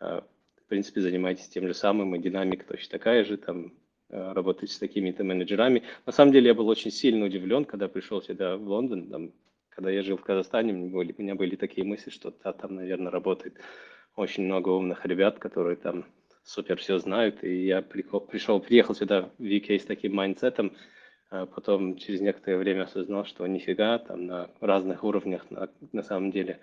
А, 0.00 0.24
в 0.56 0.68
принципе, 0.68 1.00
занимаетесь 1.00 1.48
тем 1.48 1.66
же 1.66 1.74
самым, 1.74 2.14
и 2.14 2.18
динамика 2.18 2.66
точно 2.66 2.98
такая 2.98 3.24
же, 3.24 3.36
там, 3.36 3.72
а, 4.10 4.34
работаете 4.34 4.74
с 4.74 4.78
такими-то 4.78 5.24
менеджерами. 5.24 5.82
На 6.06 6.12
самом 6.12 6.32
деле, 6.32 6.48
я 6.48 6.54
был 6.54 6.68
очень 6.68 6.90
сильно 6.90 7.26
удивлен, 7.26 7.64
когда 7.64 7.88
пришел 7.88 8.22
сюда 8.22 8.56
в 8.56 8.62
Лондон, 8.62 9.08
там, 9.10 9.32
когда 9.70 9.90
я 9.90 10.02
жил 10.02 10.16
в 10.16 10.22
Казахстане, 10.22 10.72
у 10.72 10.76
меня 10.76 10.90
были, 10.90 11.14
у 11.16 11.22
меня 11.22 11.34
были 11.34 11.56
такие 11.56 11.86
мысли, 11.86 12.10
что 12.10 12.34
да, 12.42 12.52
там, 12.52 12.74
наверное, 12.74 13.12
работает 13.12 13.58
очень 14.16 14.44
много 14.44 14.70
умных 14.70 15.06
ребят, 15.06 15.38
которые 15.38 15.76
там 15.76 16.04
супер 16.42 16.76
все 16.78 16.98
знают, 16.98 17.44
и 17.44 17.66
я 17.66 17.82
пришел, 17.82 18.60
приехал 18.60 18.94
сюда 18.94 19.30
в 19.38 19.42
UK 19.42 19.78
с 19.78 19.84
таким 19.84 20.14
mindset 20.14 20.55
ом, 20.55 20.72
потом 21.28 21.96
через 21.96 22.20
некоторое 22.20 22.58
время 22.58 22.82
осознал, 22.84 23.24
что 23.24 23.46
нифига, 23.46 23.98
там 23.98 24.26
на 24.26 24.50
разных 24.60 25.04
уровнях 25.04 25.50
на, 25.50 25.68
на 25.92 26.02
самом 26.02 26.30
деле 26.30 26.60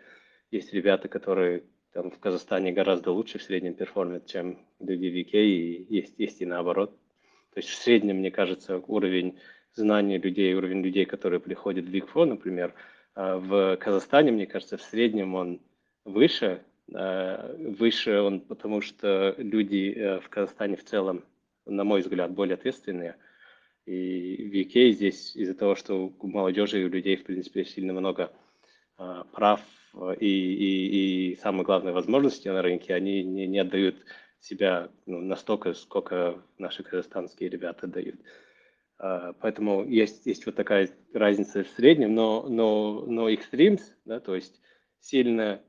есть 0.52 0.74
ребята, 0.74 1.08
которые 1.08 1.64
там 1.94 2.12
в 2.12 2.20
Казахстане 2.20 2.74
гораздо 2.74 3.12
лучше 3.12 3.40
в 3.40 3.44
среднем 3.44 3.74
perform 3.74 4.07
ят, 4.07 4.26
чем 4.26 4.60
люди 4.80 5.08
в 5.08 5.16
UK, 5.16 5.42
и 5.42 5.96
есть, 5.96 6.16
есть 6.18 6.42
и 6.42 6.46
наоборот. 6.46 6.92
То 7.54 7.60
есть 7.60 7.70
в 7.70 7.76
среднем, 7.76 8.18
мне 8.18 8.32
кажется, 8.32 8.84
уровень 8.86 9.40
знаний 9.74 10.18
людей, 10.18 10.54
уровень 10.54 10.82
людей, 10.82 11.06
которые 11.06 11.40
приходят 11.40 11.86
в 11.86 11.94
Big 11.94 12.10
Four, 12.14 12.26
например, 12.26 12.74
а 13.14 13.38
в 13.38 13.78
Казахстане, 13.78 14.32
мне 14.32 14.46
кажется, 14.46 14.78
в 14.78 14.82
среднем 14.82 15.36
он 15.36 15.62
выше, 16.04 16.62
а 16.94 17.56
выше 17.58 18.20
он, 18.20 18.42
потому 18.42 18.82
что 18.82 19.34
люди 19.38 19.94
э, 19.96 20.20
в 20.20 20.28
Казахстане 20.28 20.76
в 20.76 20.84
целом, 20.84 21.24
на 21.66 21.84
мой 21.86 22.02
взгляд, 22.02 22.32
более 22.32 22.56
ответственные, 22.56 23.16
и 23.86 24.50
в 24.50 24.54
UK 24.54 24.92
здесь 24.92 25.36
из-за 25.36 25.54
того, 25.54 25.76
что 25.76 26.14
у 26.20 26.28
молодежи 26.28 26.82
и 26.82 26.86
у 26.86 26.90
людей, 26.90 27.16
в 27.18 27.24
принципе, 27.24 27.66
сильно 27.66 27.94
много 27.94 28.32
э, 28.98 29.24
прав 29.32 29.62
и, 30.20 30.28
и, 30.28 31.32
и, 31.32 31.36
самое 31.38 31.64
главное, 31.64 31.94
возможности 31.94 32.48
на 32.48 32.62
рынке, 32.62 32.94
они 32.94 33.24
не, 33.24 33.48
не 33.48 33.60
отдают 33.60 33.96
себя 34.40 34.90
ну, 35.06 35.22
настолько, 35.22 35.74
сколько 35.74 36.42
наши 36.58 36.84
казахстанские 36.84 37.50
ребята 37.50 37.88
дают. 37.88 38.16
Uh, 38.98 39.36
поэтому 39.42 39.84
есть, 39.84 40.26
есть 40.26 40.46
вот 40.46 40.56
такая 40.56 40.90
разница 41.14 41.66
в 41.66 41.68
среднем, 41.70 42.16
но, 42.16 42.48
но, 42.48 43.04
но 43.06 43.30
extremes, 43.30 43.82
да, 44.06 44.22
то 44.22 44.36
есть 44.36 44.62
сильно 45.02 45.62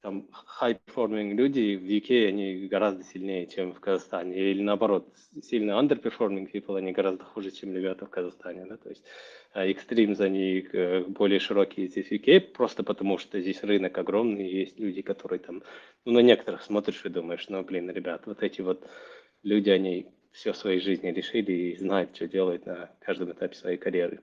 там 0.00 0.28
high-performing 0.60 1.34
люди 1.34 1.76
в 1.76 1.84
UK, 1.84 2.28
они 2.28 2.66
гораздо 2.68 3.02
сильнее, 3.02 3.46
чем 3.46 3.72
в 3.72 3.80
Казахстане. 3.80 4.36
Или 4.36 4.62
наоборот, 4.62 5.12
сильно 5.42 5.72
underperforming 5.72 6.50
people, 6.52 6.78
они 6.78 6.92
гораздо 6.92 7.24
хуже, 7.24 7.50
чем 7.50 7.74
ребята 7.74 8.06
в 8.06 8.10
Казахстане. 8.10 8.66
Да? 8.66 8.76
То 8.76 8.90
есть 8.90 9.04
extremes, 9.54 10.20
они 10.20 10.66
э, 10.72 11.04
более 11.04 11.40
широкие 11.40 11.88
здесь 11.88 12.08
в 12.08 12.12
UK, 12.12 12.40
просто 12.52 12.84
потому 12.84 13.18
что 13.18 13.40
здесь 13.40 13.62
рынок 13.62 13.98
огромный, 13.98 14.48
и 14.48 14.58
есть 14.60 14.78
люди, 14.78 15.02
которые 15.02 15.40
там, 15.40 15.62
ну, 16.04 16.12
на 16.12 16.20
некоторых 16.20 16.62
смотришь 16.62 17.04
и 17.04 17.08
думаешь, 17.08 17.48
ну, 17.48 17.62
блин, 17.64 17.90
ребят, 17.90 18.26
вот 18.26 18.42
эти 18.42 18.60
вот 18.60 18.88
люди, 19.42 19.70
они 19.70 20.06
все 20.32 20.52
в 20.52 20.56
своей 20.56 20.80
жизни 20.80 21.08
решили 21.08 21.52
и 21.52 21.76
знают, 21.76 22.14
что 22.14 22.28
делать 22.28 22.66
на 22.66 22.90
каждом 23.00 23.32
этапе 23.32 23.56
своей 23.56 23.78
карьеры. 23.78 24.20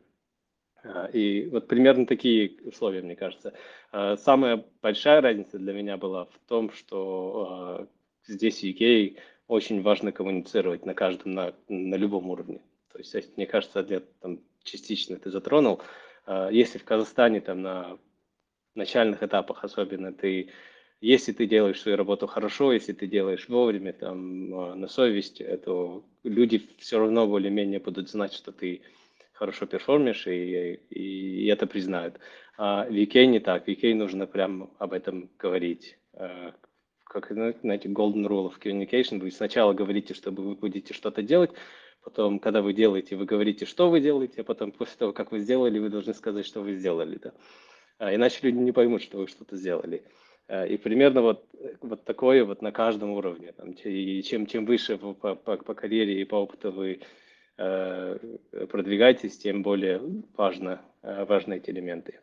А, 0.86 1.06
и 1.12 1.48
вот 1.48 1.68
примерно 1.68 2.06
такие 2.06 2.54
условия, 2.64 3.02
мне 3.02 3.16
кажется. 3.16 3.54
А, 3.92 4.18
самая 4.18 4.64
большая 4.82 5.22
разница 5.22 5.58
для 5.58 5.74
меня 5.74 5.98
была 5.98 6.26
в 6.26 6.40
том, 6.48 6.72
что 6.72 7.48
а, 7.50 7.88
здесь 8.28 8.60
в 8.60 8.64
UK 8.64 9.18
очень 9.48 9.82
важно 9.82 10.12
коммуницировать 10.12 10.86
на 10.86 10.94
каждом, 10.94 11.34
на, 11.34 11.54
на 11.68 11.96
любом 11.96 12.30
уровне. 12.30 12.62
То 12.92 13.00
есть, 13.00 13.38
мне 13.38 13.46
кажется, 13.46 13.84
для, 13.84 14.02
там, 14.22 14.40
частично 14.64 15.18
ты 15.18 15.30
затронул. 15.30 15.82
Если 16.50 16.80
в 16.80 16.84
Казахстане 16.86 17.40
там 17.40 17.62
на 17.62 18.00
начальных 18.74 19.22
этапах 19.22 19.64
особенно 19.64 20.12
ты 20.12 20.50
если 21.02 21.34
ты 21.34 21.46
делаешь 21.46 21.82
свою 21.82 21.98
работу 21.98 22.26
хорошо, 22.26 22.74
если 22.74 22.94
ты 22.94 23.06
делаешь 23.06 23.48
вовремя, 23.48 23.94
там, 23.94 24.80
на 24.80 24.88
совесть, 24.88 25.40
то 25.64 26.04
люди 26.24 26.68
все 26.80 26.98
равно 26.98 27.28
более-менее 27.28 27.80
будут 27.80 28.10
знать, 28.10 28.34
что 28.34 28.52
ты 28.52 28.82
хорошо 29.36 29.66
перформишь, 29.66 30.28
и, 30.28 30.80
и, 30.90 31.44
и 31.44 31.48
это 31.48 31.68
признают. 31.68 32.20
А 32.58 32.86
в 32.86 32.92
не 32.92 33.40
так. 33.40 33.68
В 33.68 33.94
нужно 33.94 34.28
прям 34.28 34.74
об 34.80 34.94
этом 34.94 35.30
говорить. 35.38 35.98
А, 36.14 36.54
как, 37.04 37.30
ну, 37.32 37.54
знаете, 37.62 37.90
golden 37.90 38.28
rule 38.28 38.50
of 38.50 38.60
communication. 38.60 39.20
Вы 39.20 39.32
сначала 39.32 39.74
говорите, 39.74 40.14
что 40.14 40.32
вы 40.32 40.56
будете 40.56 40.94
что-то 40.94 41.22
делать, 41.22 41.52
потом, 42.04 42.40
когда 42.40 42.62
вы 42.62 42.74
делаете, 42.74 43.16
вы 43.16 43.26
говорите, 43.26 43.66
что 43.66 43.90
вы 43.90 44.00
делаете, 44.00 44.42
а 44.42 44.44
потом, 44.44 44.72
после 44.72 44.98
того, 44.98 45.14
как 45.14 45.32
вы 45.32 45.40
сделали, 45.40 45.80
вы 45.80 45.90
должны 45.90 46.14
сказать, 46.14 46.46
что 46.46 46.62
вы 46.62 46.74
сделали. 46.74 47.20
Да? 47.22 47.34
А, 47.98 48.16
иначе 48.16 48.40
люди 48.42 48.58
не 48.58 48.72
поймут, 48.72 49.02
что 49.02 49.18
вы 49.18 49.28
что-то 49.28 49.58
сделали. 49.58 50.04
А, 50.48 50.66
и 50.66 50.78
примерно 50.78 51.22
вот, 51.22 51.46
вот 51.82 52.06
такое 52.06 52.46
вот 52.46 52.62
на 52.62 52.72
каждом 52.72 53.12
уровне. 53.12 53.52
Там, 53.52 53.72
и 53.72 54.22
чем, 54.24 54.46
чем 54.46 54.66
выше 54.66 54.98
по, 54.98 55.14
по, 55.14 55.36
по 55.36 55.74
карьере 55.74 56.22
и 56.22 56.26
по 56.26 56.36
опыту 56.36 56.72
вы 56.72 57.02
продвигайтесь, 57.56 59.38
тем 59.38 59.64
более 59.64 60.02
важно, 60.36 60.82
э, 61.02 61.26
важны 61.26 61.56
эти 61.56 61.70
элементы. 61.70 62.20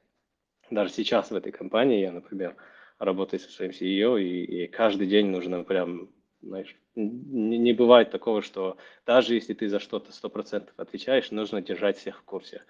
Даже 0.70 0.93
сейчас 0.93 1.30
в 1.30 1.35
этой 1.35 1.53
компании 1.53 2.01
я, 2.01 2.12
например, 2.12 2.57
работаю 2.99 3.41
со 3.41 3.51
своим 3.51 3.72
CEO, 3.72 4.20
и, 4.20 4.45
и 4.45 4.66
каждый 4.68 5.07
день 5.07 5.26
нужно 5.26 5.64
прям, 5.64 6.11
знаешь, 6.41 6.76
не, 6.95 7.59
не 7.59 7.72
бывает 7.72 8.11
такого, 8.11 8.43
что 8.43 8.76
даже 9.07 9.35
если 9.35 9.55
ты 9.55 9.68
за 9.68 9.80
что-то 9.80 10.12
сто 10.12 10.28
процентов 10.28 10.74
отвечаешь, 10.76 11.30
нужно 11.30 11.62
держать 11.62 11.99
всех 11.99 12.20
в 12.20 12.24
курсе. 12.24 12.62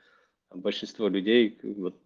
Большинство 0.51 1.09
людей 1.09 1.59
вот, 1.63 1.97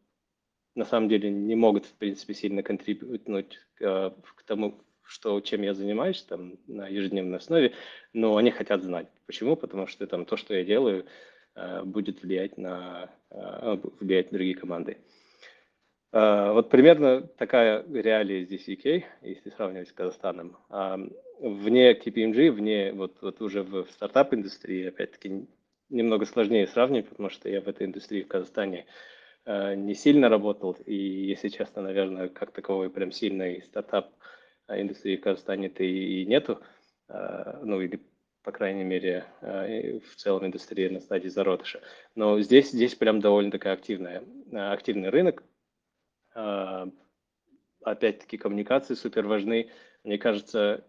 на 0.74 0.84
самом 0.84 1.08
деле 1.08 1.30
не 1.30 1.54
могут, 1.54 1.86
в 1.86 1.94
принципе, 1.94 2.34
сильно 2.34 2.62
контрибутнуть 2.62 3.58
к, 3.74 3.82
э, 3.82 4.10
к 4.36 4.42
тому, 4.44 4.80
что, 5.06 5.40
чем 5.40 5.62
я 5.62 5.74
занимаюсь 5.74 6.22
там 6.22 6.58
на 6.66 6.88
ежедневной 6.88 7.38
основе, 7.38 7.72
но 8.12 8.36
они 8.36 8.50
хотят 8.50 8.82
знать. 8.82 9.08
Почему? 9.26 9.56
Потому 9.56 9.86
что 9.86 10.06
там 10.06 10.24
то, 10.24 10.36
что 10.36 10.54
я 10.54 10.64
делаю, 10.64 11.06
э, 11.54 11.82
будет 11.84 12.22
влиять 12.22 12.58
на, 12.58 13.10
э, 13.30 13.78
влиять 14.00 14.32
на 14.32 14.38
другие 14.38 14.56
команды. 14.56 14.98
Э, 16.12 16.52
вот 16.52 16.70
примерно 16.70 17.22
такая 17.22 17.84
реалия 17.88 18.44
здесь 18.44 18.68
UK, 18.68 19.04
если 19.22 19.50
сравнивать 19.50 19.88
с 19.88 19.92
Казахстаном. 19.92 20.56
Вне 21.38 21.92
KPMG, 21.92 22.50
вне 22.50 22.92
вот, 22.92 23.18
вот 23.20 23.42
уже 23.42 23.62
в 23.62 23.86
стартап-индустрии, 23.90 24.86
опять-таки, 24.86 25.46
немного 25.90 26.24
сложнее 26.24 26.66
сравнивать, 26.66 27.08
потому 27.08 27.28
что 27.28 27.48
я 27.48 27.60
в 27.60 27.68
этой 27.68 27.86
индустрии 27.86 28.22
в 28.22 28.28
Казахстане 28.28 28.86
не 29.44 29.94
сильно 29.94 30.28
работал, 30.30 30.72
и, 30.86 30.94
если 30.94 31.48
честно, 31.48 31.82
наверное, 31.82 32.28
как 32.28 32.52
таковой 32.52 32.90
прям 32.90 33.12
сильной 33.12 33.62
стартап 33.62 34.10
а 34.10 34.26
индустрии 34.68 35.16
в 35.16 35.20
Казахстане-то 35.20 35.82
и 35.84 36.24
нету, 36.26 36.60
а, 37.08 37.60
ну 37.62 37.80
или 37.80 38.00
по 38.42 38.52
крайней 38.52 38.84
мере, 38.84 39.24
а, 39.40 39.66
в 39.98 40.16
целом 40.16 40.46
индустрия 40.46 40.90
на 40.90 41.00
стадии 41.00 41.28
зародыша. 41.28 41.80
Но 42.14 42.40
здесь, 42.40 42.70
здесь 42.70 42.94
прям 42.94 43.20
довольно 43.20 43.50
такая 43.50 43.74
активная, 43.74 44.22
активный 44.52 45.10
рынок. 45.10 45.42
Опять-таки 47.82 48.36
коммуникации 48.36 48.94
супер 48.94 49.26
важны. 49.26 49.70
Мне 50.04 50.18
кажется, 50.18 50.84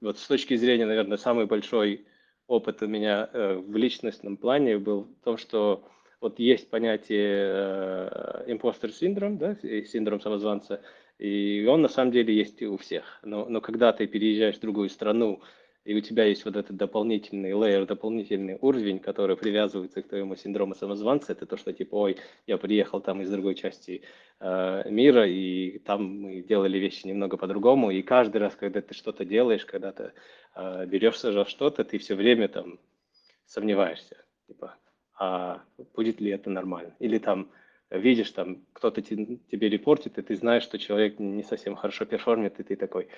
вот 0.00 0.18
с 0.18 0.26
точки 0.26 0.56
зрения, 0.56 0.86
наверное, 0.86 1.18
самый 1.18 1.46
большой 1.46 2.06
опыт 2.46 2.82
у 2.82 2.86
меня 2.86 3.30
э, 3.32 3.54
в 3.54 3.76
личностном 3.76 4.36
плане 4.36 4.78
был 4.78 5.04
в 5.04 5.24
том, 5.24 5.38
что 5.38 5.88
вот 6.20 6.38
есть 6.38 6.70
понятие 6.70 7.50
э, 7.52 8.44
импостер 8.48 8.92
синдром, 8.92 9.38
да, 9.38 9.56
синдром 9.56 10.20
самозванца, 10.20 10.82
и 11.22 11.64
он 11.66 11.82
на 11.82 11.88
самом 11.88 12.10
деле 12.10 12.34
есть 12.34 12.60
у 12.62 12.76
всех. 12.76 13.20
Но, 13.22 13.46
но 13.48 13.60
когда 13.60 13.92
ты 13.92 14.08
переезжаешь 14.08 14.56
в 14.56 14.60
другую 14.60 14.88
страну, 14.88 15.40
и 15.84 15.94
у 15.94 16.00
тебя 16.00 16.24
есть 16.24 16.44
вот 16.44 16.56
этот 16.56 16.76
дополнительный 16.76 17.52
лейер, 17.54 17.86
дополнительный 17.86 18.58
уровень, 18.60 18.98
который 18.98 19.36
привязывается 19.36 20.02
к 20.02 20.08
твоему 20.08 20.34
синдрому 20.34 20.74
самозванца, 20.74 21.30
это 21.30 21.46
то, 21.46 21.56
что 21.56 21.72
типа, 21.72 21.94
ой, 21.94 22.16
я 22.48 22.58
приехал 22.58 23.00
там 23.00 23.22
из 23.22 23.30
другой 23.30 23.54
части 23.54 24.02
э, 24.40 24.90
мира, 24.90 25.24
и 25.28 25.78
там 25.78 26.22
мы 26.22 26.42
делали 26.42 26.78
вещи 26.78 27.06
немного 27.06 27.36
по-другому, 27.36 27.92
и 27.92 28.02
каждый 28.02 28.38
раз, 28.38 28.56
когда 28.56 28.80
ты 28.80 28.92
что-то 28.92 29.24
делаешь, 29.24 29.64
когда 29.64 29.92
ты 29.92 30.12
э, 30.56 30.86
берешься 30.86 31.30
за 31.30 31.44
что-то, 31.44 31.84
ты 31.84 31.98
все 31.98 32.16
время 32.16 32.48
там 32.48 32.80
сомневаешься, 33.46 34.16
типа, 34.48 34.74
а 35.16 35.62
будет 35.94 36.20
ли 36.20 36.32
это 36.32 36.50
нормально? 36.50 36.96
Или 36.98 37.18
там 37.18 37.48
видишь, 37.98 38.30
там 38.30 38.64
кто-то 38.72 39.02
тебе 39.02 39.68
репортит, 39.68 40.18
и 40.18 40.22
ты 40.22 40.36
знаешь, 40.36 40.62
что 40.62 40.78
человек 40.78 41.18
не 41.18 41.42
совсем 41.42 41.74
хорошо 41.74 42.04
перформит, 42.04 42.58
и 42.58 42.62
ты 42.62 42.76
такой, 42.76 43.08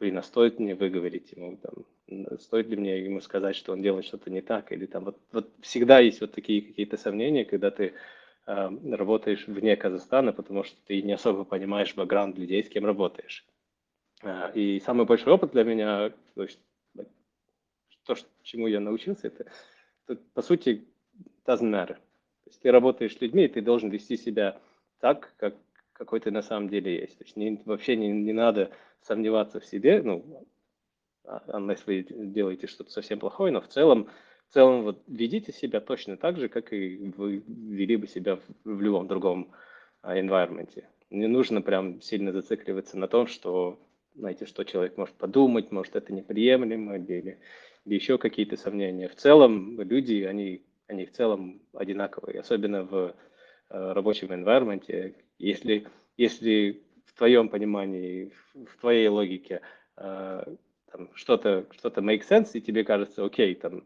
блин, 0.00 0.18
а 0.18 0.22
стоит 0.22 0.58
мне 0.58 0.74
выговорить 0.74 1.32
ему, 1.32 1.58
там, 1.58 2.38
стоит 2.38 2.68
ли 2.68 2.76
мне 2.76 2.98
ему 2.98 3.20
сказать, 3.20 3.56
что 3.56 3.72
он 3.72 3.82
делает 3.82 4.06
что-то 4.06 4.30
не 4.30 4.40
так, 4.40 4.72
или 4.72 4.86
там, 4.86 5.04
вот, 5.04 5.18
вот 5.32 5.50
всегда 5.60 5.98
есть 6.00 6.20
вот 6.20 6.32
такие 6.32 6.62
какие-то 6.62 6.96
сомнения, 6.96 7.44
когда 7.44 7.70
ты 7.70 7.94
э, 8.46 8.70
работаешь 8.90 9.46
вне 9.46 9.76
Казахстана, 9.76 10.32
потому 10.32 10.64
что 10.64 10.76
ты 10.86 11.02
не 11.02 11.12
особо 11.12 11.44
понимаешь 11.44 11.94
бэкграунд 11.94 12.38
людей, 12.38 12.64
с 12.64 12.68
кем 12.68 12.86
работаешь. 12.86 13.44
Э, 14.22 14.50
и 14.54 14.80
самый 14.80 15.06
большой 15.06 15.32
опыт 15.34 15.52
для 15.52 15.64
меня, 15.64 16.12
то, 16.34 16.42
есть, 16.42 16.58
то 18.06 18.16
чему 18.42 18.66
я 18.66 18.80
научился, 18.80 19.26
это, 19.28 19.46
это 20.06 20.20
по 20.32 20.42
сути, 20.42 20.84
doesn't 21.46 21.70
matter 21.70 21.98
есть 22.52 22.62
ты 22.62 22.70
работаешь 22.70 23.16
с 23.16 23.20
людьми, 23.20 23.44
и 23.44 23.48
ты 23.48 23.60
должен 23.60 23.90
вести 23.90 24.16
себя 24.16 24.60
так, 25.00 25.34
как 25.36 25.56
какой 25.92 26.20
ты 26.20 26.30
на 26.30 26.42
самом 26.42 26.68
деле 26.68 27.00
есть. 27.00 27.18
То 27.18 27.24
есть 27.24 27.36
не, 27.36 27.62
вообще 27.64 27.96
не, 27.96 28.08
не 28.08 28.32
надо 28.32 28.70
сомневаться 29.02 29.60
в 29.60 29.66
себе, 29.66 30.02
ну, 30.02 30.46
а, 31.24 31.42
unless 31.48 31.80
вы 31.86 32.04
делаете 32.08 32.66
что-то 32.66 32.90
совсем 32.90 33.18
плохое, 33.18 33.52
но 33.52 33.60
в 33.60 33.68
целом, 33.68 34.08
в 34.48 34.52
целом 34.52 34.82
вот 34.82 35.02
ведите 35.06 35.52
себя 35.52 35.80
точно 35.80 36.16
так 36.16 36.38
же, 36.38 36.48
как 36.48 36.72
и 36.72 37.12
вы 37.16 37.42
вели 37.46 37.96
бы 37.96 38.06
себя 38.08 38.36
в, 38.36 38.42
в 38.64 38.80
любом 38.80 39.06
другом 39.06 39.52
а, 40.02 40.18
environment. 40.18 40.84
Не 41.10 41.28
нужно 41.28 41.62
прям 41.62 42.00
сильно 42.00 42.32
зацикливаться 42.32 42.98
на 42.98 43.06
том, 43.06 43.26
что, 43.26 43.78
знаете, 44.14 44.46
что 44.46 44.64
человек 44.64 44.96
может 44.96 45.14
подумать, 45.14 45.70
может 45.70 45.94
это 45.94 46.12
неприемлемо 46.12 46.96
или, 46.96 47.38
или 47.84 47.94
еще 47.94 48.18
какие-то 48.18 48.56
сомнения. 48.56 49.08
В 49.08 49.14
целом 49.14 49.80
люди, 49.80 50.22
они 50.22 50.64
они 50.92 51.06
в 51.06 51.12
целом 51.12 51.60
одинаковые, 51.72 52.40
особенно 52.40 52.84
в 52.84 53.14
э, 53.70 53.92
рабочем 53.92 54.28
environment. 54.28 55.14
Если, 55.38 55.86
если 56.16 56.82
в 57.06 57.14
твоем 57.14 57.48
понимании, 57.48 58.32
в 58.54 58.80
твоей 58.80 59.08
логике 59.08 59.62
э, 59.96 60.44
что-то 61.14 61.66
что 61.72 61.88
make 61.88 62.22
sense, 62.28 62.50
и 62.52 62.60
тебе 62.60 62.84
кажется, 62.84 63.24
окей, 63.24 63.54
там, 63.54 63.84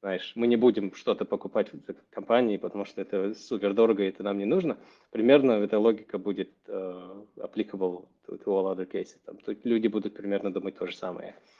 знаешь, 0.00 0.32
мы 0.34 0.46
не 0.46 0.56
будем 0.56 0.94
что-то 0.94 1.26
покупать 1.26 1.70
в 1.72 1.94
компании, 2.10 2.56
потому 2.56 2.86
что 2.86 3.02
это 3.02 3.34
супер 3.34 3.74
дорого, 3.74 4.02
и 4.02 4.08
это 4.08 4.22
нам 4.22 4.38
не 4.38 4.46
нужно, 4.46 4.78
примерно 5.10 5.52
эта 5.52 5.78
логика 5.78 6.16
будет 6.16 6.50
uh, 6.66 7.26
applicable 7.36 8.08
to, 8.26 8.42
to 8.42 8.46
all 8.46 8.74
other 8.74 8.90
cases. 8.90 9.18
Там, 9.26 9.36
люди 9.64 9.88
будут 9.88 10.14
примерно 10.14 10.50
думать 10.50 10.78
то 10.78 10.86
же 10.86 10.96
самое. 10.96 11.34
Uh, 11.34 11.59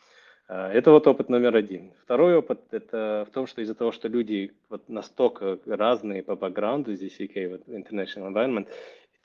это 0.50 0.90
вот 0.90 1.06
опыт 1.06 1.28
номер 1.28 1.54
один. 1.54 1.92
Второй 2.02 2.36
опыт– 2.36 2.60
это 2.72 3.26
в 3.28 3.32
том, 3.32 3.46
что 3.46 3.62
из-за 3.62 3.74
того, 3.74 3.92
что 3.92 4.08
люди 4.08 4.52
вот 4.68 4.88
настолько 4.88 5.58
разные 5.66 6.24
по 6.24 6.34
бэкграунду, 6.34 6.94
здесь 6.94 7.20
UK, 7.20 7.48
вот 7.50 7.68
International 7.68 8.32
Environment, 8.32 8.68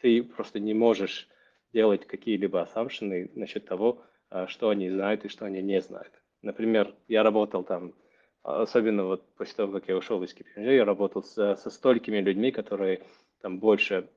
ты 0.01 0.21
просто 0.21 0.59
не 0.59 0.75
можешь 0.75 1.27
делать 1.73 2.05
какие-либо 2.05 2.61
ассампшены 2.61 3.31
насчет 3.33 3.65
того, 3.65 4.03
а, 4.29 4.47
что 4.47 4.69
они 4.69 4.89
знают 4.89 5.25
и 5.25 5.29
что 5.29 5.45
они 5.45 5.63
не 5.63 5.81
знают. 5.81 6.13
Например, 6.43 6.93
я 7.07 7.23
работал 7.23 7.63
там, 7.63 7.93
особенно 8.43 9.05
вот 9.05 9.25
после 9.35 9.55
того, 9.55 9.71
как 9.73 9.87
я 9.87 9.97
ушел 9.97 10.21
из 10.21 10.35
KPMG, 10.35 10.75
я 10.75 10.85
работал 10.85 11.23
со, 11.23 11.55
со 11.55 11.71
столькими 11.71 12.19
людьми, 12.19 12.51
которые 12.51 13.01
там 13.41 13.57
больше 13.57 14.07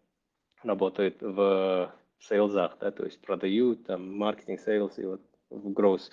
работают 0.63 1.23
в 1.23 1.91
sales 2.19 2.51
ах, 2.51 2.77
да, 2.81 2.91
то 2.91 3.05
есть 3.05 3.21
продают, 3.23 3.87
там, 3.87 4.15
маркетинг, 4.15 4.61
sales 4.61 4.99
и 4.99 5.07
вот 5.07 5.23
в 5.49 5.73
growth 5.73 6.11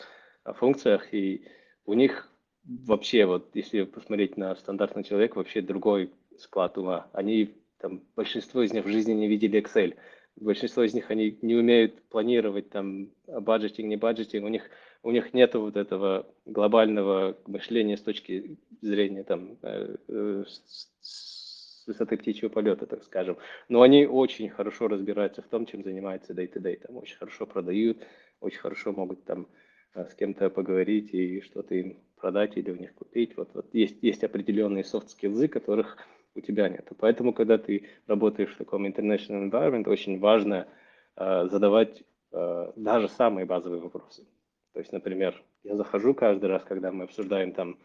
функциях, 0.53 1.13
и 1.13 1.45
у 1.85 1.93
них 1.93 2.29
вообще, 2.65 3.25
вот 3.25 3.49
если 3.53 3.83
посмотреть 3.83 4.37
на 4.37 4.55
стандартный 4.55 5.03
человек, 5.03 5.35
вообще 5.35 5.61
другой 5.61 6.11
склад 6.37 6.77
ума. 6.77 7.07
Они, 7.13 7.53
там, 7.79 8.01
большинство 8.15 8.61
из 8.61 8.73
них 8.73 8.85
в 8.85 8.89
жизни 8.89 9.13
не 9.13 9.27
видели 9.27 9.61
Excel. 9.61 9.95
Большинство 10.35 10.83
из 10.83 10.93
них, 10.93 11.11
они 11.11 11.37
не 11.41 11.55
умеют 11.55 12.01
планировать, 12.09 12.69
там, 12.69 13.09
budgeting, 13.28 13.88
не 13.87 13.95
budgeting. 13.95 14.45
У 14.45 14.49
них, 14.49 14.69
у 15.03 15.11
них 15.11 15.33
нет 15.33 15.53
вот 15.55 15.77
этого 15.77 16.27
глобального 16.45 17.37
мышления 17.47 17.95
с 17.95 18.01
точки 18.01 18.57
зрения, 18.81 19.23
там, 19.23 19.57
э, 19.61 19.95
э, 20.07 20.43
с 20.45 21.87
высоты 21.87 22.17
птичьего 22.17 22.49
полета, 22.49 22.85
так 22.85 23.03
скажем. 23.03 23.37
Но 23.69 23.81
они 23.81 24.05
очень 24.05 24.49
хорошо 24.49 24.87
разбираются 24.87 25.41
в 25.41 25.47
том, 25.47 25.65
чем 25.65 25.83
занимается 25.83 26.33
day-to-day. 26.33 26.77
Там 26.87 26.97
очень 26.97 27.17
хорошо 27.17 27.45
продают, 27.45 27.99
очень 28.41 28.59
хорошо 28.59 28.91
могут 28.91 29.23
там 29.23 29.47
с 29.95 30.13
кем-то 30.15 30.49
поговорить 30.49 31.13
и 31.13 31.41
что-то 31.41 31.75
им 31.75 31.97
продать 32.17 32.57
или 32.57 32.71
у 32.71 32.75
них 32.75 32.93
купить. 32.93 33.37
Вот, 33.37 33.49
вот 33.53 33.73
есть, 33.73 33.97
есть 34.01 34.23
определенные 34.23 34.83
софт-скиллзы, 34.83 35.47
которых 35.47 35.97
у 36.35 36.41
тебя 36.41 36.67
нет. 36.69 36.87
Поэтому, 36.99 37.33
когда 37.33 37.57
ты 37.57 37.87
работаешь 38.07 38.53
в 38.53 38.57
таком 38.57 38.85
international 38.85 39.49
environment, 39.49 39.89
очень 39.89 40.19
важно 40.19 40.67
э, 41.15 41.47
задавать 41.49 42.03
э, 42.31 42.71
даже 42.75 43.07
самые 43.07 43.45
базовые 43.45 43.81
вопросы. 43.81 44.27
То 44.73 44.79
есть, 44.79 44.91
например, 44.91 45.41
я 45.63 45.75
захожу 45.75 46.13
каждый 46.13 46.49
раз, 46.49 46.63
когда 46.63 46.91
мы 46.91 47.05
обсуждаем 47.05 47.53
там 47.53 47.77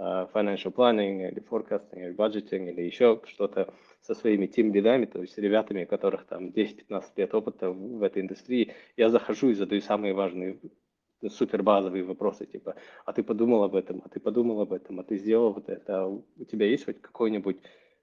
financial 0.00 0.72
planning 0.72 1.30
или 1.30 1.42
forecasting 1.42 2.06
или 2.06 2.14
budgeting 2.14 2.70
или 2.70 2.82
еще 2.82 3.20
что-то 3.26 3.74
со 4.00 4.14
своими 4.14 4.46
тим-лидами, 4.46 5.04
то 5.04 5.20
есть 5.20 5.36
ребятами, 5.36 5.84
у 5.84 5.86
которых 5.86 6.24
там 6.24 6.48
10-15 6.48 7.02
лет 7.16 7.34
опыта 7.34 7.70
в 7.70 8.02
этой 8.02 8.22
индустрии, 8.22 8.72
я 8.96 9.10
захожу 9.10 9.50
и 9.50 9.54
задаю 9.54 9.82
самые 9.82 10.14
важные 10.14 10.58
супер 11.28 11.62
базовые 11.62 12.04
вопросы, 12.04 12.46
типа, 12.46 12.76
а 13.04 13.12
ты 13.12 13.22
подумал 13.22 13.62
об 13.64 13.74
этом, 13.74 14.02
а 14.04 14.08
ты 14.08 14.20
подумал 14.20 14.60
об 14.60 14.72
этом, 14.72 15.00
а 15.00 15.04
ты 15.04 15.16
сделал 15.18 15.52
вот 15.52 15.68
это, 15.68 16.04
а 16.04 16.06
у 16.06 16.44
тебя 16.50 16.66
есть 16.66 16.84
хоть 16.84 17.00
какой-нибудь 17.00 17.58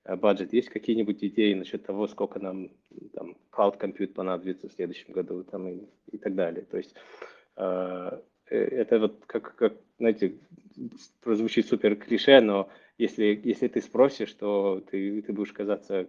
э, 0.05 0.15
бюджет, 0.15 0.53
есть 0.53 0.69
какие-нибудь 0.69 1.23
идеи 1.23 1.53
насчет 1.53 1.85
того, 1.85 2.07
сколько 2.07 2.39
нам 2.39 2.69
там 3.13 3.35
cloud 3.51 3.79
compute 3.79 4.13
понадобится 4.13 4.69
в 4.69 4.73
следующем 4.73 5.13
году 5.13 5.43
там, 5.43 5.67
и, 5.67 5.87
и 6.11 6.17
так 6.17 6.35
далее. 6.35 6.65
То 6.65 6.77
есть 6.77 6.93
э, 7.55 8.19
э 8.49 8.57
это 8.57 8.99
вот 8.99 9.25
как, 9.25 9.55
как, 9.55 9.73
знаете, 9.97 10.35
прозвучит 11.21 11.67
супер 11.67 11.95
клише, 11.95 12.39
но 12.41 12.69
если, 12.97 13.39
если 13.43 13.67
ты 13.67 13.81
спросишь, 13.81 14.33
то 14.33 14.83
ты, 14.91 15.21
ты 15.21 15.33
будешь 15.33 15.53
казаться 15.53 16.07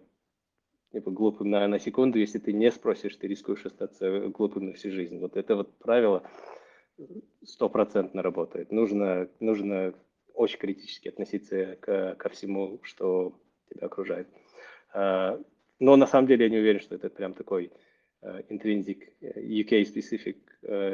типа, 0.93 1.11
глупым 1.11 1.51
на, 1.51 1.67
на 1.69 1.79
секунду, 1.79 2.19
если 2.19 2.39
ты 2.39 2.53
не 2.53 2.71
спросишь, 2.71 3.17
ты 3.17 3.27
рискуешь 3.27 3.67
остаться 3.67 4.29
глупым 4.29 4.67
на 4.67 4.73
всю 4.73 4.91
жизнь. 4.91 5.19
Вот 5.19 5.37
это 5.37 5.57
вот 5.57 5.77
правило, 5.79 6.23
стопроцентно 7.45 8.23
работает. 8.23 8.73
Нужно, 8.73 9.29
нужно 9.41 9.95
очень 10.35 10.59
критически 10.59 11.09
относиться 11.09 11.77
к, 11.77 12.15
ко 12.17 12.29
всему, 12.29 12.81
что 12.83 13.41
тебя 13.71 13.87
окружает. 13.87 14.29
А, 14.93 15.41
но 15.79 15.97
на 15.97 16.07
самом 16.07 16.27
деле 16.27 16.45
я 16.47 16.51
не 16.51 16.59
уверен, 16.59 16.81
что 16.81 16.95
это 16.95 17.09
прям 17.09 17.35
такой 17.35 17.73
intrinsic 18.23 19.13
UK-specific 19.21 20.39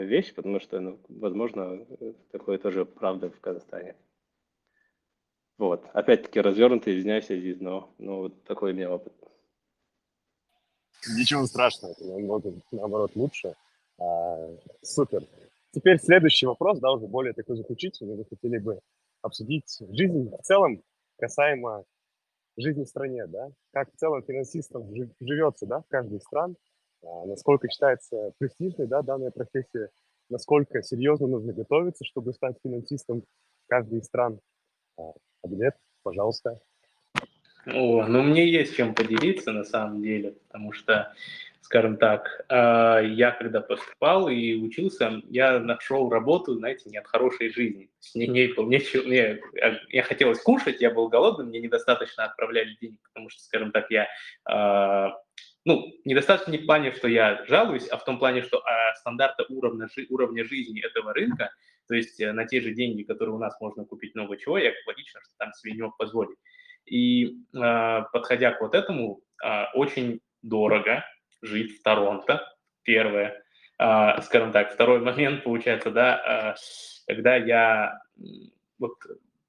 вещь, 0.05 0.34
потому 0.34 0.61
что, 0.61 0.80
ну, 0.80 1.00
возможно, 1.09 1.86
такое 2.30 2.59
тоже 2.59 2.84
правда 2.84 3.30
в 3.30 3.40
Казахстане. 3.40 3.96
Вот. 5.57 5.86
Опять-таки 5.92 6.40
развернутый, 6.40 6.94
извиняюсь, 6.94 7.30
Азиз, 7.30 7.61
но 7.61 7.94
ну, 7.98 8.18
вот 8.18 8.44
такой 8.44 8.72
у 8.72 8.74
меня 8.74 8.92
опыт. 8.92 9.12
Ничего 11.16 11.46
страшного, 11.46 11.94
наоборот, 12.72 13.12
лучше. 13.14 13.55
А, 13.98 14.57
супер. 14.82 15.24
Теперь 15.75 15.99
следующий 15.99 16.47
вопрос, 16.47 16.79
да, 16.79 16.93
уже 16.93 17.07
более 17.07 17.33
такой 17.33 17.57
заключительный. 17.57 18.16
Вы 18.16 18.25
хотели 18.25 18.59
бы 18.59 18.79
обсудить 19.22 19.77
жизнь 19.91 20.31
в 20.31 20.43
целом 20.43 20.83
касаемо 21.18 21.85
жизни 22.57 22.85
в 22.85 22.89
стране, 22.89 23.27
да? 23.27 23.51
Как 23.72 23.93
в 23.93 23.97
целом 23.97 24.22
финансистам 24.22 24.89
живется, 25.20 25.66
да, 25.66 25.81
в 25.81 25.89
каждой 25.89 26.18
из 26.18 26.22
стран? 26.22 26.57
А, 27.03 27.27
насколько 27.27 27.68
считается 27.68 28.33
престижной, 28.39 28.87
да, 28.87 29.03
данная 29.03 29.33
профессия? 29.33 29.91
Насколько 30.31 30.83
серьезно 30.83 31.27
нужно 31.27 31.53
готовиться, 31.53 32.05
чтобы 32.05 32.33
стать 32.33 32.57
финансистом 32.62 33.22
в 33.22 33.68
каждой 33.68 33.99
из 33.99 34.05
стран? 34.05 34.39
Абилет, 35.43 35.75
пожалуйста. 36.03 36.61
О, 37.66 38.07
ну 38.07 38.22
мне 38.22 38.49
есть 38.49 38.75
чем 38.77 38.95
поделиться 38.95 39.53
на 39.53 39.64
самом 39.64 40.03
деле, 40.03 40.33
потому 40.47 40.72
что, 40.72 41.12
скажем 41.65 41.97
так, 41.97 42.43
а, 42.51 43.01
я 43.01 43.31
когда 43.31 43.62
поступал 43.62 44.29
и 44.29 44.55
учился, 44.55 45.23
я 45.31 45.59
нашел 45.59 46.11
работу, 46.11 46.55
знаете, 46.55 46.91
не 46.91 46.99
от 46.99 47.07
хорошей 47.07 47.49
жизни. 47.49 47.89
Не, 48.15 48.27
не, 48.27 48.53
мне, 48.59 48.81
мне, 49.07 49.41
я 49.89 50.03
хотелось 50.03 50.43
кушать, 50.43 50.83
я 50.83 50.91
был 50.91 51.09
голодным, 51.09 51.49
мне 51.49 51.61
недостаточно 51.61 52.25
отправляли 52.25 52.77
денег, 52.83 52.99
потому 53.03 53.31
что, 53.31 53.41
скажем 53.43 53.73
так, 53.73 53.91
я 53.91 54.09
а, 54.45 55.15
ну, 55.65 55.91
недостаточно 56.05 56.51
не 56.51 56.59
в 56.59 56.67
плане, 56.67 56.93
что 56.93 57.09
я 57.09 57.43
жалуюсь, 57.47 57.89
а 57.89 57.97
в 57.97 58.05
том 58.05 58.19
плане, 58.19 58.43
что 58.43 58.59
а, 58.59 58.95
стандарта 58.97 59.47
уровня, 59.49 59.89
уровня 60.11 60.45
жизни 60.45 60.85
этого 60.85 61.15
рынка, 61.15 61.51
то 61.89 61.95
есть 61.95 62.21
э, 62.21 62.33
на 62.33 62.45
те 62.45 62.61
же 62.61 62.75
деньги, 62.75 63.05
которые 63.05 63.35
у 63.35 63.39
нас 63.39 63.59
можно 63.59 63.87
купить 63.87 64.15
много 64.15 64.37
чего, 64.37 64.59
я 64.59 64.73
логично, 64.87 65.21
что 65.23 65.33
там 65.39 65.53
себе 65.55 65.73
не. 65.73 66.29
И 66.85 67.39
подходя 67.53 68.53
к 68.53 68.61
вот 68.61 68.75
этому, 68.75 69.23
очень 69.75 70.21
дорого 70.43 71.05
жить 71.45 71.78
в 71.78 71.82
Торонто, 71.82 72.42
первое. 72.82 73.42
Э, 73.78 74.20
скажем 74.22 74.53
так, 74.53 74.72
второй 74.72 75.01
момент 75.01 75.45
получается, 75.45 75.90
да, 75.90 76.55
э, 76.57 77.07
когда 77.07 77.36
я 77.36 78.01
вот 78.78 78.92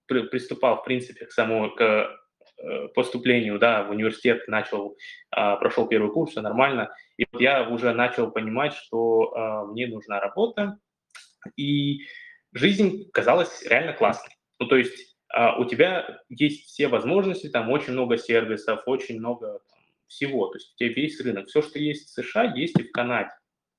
при, 0.07 0.27
приступал, 0.27 0.77
в 0.77 0.83
принципе, 0.83 1.25
к 1.25 1.31
самому, 1.31 1.71
к 1.71 1.81
э, 1.81 2.87
поступлению, 2.95 3.59
да, 3.59 3.83
в 3.83 3.91
университет, 3.91 4.47
начал, 4.47 4.97
э, 5.35 5.55
прошел 5.57 5.87
первый 5.87 6.11
курс, 6.11 6.31
все 6.31 6.41
нормально, 6.41 6.93
и 7.17 7.25
вот 7.31 7.41
я 7.41 7.67
уже 7.69 7.93
начал 7.93 8.31
понимать, 8.31 8.73
что 8.73 9.65
мне 9.71 9.87
нужна 9.87 10.19
работа, 10.19 10.77
и 11.55 12.01
жизнь 12.53 13.09
казалась 13.11 13.63
реально 13.63 13.93
классной. 13.93 14.35
Ну, 14.59 14.67
то 14.67 14.75
есть 14.75 15.15
а, 15.35 15.57
у 15.57 15.65
тебя 15.65 16.21
есть 16.29 16.65
все 16.67 16.87
возможности, 16.87 17.49
там 17.49 17.69
очень 17.69 17.93
много 17.93 18.17
сервисов, 18.17 18.83
очень 18.85 19.19
много 19.19 19.59
всего. 20.15 20.47
То 20.47 20.57
есть 20.57 20.73
у 20.73 20.77
тебя 20.77 20.93
весь 20.93 21.19
рынок. 21.21 21.47
Все, 21.47 21.61
что 21.61 21.77
есть 21.77 22.07
в 22.07 22.13
США, 22.13 22.43
есть 22.55 22.79
и 22.79 22.83
в 22.83 22.91
Канаде. 22.91 23.31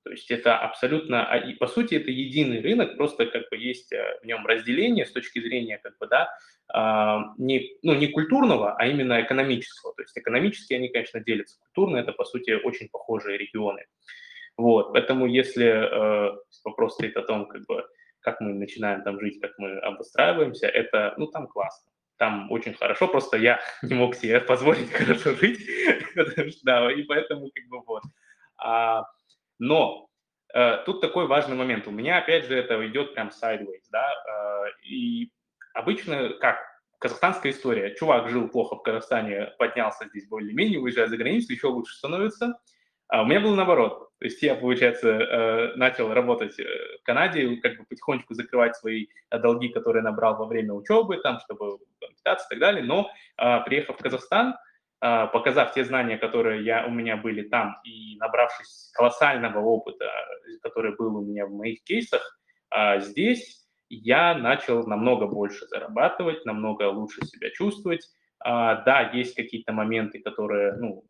То 0.05 0.12
есть 0.12 0.30
это 0.30 0.57
абсолютно, 0.57 1.26
а, 1.26 1.37
и 1.37 1.55
по 1.55 1.66
сути 1.66 1.97
это 1.97 2.12
единый 2.12 2.61
рынок, 2.61 2.97
просто 2.97 3.26
как 3.26 3.49
бы 3.51 3.57
есть 3.57 3.93
э, 3.93 4.20
в 4.22 4.24
нем 4.24 4.47
разделение 4.47 5.05
с 5.05 5.11
точки 5.11 5.41
зрения 5.41 5.78
как 5.82 5.99
бы, 5.99 6.07
да, 6.07 6.30
а, 6.68 7.34
не, 7.39 7.76
ну, 7.82 7.95
не 7.95 8.07
культурного, 8.07 8.76
а 8.76 8.87
именно 8.87 9.20
экономического. 9.20 9.95
То 9.97 10.03
есть 10.03 10.16
экономически 10.16 10.74
они, 10.74 10.91
конечно, 10.91 11.18
делятся. 11.18 11.59
Культурно 11.59 11.97
это, 11.97 12.12
по 12.12 12.24
сути, 12.24 12.53
очень 12.53 12.89
похожие 12.89 13.37
регионы. 13.37 13.84
Вот, 14.57 14.93
поэтому 14.93 15.26
если 15.26 15.66
э, 15.66 16.37
вопрос 16.64 16.95
стоит 16.95 17.16
о 17.16 17.22
том, 17.22 17.47
как 17.47 17.66
бы, 17.66 17.84
как 18.20 18.41
мы 18.41 18.55
начинаем 18.55 19.03
там 19.03 19.20
жить, 19.20 19.41
как 19.41 19.59
мы 19.59 19.76
обустраиваемся, 19.78 20.68
это, 20.68 21.14
ну, 21.18 21.26
там 21.26 21.49
классно. 21.49 21.91
Там 22.18 22.50
очень 22.50 22.74
хорошо, 22.74 23.08
просто 23.08 23.36
я 23.36 23.60
не 23.82 23.94
мог 23.94 24.14
себе 24.14 24.40
позволить 24.40 24.90
хорошо 24.92 25.34
жить, 25.34 25.60
да, 26.64 26.90
и 26.92 27.02
поэтому 27.02 27.50
как 27.54 27.64
бы 27.68 27.80
вот. 27.86 28.02
А, 28.58 29.04
но 29.58 30.08
э, 30.54 30.78
тут 30.86 31.00
такой 31.00 31.26
важный 31.26 31.56
момент. 31.56 31.86
У 31.86 31.90
меня, 31.90 32.18
опять 32.18 32.46
же, 32.46 32.56
это 32.56 32.86
идет 32.86 33.14
прям 33.14 33.28
sideways, 33.28 33.84
да, 33.90 34.08
э, 34.08 34.86
и 34.88 35.30
обычно 35.74 36.30
как? 36.40 36.58
Казахстанская 36.98 37.52
история. 37.52 37.94
Чувак 37.94 38.30
жил 38.30 38.48
плохо 38.48 38.76
в 38.76 38.82
Казахстане, 38.82 39.52
поднялся 39.58 40.06
здесь 40.08 40.26
более-менее, 40.26 40.80
уезжает 40.80 41.10
за 41.10 41.18
границу, 41.18 41.52
еще 41.52 41.66
лучше 41.66 41.94
становится. 41.94 42.58
А 43.09 43.22
у 43.22 43.26
меня 43.26 43.40
было 43.40 43.54
наоборот. 43.54 44.07
То 44.18 44.24
есть 44.24 44.42
я, 44.42 44.54
получается, 44.54 45.09
э, 45.09 45.76
начал 45.76 46.12
работать 46.12 46.59
э, 46.59 46.64
в 47.00 47.02
Канаде, 47.02 47.57
как 47.57 47.76
бы 47.76 47.84
потихонечку 47.84 48.32
закрывать 48.34 48.74
свои 48.74 49.09
э, 49.30 49.38
долги, 49.38 49.68
которые 49.68 50.02
набрал 50.02 50.36
во 50.36 50.46
время 50.46 50.72
учебы, 50.72 51.18
там, 51.18 51.38
чтобы 51.40 51.78
питаться 52.00 52.46
и 52.46 52.50
так 52.50 52.59
далее. 52.59 52.82
Но 52.82 53.11
приехав 53.66 53.98
в 53.98 54.02
Казахстан, 54.02 54.57
показав 55.00 55.74
те 55.74 55.84
знания, 55.84 56.16
которые 56.16 56.64
я, 56.64 56.86
у 56.86 56.90
меня 56.90 57.18
были 57.18 57.42
там, 57.42 57.76
и 57.84 58.16
набравшись 58.16 58.90
колоссального 58.94 59.61
опыта, 59.61 60.11
который 60.62 60.96
был 60.96 61.16
у 61.16 61.22
меня 61.22 61.46
в 61.46 61.52
моих 61.52 61.84
кейсах, 61.84 62.40
здесь 62.98 63.68
я 63.90 64.34
начал 64.34 64.86
намного 64.86 65.26
больше 65.26 65.66
зарабатывать, 65.66 66.46
намного 66.46 66.84
лучше 66.84 67.24
себя 67.26 67.50
чувствовать. 67.50 68.09
Да, 68.42 69.11
есть 69.12 69.34
какие-то 69.34 69.72
моменты, 69.72 70.20
которые, 70.20 70.72
ну, 70.76 71.04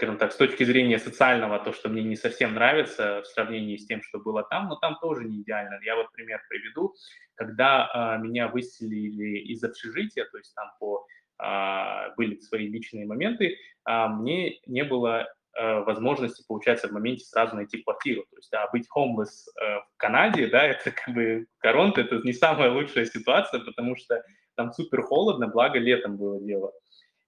скажем 0.00 0.16
так, 0.16 0.32
с 0.32 0.36
точки 0.36 0.64
зрения 0.64 0.98
социального, 0.98 1.58
то, 1.58 1.74
что 1.74 1.90
мне 1.90 2.02
не 2.02 2.16
совсем 2.16 2.54
нравится 2.54 3.20
в 3.20 3.26
сравнении 3.26 3.76
с 3.76 3.84
тем, 3.84 4.02
что 4.02 4.18
было 4.18 4.42
там, 4.44 4.68
но 4.68 4.76
там 4.76 4.96
тоже 4.98 5.24
не 5.24 5.42
идеально. 5.42 5.78
Я 5.84 5.94
вот 5.94 6.10
пример 6.12 6.40
приведу. 6.48 6.94
Когда 7.34 7.90
а, 7.92 8.16
меня 8.16 8.48
выселили 8.48 9.40
из 9.40 9.62
общежития, 9.62 10.24
то 10.24 10.38
есть 10.38 10.54
там 10.54 10.70
по, 10.80 11.04
а, 11.36 12.14
были 12.16 12.38
свои 12.38 12.66
личные 12.68 13.04
моменты, 13.04 13.58
а, 13.84 14.08
мне 14.08 14.58
не 14.64 14.84
было 14.84 15.28
а, 15.52 15.80
возможности, 15.80 16.46
получается, 16.48 16.88
в 16.88 16.92
моменте 16.92 17.26
сразу 17.26 17.54
найти 17.54 17.82
квартиру. 17.82 18.22
То 18.30 18.36
есть, 18.38 18.50
да, 18.50 18.70
быть 18.72 18.88
homeless 18.96 19.52
э, 19.60 19.80
в 19.80 19.96
Канаде, 19.98 20.46
да, 20.46 20.64
это 20.64 20.92
как 20.92 21.14
бы 21.14 21.46
Торонто, 21.60 22.00
это 22.00 22.22
не 22.24 22.32
самая 22.32 22.70
лучшая 22.70 23.04
ситуация, 23.04 23.60
потому 23.60 23.96
что 23.96 24.24
там 24.54 24.72
супер 24.72 25.02
холодно, 25.02 25.46
благо 25.46 25.78
летом 25.78 26.16
было 26.16 26.40
дело. 26.40 26.72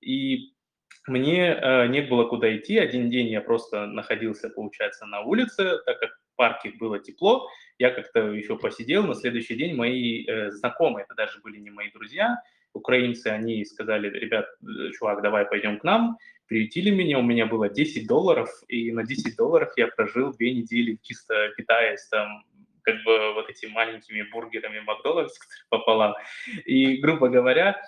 И 0.01 0.51
мне 1.07 1.48
э, 1.48 1.86
не 1.88 2.00
было 2.00 2.24
куда 2.24 2.55
идти. 2.57 2.78
Один 2.78 3.11
день 3.11 3.28
я 3.28 3.40
просто 3.40 3.86
находился, 3.86 4.48
получается, 4.48 5.07
на 5.07 5.20
улице, 5.20 5.78
так 5.84 5.98
как 5.98 6.11
в 6.11 6.36
парке 6.36 6.72
было 6.78 6.98
тепло. 6.98 7.48
Я 7.78 7.90
как-то 7.90 8.32
еще 8.32 8.57
посидел. 8.57 9.05
На 9.07 9.14
следующий 9.14 9.57
день 9.57 9.74
мои 9.74 10.24
э, 10.24 10.50
знакомые, 10.50 11.05
это 11.05 11.14
даже 11.14 11.40
были 11.40 11.59
не 11.59 11.70
мои 11.70 11.90
друзья, 11.90 12.40
украинцы, 12.72 13.28
они 13.28 13.64
сказали, 13.64 14.09
ребят, 14.09 14.46
э, 14.62 14.90
чувак, 14.92 15.22
давай 15.22 15.44
пойдем 15.44 15.78
к 15.78 15.84
нам. 15.84 16.18
Приютили 16.46 16.90
меня, 16.90 17.18
у 17.18 17.22
меня 17.22 17.46
было 17.46 17.68
10 17.68 18.07
долларов, 18.07 18.48
и 18.68 18.92
на 18.92 19.05
10 19.05 19.36
долларов 19.36 19.72
я 19.76 19.88
прожил 19.88 20.32
две 20.32 20.55
недели, 20.55 20.98
чисто 21.03 21.50
питаясь 21.57 22.07
там 22.09 22.44
как 22.82 22.96
бы 23.05 23.34
вот 23.34 23.48
этими 23.48 23.70
маленькими 23.70 24.22
бургерами 24.22 24.80
Макдональдс 24.80 25.38
пополам. 25.68 26.14
И, 26.64 26.96
грубо 26.96 27.28
говоря, 27.28 27.80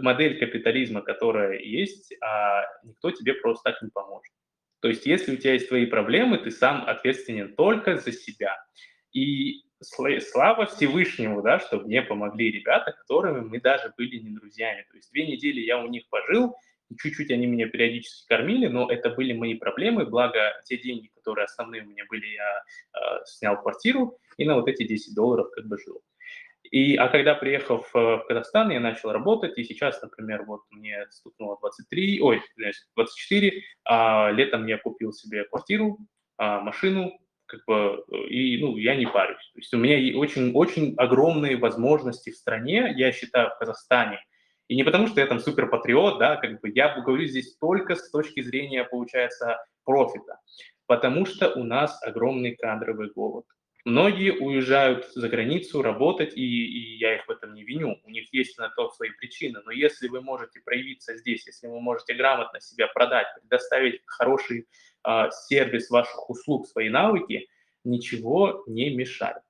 модель 0.00 0.38
капитализма, 0.38 1.02
которая 1.02 1.58
есть, 1.58 2.14
а 2.22 2.64
никто 2.84 3.10
тебе 3.10 3.34
просто 3.34 3.72
так 3.72 3.82
не 3.82 3.90
поможет. 3.90 4.32
То 4.80 4.88
есть 4.88 5.06
если 5.06 5.34
у 5.34 5.36
тебя 5.36 5.54
есть 5.54 5.68
твои 5.68 5.86
проблемы, 5.86 6.38
ты 6.38 6.50
сам 6.50 6.84
ответственен 6.86 7.54
только 7.54 7.96
за 7.96 8.12
себя. 8.12 8.56
И 9.12 9.64
слава 9.80 10.66
Всевышнему, 10.66 11.42
да, 11.42 11.58
что 11.58 11.80
мне 11.80 12.02
помогли 12.02 12.50
ребята, 12.50 12.92
которыми 12.92 13.40
мы 13.40 13.60
даже 13.60 13.92
были 13.96 14.18
не 14.18 14.30
друзьями. 14.30 14.86
То 14.90 14.96
есть 14.96 15.10
две 15.12 15.26
недели 15.26 15.60
я 15.60 15.78
у 15.78 15.88
них 15.88 16.08
пожил, 16.08 16.56
чуть-чуть 16.96 17.30
они 17.30 17.46
меня 17.46 17.68
периодически 17.68 18.26
кормили, 18.28 18.66
но 18.66 18.90
это 18.90 19.10
были 19.10 19.32
мои 19.32 19.54
проблемы, 19.54 20.06
благо 20.06 20.54
те 20.64 20.78
деньги, 20.78 21.08
которые 21.14 21.44
основные 21.44 21.82
у 21.82 21.86
меня 21.86 22.04
были, 22.08 22.26
я 22.26 22.62
э, 22.94 23.24
снял 23.26 23.60
квартиру 23.60 24.18
и 24.36 24.44
на 24.44 24.54
вот 24.54 24.68
эти 24.68 24.84
10 24.86 25.14
долларов 25.14 25.50
как 25.54 25.66
бы 25.66 25.78
жил. 25.78 26.02
И, 26.62 26.96
а 26.96 27.08
когда 27.08 27.34
приехал 27.34 27.84
в, 27.92 28.24
Казахстан, 28.28 28.70
я 28.70 28.80
начал 28.80 29.12
работать, 29.12 29.56
и 29.56 29.64
сейчас, 29.64 30.00
например, 30.02 30.44
вот 30.44 30.62
мне 30.70 31.06
стукнуло 31.10 31.58
23, 31.60 32.20
ой, 32.20 32.42
24, 32.94 33.62
а 33.84 34.30
летом 34.30 34.66
я 34.66 34.78
купил 34.78 35.12
себе 35.12 35.44
квартиру, 35.44 35.98
а, 36.36 36.60
машину, 36.60 37.18
как 37.46 37.60
бы, 37.66 38.04
и, 38.28 38.58
ну, 38.60 38.76
я 38.76 38.94
не 38.94 39.06
парюсь. 39.06 39.50
То 39.54 39.58
есть 39.58 39.74
у 39.74 39.78
меня 39.78 40.18
очень-очень 40.18 40.94
огромные 40.96 41.56
возможности 41.56 42.30
в 42.30 42.36
стране, 42.36 42.92
я 42.96 43.10
считаю, 43.12 43.50
в 43.50 43.58
Казахстане. 43.58 44.22
И 44.68 44.76
не 44.76 44.84
потому, 44.84 45.06
что 45.06 45.20
я 45.20 45.26
там 45.26 45.40
супер 45.40 45.70
патриот, 45.70 46.18
да, 46.18 46.36
как 46.36 46.60
бы 46.60 46.70
я 46.74 47.00
говорю 47.00 47.24
здесь 47.24 47.56
только 47.56 47.96
с 47.96 48.10
точки 48.10 48.42
зрения, 48.42 48.84
получается, 48.84 49.58
профита. 49.84 50.38
Потому 50.86 51.24
что 51.24 51.50
у 51.54 51.64
нас 51.64 51.98
огромный 52.02 52.54
кадровый 52.54 53.10
голод. 53.10 53.46
Многие 53.88 54.32
уезжают 54.32 55.06
за 55.14 55.30
границу 55.30 55.80
работать, 55.80 56.36
и, 56.36 56.42
и 56.42 56.98
я 56.98 57.14
их 57.14 57.26
в 57.26 57.30
этом 57.30 57.54
не 57.54 57.64
виню. 57.64 57.98
У 58.04 58.10
них 58.10 58.30
есть 58.34 58.58
на 58.58 58.68
то 58.68 58.90
свои 58.90 59.08
причины. 59.08 59.62
Но 59.64 59.70
если 59.70 60.08
вы 60.08 60.20
можете 60.20 60.60
проявиться 60.60 61.16
здесь, 61.16 61.46
если 61.46 61.68
вы 61.68 61.80
можете 61.80 62.12
грамотно 62.12 62.60
себя 62.60 62.88
продать, 62.88 63.28
предоставить 63.40 64.02
хороший 64.04 64.68
э, 65.06 65.30
сервис 65.30 65.88
ваших 65.88 66.28
услуг, 66.28 66.66
свои 66.66 66.90
навыки, 66.90 67.48
ничего 67.82 68.62
не 68.66 68.94
мешает. 68.94 69.42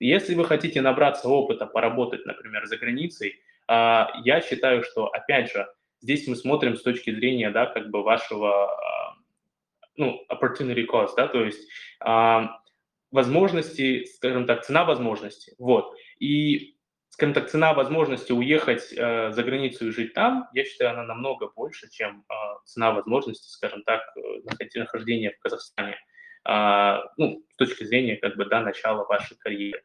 Если 0.00 0.34
вы 0.34 0.46
хотите 0.46 0.80
набраться 0.80 1.28
опыта, 1.28 1.66
поработать, 1.66 2.24
например, 2.24 2.64
за 2.64 2.78
границей, 2.78 3.28
э, 3.68 4.06
я 4.24 4.40
считаю, 4.40 4.84
что, 4.84 5.08
опять 5.08 5.52
же, 5.52 5.68
здесь 6.00 6.26
мы 6.26 6.36
смотрим 6.36 6.76
с 6.76 6.82
точки 6.82 7.10
зрения, 7.14 7.50
да, 7.50 7.66
как 7.66 7.90
бы 7.90 8.02
вашего, 8.02 8.70
э, 8.70 9.20
ну, 9.96 10.24
opportunity 10.32 10.86
cost, 10.86 11.10
да, 11.14 11.28
то 11.28 11.44
есть 11.44 11.68
э, 12.02 12.46
возможности, 13.10 14.04
скажем 14.04 14.46
так, 14.46 14.64
цена 14.64 14.84
возможности. 14.84 15.54
Вот. 15.58 15.94
И, 16.18 16.76
скажем 17.08 17.34
так, 17.34 17.50
цена 17.50 17.74
возможности 17.74 18.32
уехать 18.32 18.92
э, 18.92 19.32
за 19.32 19.42
границу 19.42 19.88
и 19.88 19.90
жить 19.90 20.14
там, 20.14 20.48
я 20.54 20.64
считаю, 20.64 20.92
она 20.92 21.04
намного 21.04 21.48
больше, 21.54 21.88
чем 21.90 22.24
э, 22.28 22.34
цена 22.64 22.92
возможности, 22.92 23.48
скажем 23.48 23.82
так, 23.84 24.02
э, 24.16 24.78
нахождения 24.78 25.30
в 25.30 25.38
Казахстане. 25.38 25.98
Э, 26.48 26.98
ну, 27.16 27.42
с 27.52 27.56
точки 27.56 27.84
зрения, 27.84 28.16
как 28.16 28.36
бы, 28.36 28.44
да, 28.46 28.60
начала 28.60 29.04
вашей 29.04 29.36
карьеры. 29.36 29.82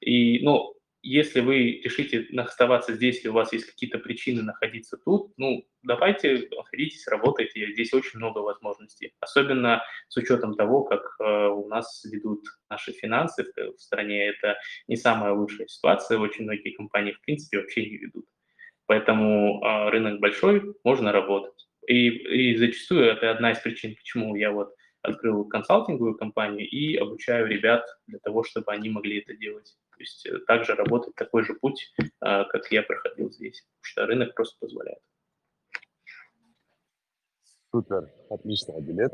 И, 0.00 0.44
ну, 0.44 0.74
если 1.02 1.40
вы 1.40 1.80
решите 1.84 2.26
оставаться 2.36 2.94
здесь, 2.94 3.24
и 3.24 3.28
у 3.28 3.32
вас 3.32 3.52
есть 3.52 3.66
какие-то 3.66 3.98
причины 3.98 4.42
находиться 4.42 4.96
тут, 4.96 5.32
ну, 5.36 5.66
давайте, 5.82 6.48
находитесь, 6.50 7.06
работайте, 7.08 7.72
здесь 7.72 7.92
очень 7.92 8.18
много 8.18 8.38
возможностей. 8.38 9.12
Особенно 9.20 9.82
с 10.08 10.16
учетом 10.16 10.54
того, 10.54 10.84
как 10.84 11.02
э, 11.18 11.48
у 11.48 11.66
нас 11.66 12.04
ведут 12.04 12.44
наши 12.70 12.92
финансы 12.92 13.44
в, 13.44 13.76
в 13.76 13.80
стране, 13.80 14.28
это 14.28 14.58
не 14.86 14.96
самая 14.96 15.32
лучшая 15.32 15.66
ситуация, 15.66 16.18
очень 16.18 16.44
многие 16.44 16.70
компании, 16.70 17.12
в 17.12 17.20
принципе, 17.20 17.58
вообще 17.58 17.90
не 17.90 17.96
ведут. 17.98 18.26
Поэтому 18.86 19.60
э, 19.60 19.90
рынок 19.90 20.20
большой, 20.20 20.74
можно 20.84 21.10
работать. 21.10 21.68
И, 21.88 22.08
и 22.08 22.56
зачастую 22.56 23.04
это 23.06 23.30
одна 23.32 23.50
из 23.50 23.58
причин, 23.58 23.96
почему 23.96 24.36
я 24.36 24.52
вот 24.52 24.72
открыл 25.02 25.44
консалтинговую 25.44 26.16
компанию 26.16 26.68
и 26.68 26.96
обучаю 26.96 27.46
ребят 27.46 27.84
для 28.06 28.18
того, 28.20 28.44
чтобы 28.44 28.72
они 28.72 28.88
могли 28.88 29.20
это 29.20 29.34
делать. 29.34 29.76
То 29.90 29.98
есть 29.98 30.26
э, 30.26 30.38
также 30.46 30.74
работать 30.74 31.14
такой 31.14 31.44
же 31.44 31.54
путь, 31.54 31.92
а, 32.20 32.44
как 32.44 32.70
я 32.70 32.82
проходил 32.82 33.30
здесь, 33.30 33.60
потому 33.62 33.84
что 33.84 34.06
рынок 34.06 34.34
просто 34.34 34.56
позволяет. 34.60 35.00
Супер, 37.70 38.12
отличный 38.30 38.80
билет. 38.80 39.12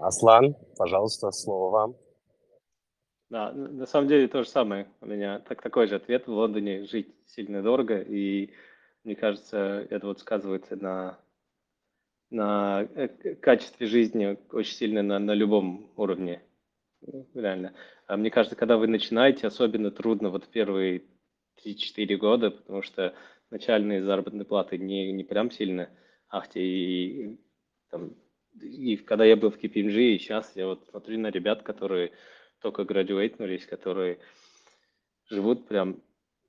Аслан, 0.00 0.54
пожалуйста, 0.76 1.30
слово 1.30 1.70
вам. 1.70 1.96
Да, 3.28 3.50
на 3.52 3.86
самом 3.86 4.08
деле 4.08 4.28
то 4.28 4.42
же 4.42 4.48
самое. 4.48 4.88
У 5.00 5.06
меня 5.06 5.40
так, 5.40 5.62
такой 5.62 5.88
же 5.88 5.96
ответ. 5.96 6.26
В 6.26 6.32
Лондоне 6.32 6.84
жить 6.84 7.14
сильно 7.26 7.62
дорого, 7.62 7.98
и 7.98 8.52
мне 9.04 9.16
кажется, 9.16 9.86
это 9.90 10.06
вот 10.06 10.20
сказывается 10.20 10.76
на, 10.76 11.18
на 12.32 12.88
э, 12.94 13.08
качестве 13.36 13.86
жизни 13.86 14.38
очень 14.50 14.74
сильно 14.74 15.02
на, 15.02 15.18
на 15.18 15.34
любом 15.34 15.92
уровне. 15.96 16.42
Реально. 17.34 17.74
А 18.06 18.16
мне 18.16 18.30
кажется, 18.30 18.56
когда 18.56 18.78
вы 18.78 18.86
начинаете, 18.86 19.46
особенно 19.46 19.90
трудно 19.90 20.30
вот 20.30 20.48
первые 20.48 21.02
3-4 21.64 22.16
года, 22.16 22.50
потому 22.50 22.82
что 22.82 23.14
начальные 23.50 24.02
заработные 24.02 24.46
платы 24.46 24.78
не, 24.78 25.12
не 25.12 25.24
прям 25.24 25.50
сильно 25.50 25.90
ахте. 26.30 26.60
И, 26.62 27.40
там, 27.90 28.14
и 28.60 28.96
когда 28.96 29.24
я 29.24 29.36
был 29.36 29.50
в 29.50 29.58
KPMG, 29.58 30.14
и 30.14 30.18
сейчас 30.18 30.52
я 30.56 30.66
вот 30.66 30.86
смотрю 30.88 31.18
на 31.18 31.30
ребят, 31.30 31.62
которые 31.62 32.12
только 32.60 32.84
градуэйтнулись, 32.84 33.66
которые 33.66 34.18
живут 35.28 35.68
прям 35.68 36.02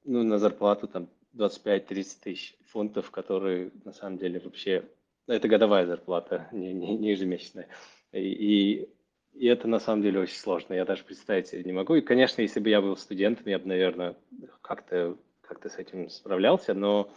ну, 0.06 0.24
на 0.24 0.38
зарплату 0.38 0.88
там 0.88 1.10
25-30 1.36 1.88
тысяч 2.22 2.56
фунтов, 2.68 3.12
которые 3.12 3.72
на 3.84 3.92
самом 3.92 4.18
деле 4.18 4.40
вообще... 4.40 4.86
Это 5.28 5.48
годовая 5.48 5.86
зарплата, 5.86 6.50
не, 6.52 6.74
не, 6.74 6.98
не 6.98 7.12
ежемесячная. 7.12 7.68
И, 8.12 8.90
и 9.34 9.48
это 9.48 9.68
на 9.68 9.80
самом 9.80 10.02
деле 10.02 10.20
очень 10.20 10.38
сложно, 10.38 10.74
я 10.74 10.86
даже 10.86 11.04
представить 11.04 11.48
себе 11.48 11.64
не 11.64 11.72
могу. 11.72 11.96
И, 11.96 12.02
конечно, 12.02 12.42
если 12.42 12.60
бы 12.60 12.70
я 12.70 12.82
был 12.82 12.98
студентом, 12.98 13.48
я 13.48 13.60
бы, 13.60 13.68
наверное, 13.68 14.16
как-то 14.62 15.18
как 15.42 15.66
с 15.66 15.78
этим 15.78 16.10
справлялся, 16.10 16.74
но 16.74 17.12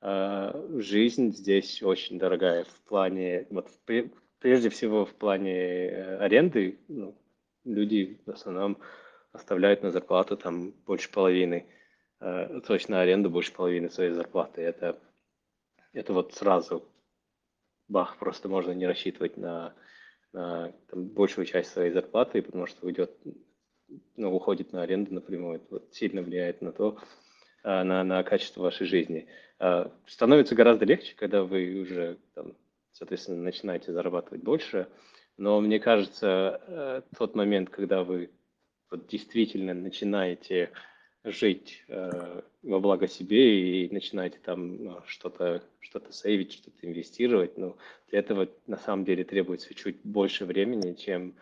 э, 0.00 0.68
жизнь 0.78 1.32
здесь 1.32 1.82
очень 1.82 2.18
дорогая 2.18 2.64
в 2.64 2.80
плане, 2.82 3.46
вот 3.50 3.68
прежде 4.38 4.68
всего 4.70 5.04
в 5.04 5.14
плане 5.14 5.88
э, 5.88 6.16
аренды, 6.18 6.78
ну, 6.88 7.16
люди 7.64 8.20
в 8.26 8.30
основном 8.30 8.78
оставляют 9.32 9.82
на 9.82 9.90
зарплату 9.90 10.36
там 10.36 10.72
больше 10.86 11.10
половины, 11.10 11.66
э, 12.20 12.60
точно 12.66 13.00
аренду 13.00 13.30
больше 13.30 13.52
половины 13.52 13.90
своей 13.90 14.12
зарплаты. 14.12 14.62
Это, 14.62 14.98
это 15.92 16.12
вот 16.12 16.34
сразу, 16.34 16.84
бах, 17.88 18.18
просто 18.18 18.48
можно 18.48 18.72
не 18.72 18.86
рассчитывать 18.86 19.36
на 19.36 19.74
там, 20.32 20.72
большую 20.92 21.46
часть 21.46 21.70
своей 21.70 21.90
зарплаты, 21.90 22.42
потому 22.42 22.66
что 22.66 22.86
уйдет, 22.86 23.10
ну, 24.16 24.34
уходит 24.34 24.72
на 24.72 24.82
аренду 24.82 25.14
напрямую. 25.14 25.56
Это 25.56 25.66
вот 25.70 25.94
сильно 25.94 26.22
влияет 26.22 26.60
на 26.60 26.72
то, 26.72 26.98
а, 27.62 27.82
на, 27.82 28.04
на 28.04 28.22
качество 28.22 28.62
вашей 28.62 28.86
жизни. 28.86 29.26
А, 29.58 29.90
становится 30.06 30.54
гораздо 30.54 30.84
легче, 30.84 31.14
когда 31.16 31.42
вы 31.44 31.80
уже, 31.80 32.18
там, 32.34 32.54
соответственно, 32.92 33.42
начинаете 33.42 33.92
зарабатывать 33.92 34.42
больше. 34.42 34.88
Но 35.36 35.60
мне 35.60 35.78
кажется, 35.78 36.60
э, 36.66 37.02
тот 37.16 37.36
момент, 37.36 37.70
когда 37.70 38.02
вы 38.02 38.30
вот 38.90 39.06
действительно 39.06 39.72
начинаете 39.72 40.72
жить 41.22 41.84
э, 41.86 42.42
во 42.68 42.80
благо 42.80 43.08
себе 43.08 43.84
и 43.86 43.92
начинаете 43.92 44.38
там 44.44 44.84
ну, 44.84 45.02
что-то 45.06 45.62
что-то 45.88 46.12
сейвить, 46.12 46.52
что-то 46.52 46.86
инвестировать, 46.86 47.56
ну, 47.56 47.76
для 48.08 48.18
этого 48.18 48.48
на 48.66 48.76
самом 48.76 49.04
деле 49.04 49.24
требуется 49.24 49.74
чуть 49.74 50.02
больше 50.04 50.44
времени, 50.44 50.92
чем, 50.92 51.34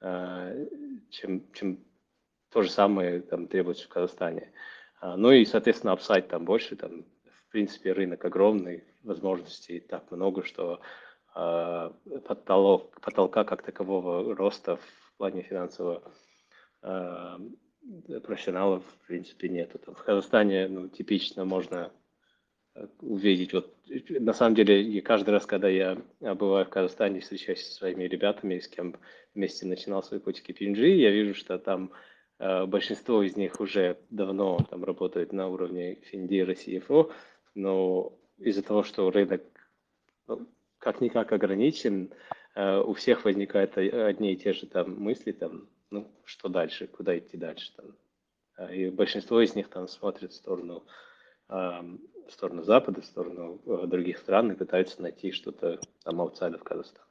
э, 0.00 0.66
чем, 1.10 1.52
чем 1.52 1.78
то 2.50 2.62
же 2.62 2.70
самое 2.70 3.20
там 3.20 3.46
требуется 3.46 3.84
в 3.84 3.88
Казахстане. 3.88 4.52
А, 5.00 5.16
ну 5.16 5.30
и, 5.30 5.44
соответственно, 5.44 5.92
апсайд 5.92 6.28
там 6.28 6.44
больше, 6.44 6.74
там, 6.74 7.04
в 7.48 7.52
принципе, 7.52 7.92
рынок 7.92 8.24
огромный, 8.24 8.82
возможностей 9.04 9.78
так 9.78 10.10
много, 10.10 10.42
что 10.42 10.80
э, 11.36 11.90
потолок, 12.26 13.00
потолка 13.00 13.44
как 13.44 13.62
такового 13.62 14.34
роста 14.34 14.76
в 14.76 15.16
плане 15.18 15.42
финансового 15.42 16.02
профессионалов, 18.22 18.82
в 18.84 19.06
принципе, 19.06 19.48
нету. 19.48 19.78
Там 19.78 19.94
в 19.94 20.02
Казахстане, 20.02 20.68
ну, 20.68 20.88
типично 20.88 21.44
можно 21.44 21.92
э, 22.74 22.86
увидеть, 23.00 23.52
вот, 23.52 23.74
на 24.08 24.32
самом 24.32 24.54
деле, 24.54 24.82
и 24.82 25.00
каждый 25.00 25.30
раз, 25.30 25.46
когда 25.46 25.68
я 25.68 25.98
бываю 26.20 26.64
в 26.64 26.70
Казахстане, 26.70 27.20
встречаюсь 27.20 27.66
со 27.66 27.74
своими 27.74 28.04
ребятами, 28.04 28.58
с 28.58 28.68
кем 28.68 28.96
вместе 29.34 29.66
начинал 29.66 30.02
путь 30.02 30.40
в 30.40 30.48
KPMG, 30.48 30.96
я 30.96 31.10
вижу, 31.10 31.34
что 31.34 31.58
там 31.58 31.92
э, 32.38 32.66
большинство 32.66 33.22
из 33.22 33.36
них 33.36 33.60
уже 33.60 33.98
давно 34.10 34.58
там 34.70 34.84
работают 34.84 35.32
на 35.32 35.48
уровне 35.48 35.96
Финдира, 35.96 36.52
CFO, 36.52 37.12
но 37.54 38.18
из-за 38.38 38.62
того, 38.62 38.82
что 38.82 39.10
рынок 39.10 39.42
ну, 40.26 40.48
как-никак 40.78 41.32
ограничен, 41.32 42.12
э, 42.54 42.78
у 42.78 42.94
всех 42.94 43.24
возникают 43.24 43.76
одни 43.76 44.32
и 44.32 44.36
те 44.36 44.52
же 44.52 44.66
там 44.66 44.98
мысли, 44.98 45.32
там, 45.32 45.68
ну, 45.94 46.10
что 46.24 46.48
дальше, 46.48 46.86
куда 46.86 47.16
идти 47.18 47.36
дальше. 47.36 47.72
Там. 47.76 47.96
А, 48.56 48.72
и 48.72 48.90
большинство 48.90 49.40
из 49.40 49.54
них 49.54 49.68
там 49.68 49.88
смотрят 49.88 50.32
в 50.32 50.36
сторону, 50.36 50.84
в 51.48 52.30
сторону 52.30 52.62
Запада, 52.62 53.02
в 53.02 53.04
сторону 53.04 53.60
э, 53.66 53.86
других 53.86 54.18
стран 54.18 54.50
и 54.50 54.56
пытаются 54.56 55.02
найти 55.02 55.30
что-то 55.30 55.78
там 56.02 56.20
outside 56.20 56.54
of 56.54 56.62
Казахстан. 56.62 57.04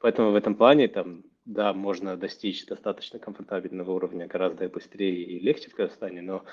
Поэтому 0.00 0.30
в 0.30 0.36
этом 0.36 0.54
плане 0.54 0.88
там, 0.88 1.24
да, 1.44 1.74
можно 1.74 2.16
достичь 2.16 2.64
достаточно 2.66 3.18
комфортабельного 3.18 3.90
уровня 3.90 4.26
гораздо 4.26 4.68
быстрее 4.68 5.22
и 5.22 5.38
легче 5.38 5.70
в 5.70 5.74
Казахстане, 5.74 6.22
но 6.22 6.44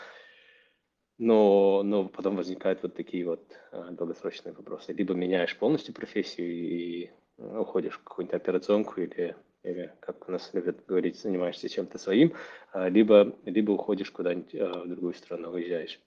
но, 1.18 1.84
но 1.84 2.10
потом 2.10 2.36
возникают 2.36 2.82
вот 2.82 2.96
такие 2.96 3.28
вот 3.28 3.44
а, 3.72 3.92
долгосрочные 3.92 4.54
вопросы. 4.54 4.92
Либо 4.92 5.14
меняешь 5.14 5.56
полностью 5.56 5.94
профессию 5.94 6.52
и 6.52 7.12
уходишь 7.38 8.00
в 8.00 8.04
какую-нибудь 8.04 8.36
операционку 8.36 9.02
или 9.02 9.36
или, 9.64 9.94
как 10.00 10.28
у 10.28 10.32
нас 10.32 10.50
любят 10.54 10.86
говорить, 10.86 11.20
занимаешься 11.20 11.70
чем-то 11.70 11.98
своим, 11.98 12.34
а, 12.72 12.90
либо, 12.90 13.36
либо 13.46 13.72
уходишь 13.72 14.12
куда-нибудь 14.12 14.56
а, 14.56 14.84
в 14.84 14.88
другую 14.90 15.14
страну, 15.14 15.52
уезжаешь. 15.52 16.00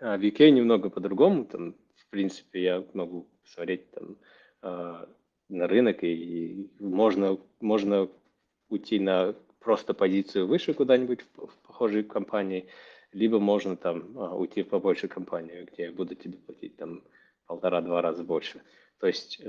А 0.00 0.16
в 0.16 0.20
UK 0.20 0.50
немного 0.50 0.90
по-другому, 0.90 1.44
там, 1.46 1.74
в 1.94 2.10
принципе, 2.10 2.62
я 2.62 2.84
могу 2.92 3.28
смотреть 3.44 3.90
там, 3.92 4.18
а, 4.62 5.08
на 5.48 5.66
рынок, 5.66 6.04
и, 6.04 6.70
можно, 6.78 7.38
можно 7.60 8.08
уйти 8.68 8.98
на 9.00 9.34
просто 9.60 9.94
позицию 9.94 10.46
выше 10.46 10.74
куда-нибудь 10.74 11.22
в, 11.22 11.46
в 11.46 11.58
похожей 11.66 12.04
компании, 12.04 12.68
либо 13.12 13.38
можно 13.38 13.76
там 13.76 14.16
уйти 14.36 14.62
в 14.62 14.68
побольше 14.68 15.08
компанию, 15.08 15.66
где 15.72 15.90
будут 15.90 16.20
тебе 16.20 16.36
платить 16.36 16.76
там 16.76 17.02
полтора-два 17.46 18.02
раза 18.02 18.22
больше. 18.24 18.60
То 18.98 19.06
есть 19.06 19.40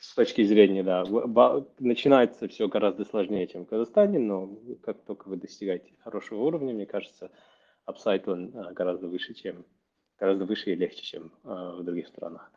с 0.00 0.14
точки 0.14 0.44
зрения, 0.44 0.82
да, 0.82 1.04
начинается 1.78 2.48
все 2.48 2.68
гораздо 2.68 3.04
сложнее, 3.04 3.46
чем 3.46 3.64
в 3.64 3.68
Казахстане, 3.68 4.18
но 4.18 4.58
как 4.82 5.02
только 5.04 5.28
вы 5.28 5.36
достигаете 5.36 5.92
хорошего 6.02 6.42
уровня, 6.42 6.74
мне 6.74 6.86
кажется, 6.86 7.30
апсайт 7.84 8.28
он 8.28 8.52
а, 8.54 8.72
гораздо 8.72 9.08
выше, 9.08 9.34
чем 9.34 9.64
гораздо 10.18 10.44
выше 10.44 10.72
и 10.72 10.76
легче, 10.76 11.02
чем 11.02 11.32
а, 11.44 11.76
в 11.76 11.84
других 11.84 12.08
странах. 12.08 12.50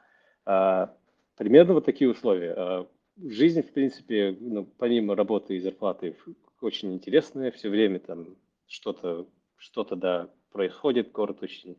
А, 0.45 0.95
примерно 1.35 1.73
вот 1.73 1.85
такие 1.85 2.09
условия. 2.09 2.87
Жизнь, 3.17 3.63
в 3.63 3.73
принципе, 3.73 4.37
ну, 4.39 4.65
помимо 4.65 5.15
работы 5.15 5.55
и 5.55 5.59
зарплаты, 5.59 6.15
очень 6.61 6.93
интересная, 6.93 7.51
все 7.51 7.69
время 7.69 7.99
там 7.99 8.35
что-то, 8.67 9.27
что-то, 9.55 9.95
да, 9.95 10.29
происходит, 10.51 11.11
город 11.11 11.41
очень 11.41 11.77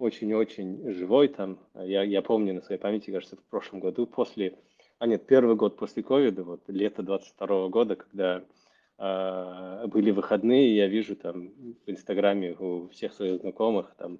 очень-очень 0.00 0.92
живой 0.94 1.28
там. 1.28 1.58
Я, 1.74 2.02
я 2.02 2.22
помню 2.22 2.54
на 2.54 2.62
своей 2.62 2.80
памяти, 2.80 3.10
кажется, 3.10 3.36
в 3.36 3.44
прошлом 3.44 3.80
году, 3.80 4.06
после, 4.06 4.58
а 5.00 5.06
нет, 5.06 5.26
первый 5.26 5.56
год 5.56 5.78
после 5.78 6.02
ковида, 6.02 6.44
вот 6.44 6.60
лето 6.68 7.02
22 7.02 7.68
года, 7.68 7.96
когда 7.96 8.44
э, 8.98 9.86
были 9.86 10.10
выходные, 10.10 10.76
я 10.76 10.88
вижу 10.88 11.16
там 11.16 11.48
в 11.86 11.90
Инстаграме 11.90 12.52
у 12.52 12.86
всех 12.88 13.14
своих 13.14 13.40
знакомых, 13.40 13.94
там 13.96 14.18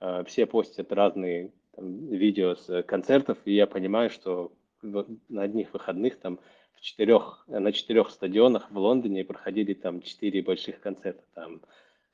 э, 0.00 0.24
все 0.26 0.44
постят 0.44 0.92
разные 0.92 1.54
там, 1.74 2.08
видео 2.10 2.56
с 2.56 2.82
концертов, 2.82 3.38
и 3.46 3.54
я 3.54 3.66
понимаю, 3.66 4.10
что 4.10 4.52
на 4.82 5.42
одних 5.42 5.72
выходных 5.72 6.20
там 6.20 6.38
в 6.74 6.82
четырех, 6.82 7.44
на 7.46 7.72
четырех 7.72 8.10
стадионах 8.10 8.70
в 8.70 8.76
Лондоне 8.76 9.24
проходили 9.24 9.72
там 9.72 10.02
четыре 10.02 10.42
больших 10.42 10.78
концерта. 10.80 11.24
Там 11.34 11.62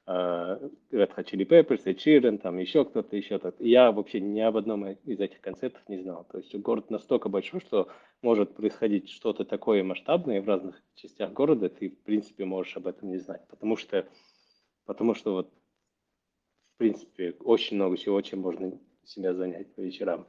Red 0.07 1.15
Hot 1.17 1.25
Chili 1.25 1.47
Peppers, 1.47 1.85
Ed 1.87 1.97
Sheeran, 1.97 2.39
там 2.39 2.59
еще 2.59 2.85
кто-то, 2.85 3.17
еще 3.17 3.39
кто-то. 3.39 3.65
Я 3.65 3.91
вообще 3.91 4.21
ни 4.21 4.41
об 4.41 4.57
одном 4.57 4.87
из 4.87 5.19
этих 5.19 5.41
концертов 5.41 5.81
не 5.89 5.99
знал. 5.99 6.27
То 6.31 6.39
есть 6.39 6.55
город 6.57 6.91
настолько 6.91 7.29
большой, 7.29 7.61
что 7.61 7.89
может 8.21 8.55
происходить 8.55 9.09
что-то 9.09 9.45
такое 9.45 9.83
масштабное 9.83 10.43
в 10.43 10.49
разных 10.49 10.83
частях 10.95 11.33
города, 11.33 11.71
ты, 11.71 11.89
в 11.89 11.99
принципе, 12.03 12.45
можешь 12.45 12.77
об 12.77 12.87
этом 12.87 13.11
не 13.11 13.19
знать. 13.19 13.47
Потому 13.49 13.77
что, 13.77 14.07
потому 14.85 15.15
что 15.15 15.33
вот, 15.33 15.51
в 16.75 16.79
принципе, 16.79 17.35
очень 17.41 17.77
много 17.77 17.97
всего, 17.97 18.21
чем 18.21 18.41
можно 18.41 18.79
себя 19.05 19.33
занять 19.33 19.75
по 19.75 19.81
вечерам. 19.81 20.27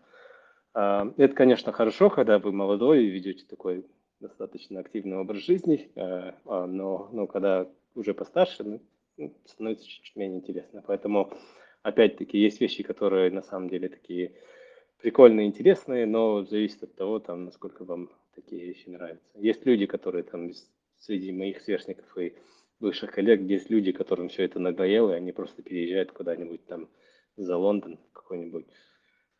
А, 0.73 1.11
это, 1.17 1.33
конечно, 1.33 1.73
хорошо, 1.73 2.09
когда 2.09 2.39
вы 2.39 2.53
молодой 2.53 3.05
и 3.05 3.09
ведете 3.09 3.45
такой 3.45 3.85
достаточно 4.21 4.79
активный 4.79 5.17
образ 5.17 5.39
жизни, 5.39 5.91
а, 5.95 6.35
а, 6.45 6.65
но, 6.65 7.09
но 7.11 7.27
когда 7.27 7.67
уже 7.93 8.13
постарше, 8.13 8.79
ну, 9.17 9.35
становится 9.45 9.87
чуть-чуть 9.87 10.15
менее 10.15 10.39
интересно. 10.39 10.83
Поэтому, 10.85 11.31
опять-таки, 11.83 12.37
есть 12.37 12.61
вещи, 12.61 12.83
которые 12.83 13.31
на 13.31 13.41
самом 13.41 13.69
деле 13.69 13.89
такие 13.89 14.35
прикольные, 14.99 15.47
интересные, 15.47 16.05
но 16.05 16.43
зависит 16.43 16.83
от 16.83 16.95
того, 16.95 17.19
там, 17.19 17.45
насколько 17.45 17.83
вам 17.83 18.09
такие 18.33 18.65
вещи 18.65 18.89
нравятся. 18.89 19.27
Есть 19.35 19.65
люди, 19.65 19.85
которые 19.85 20.23
там 20.23 20.51
среди 20.97 21.31
моих 21.31 21.61
сверстников 21.61 22.17
и 22.17 22.35
бывших 22.79 23.11
коллег, 23.11 23.41
есть 23.41 23.69
люди, 23.69 23.91
которым 23.91 24.29
все 24.29 24.43
это 24.43 24.59
надоело, 24.59 25.11
и 25.11 25.17
они 25.17 25.31
просто 25.31 25.61
переезжают 25.61 26.11
куда-нибудь 26.11 26.65
там 26.65 26.89
за 27.37 27.57
Лондон, 27.57 27.99
какую-нибудь 28.13 28.65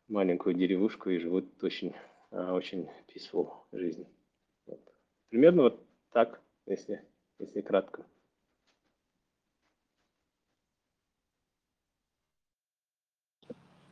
маленькую 0.07 0.55
деревушку 0.55 1.09
и 1.09 1.19
живут 1.19 1.63
очень, 1.63 1.93
а, 2.31 2.53
очень 2.53 2.89
peaceful 3.07 3.49
жизнь. 3.71 4.07
Вот. 4.67 4.81
Примерно 5.29 5.63
вот 5.63 5.79
так, 6.11 6.41
если, 6.65 7.01
если 7.39 7.61
кратко. 7.61 8.05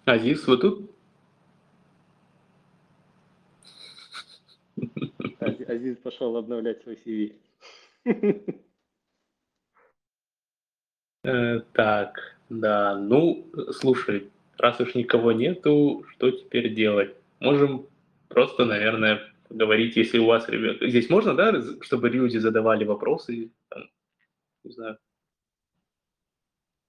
Азиз, 0.06 0.45
вы 0.47 0.58
тут? 0.58 0.91
Азиз 5.39 5.97
пошел 5.97 6.36
обновлять 6.36 6.82
свой 6.82 6.95
CV. 6.95 7.36
Э, 11.26 11.62
так, 11.72 12.38
да, 12.49 12.97
ну, 12.97 13.49
слушай, 13.72 14.30
раз 14.58 14.82
уж 14.82 14.93
никого 14.93 15.32
нету, 15.32 16.06
что 16.10 16.32
теперь 16.32 16.76
делать? 16.76 17.16
Можем 17.39 17.88
просто, 18.28 18.66
наверное, 18.66 19.34
говорить, 19.49 19.95
если 19.95 20.20
у 20.20 20.26
вас, 20.26 20.49
ребят, 20.49 20.78
здесь 20.82 21.10
можно, 21.10 21.34
да, 21.34 21.54
чтобы 21.80 22.10
люди 22.10 22.39
задавали 22.39 22.84
вопросы, 22.84 23.51
там, 23.70 23.84
не 24.66 24.72
знаю. 24.72 24.97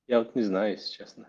Я 0.09 0.19
вот 0.19 0.35
не 0.35 0.43
знаю, 0.43 0.73
если 0.73 0.93
честно. 0.93 1.29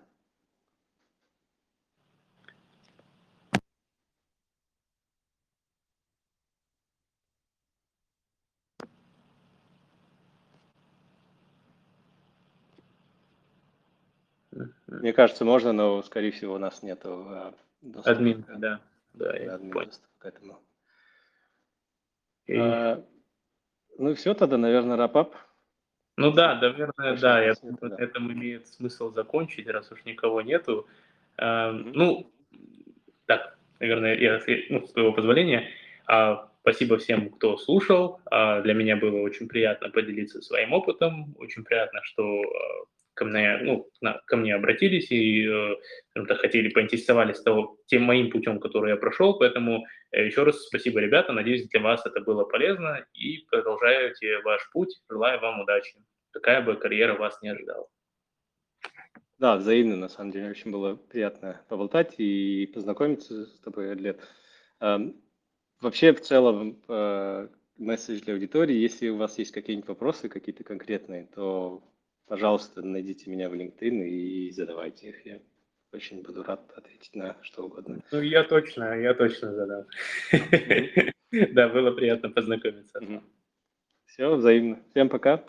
Мне 14.99 15.13
кажется, 15.13 15.45
можно, 15.45 15.73
но, 15.73 16.01
скорее 16.03 16.31
всего, 16.31 16.55
у 16.55 16.57
нас 16.57 16.83
нет 16.83 17.01
а, 17.03 17.53
доступа. 17.81 18.11
Админ, 18.11 18.43
к, 18.43 18.59
да. 18.59 18.81
Да, 19.13 19.35
я 19.37 19.55
админ 19.55 19.71
понял. 19.71 19.91
к 20.19 20.25
этому. 20.25 20.59
И... 22.47 22.57
А, 22.57 23.03
ну 23.97 24.13
все, 24.15 24.33
тогда, 24.33 24.57
наверное, 24.57 24.97
рапап. 24.97 25.35
Ну 26.17 26.31
да, 26.31 26.55
наверное, 26.55 27.17
да, 27.17 27.41
я, 27.41 27.53
нет, 27.61 27.75
да. 27.81 27.95
этому 27.97 28.31
имеет 28.31 28.67
смысл 28.67 29.11
закончить, 29.11 29.67
раз 29.67 29.91
уж 29.91 30.05
никого 30.05 30.41
нету. 30.41 30.87
А, 31.37 31.71
mm-hmm. 31.71 31.91
Ну, 31.93 32.31
так, 33.25 33.57
наверное, 33.79 34.15
я, 34.15 34.41
ну, 34.69 34.85
с 34.85 34.91
твоего 34.93 35.11
позволения, 35.11 35.69
а, 36.07 36.49
спасибо 36.61 36.97
всем, 36.97 37.29
кто 37.29 37.57
слушал. 37.57 38.21
А, 38.25 38.61
для 38.61 38.73
меня 38.73 38.95
было 38.95 39.19
очень 39.19 39.47
приятно 39.47 39.89
поделиться 39.89 40.41
своим 40.41 40.73
опытом, 40.73 41.35
очень 41.37 41.63
приятно, 41.63 41.99
что 42.03 42.23
а, 42.23 42.85
ко 43.15 43.25
мне, 43.25 43.57
ну, 43.63 43.89
на, 44.01 44.21
ко 44.27 44.37
мне 44.37 44.53
обратились 44.53 45.09
и 45.09 45.47
э, 45.47 45.75
хотели 46.35 46.69
поинтересовались 46.69 47.41
того, 47.41 47.77
тем 47.87 48.03
моим 48.03 48.29
путем, 48.29 48.59
который 48.59 48.91
я 48.91 48.97
прошел. 48.97 49.37
Поэтому 49.39 49.85
э, 50.11 50.25
еще 50.25 50.43
раз 50.43 50.61
спасибо, 50.61 50.99
ребята. 50.99 51.33
Надеюсь, 51.33 51.67
для 51.69 51.81
вас 51.81 52.05
это 52.05 52.21
было 52.21 52.43
полезно. 52.43 53.05
И 53.13 53.45
продолжайте 53.49 54.39
ваш 54.41 54.69
путь. 54.71 55.01
Желаю 55.09 55.39
вам 55.39 55.61
удачи. 55.61 55.97
Какая 56.31 56.61
бы 56.61 56.75
карьера 56.75 57.15
вас 57.15 57.41
не 57.41 57.49
ожидала. 57.49 57.87
Да, 59.39 59.55
взаимно, 59.55 59.95
на 59.95 60.09
самом 60.09 60.31
деле. 60.31 60.49
Очень 60.49 60.71
было 60.71 60.95
приятно 60.95 61.61
поболтать 61.69 62.15
и 62.17 62.69
познакомиться 62.73 63.45
с 63.45 63.59
тобой, 63.59 63.91
Адлет. 63.91 64.21
Эм, 64.81 65.21
вообще, 65.81 66.13
в 66.13 66.21
целом, 66.21 66.81
э, 66.87 67.47
месседж 67.77 68.21
для 68.21 68.33
аудитории. 68.33 68.75
Если 68.75 69.09
у 69.09 69.17
вас 69.17 69.37
есть 69.37 69.51
какие-нибудь 69.51 69.87
вопросы, 69.87 70.29
какие-то 70.29 70.63
конкретные, 70.63 71.27
то 71.33 71.83
пожалуйста, 72.27 72.81
найдите 72.81 73.29
меня 73.29 73.49
в 73.49 73.53
LinkedIn 73.53 74.07
и 74.07 74.51
задавайте 74.51 75.09
их. 75.09 75.25
Я 75.25 75.39
очень 75.91 76.21
буду 76.21 76.43
рад 76.43 76.71
ответить 76.75 77.15
на 77.15 77.37
что 77.41 77.65
угодно. 77.65 78.01
Ну, 78.11 78.21
я 78.21 78.43
точно, 78.43 78.99
я 78.99 79.13
точно 79.13 79.53
задам. 79.53 79.85
Да, 81.31 81.69
было 81.69 81.91
приятно 81.91 82.29
познакомиться. 82.29 82.99
Все, 84.05 84.35
взаимно. 84.35 84.81
Всем 84.91 85.09
пока. 85.09 85.43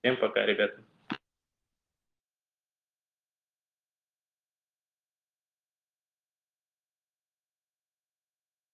Всем 0.00 0.16
пока, 0.18 0.46
ребята. 0.46 0.82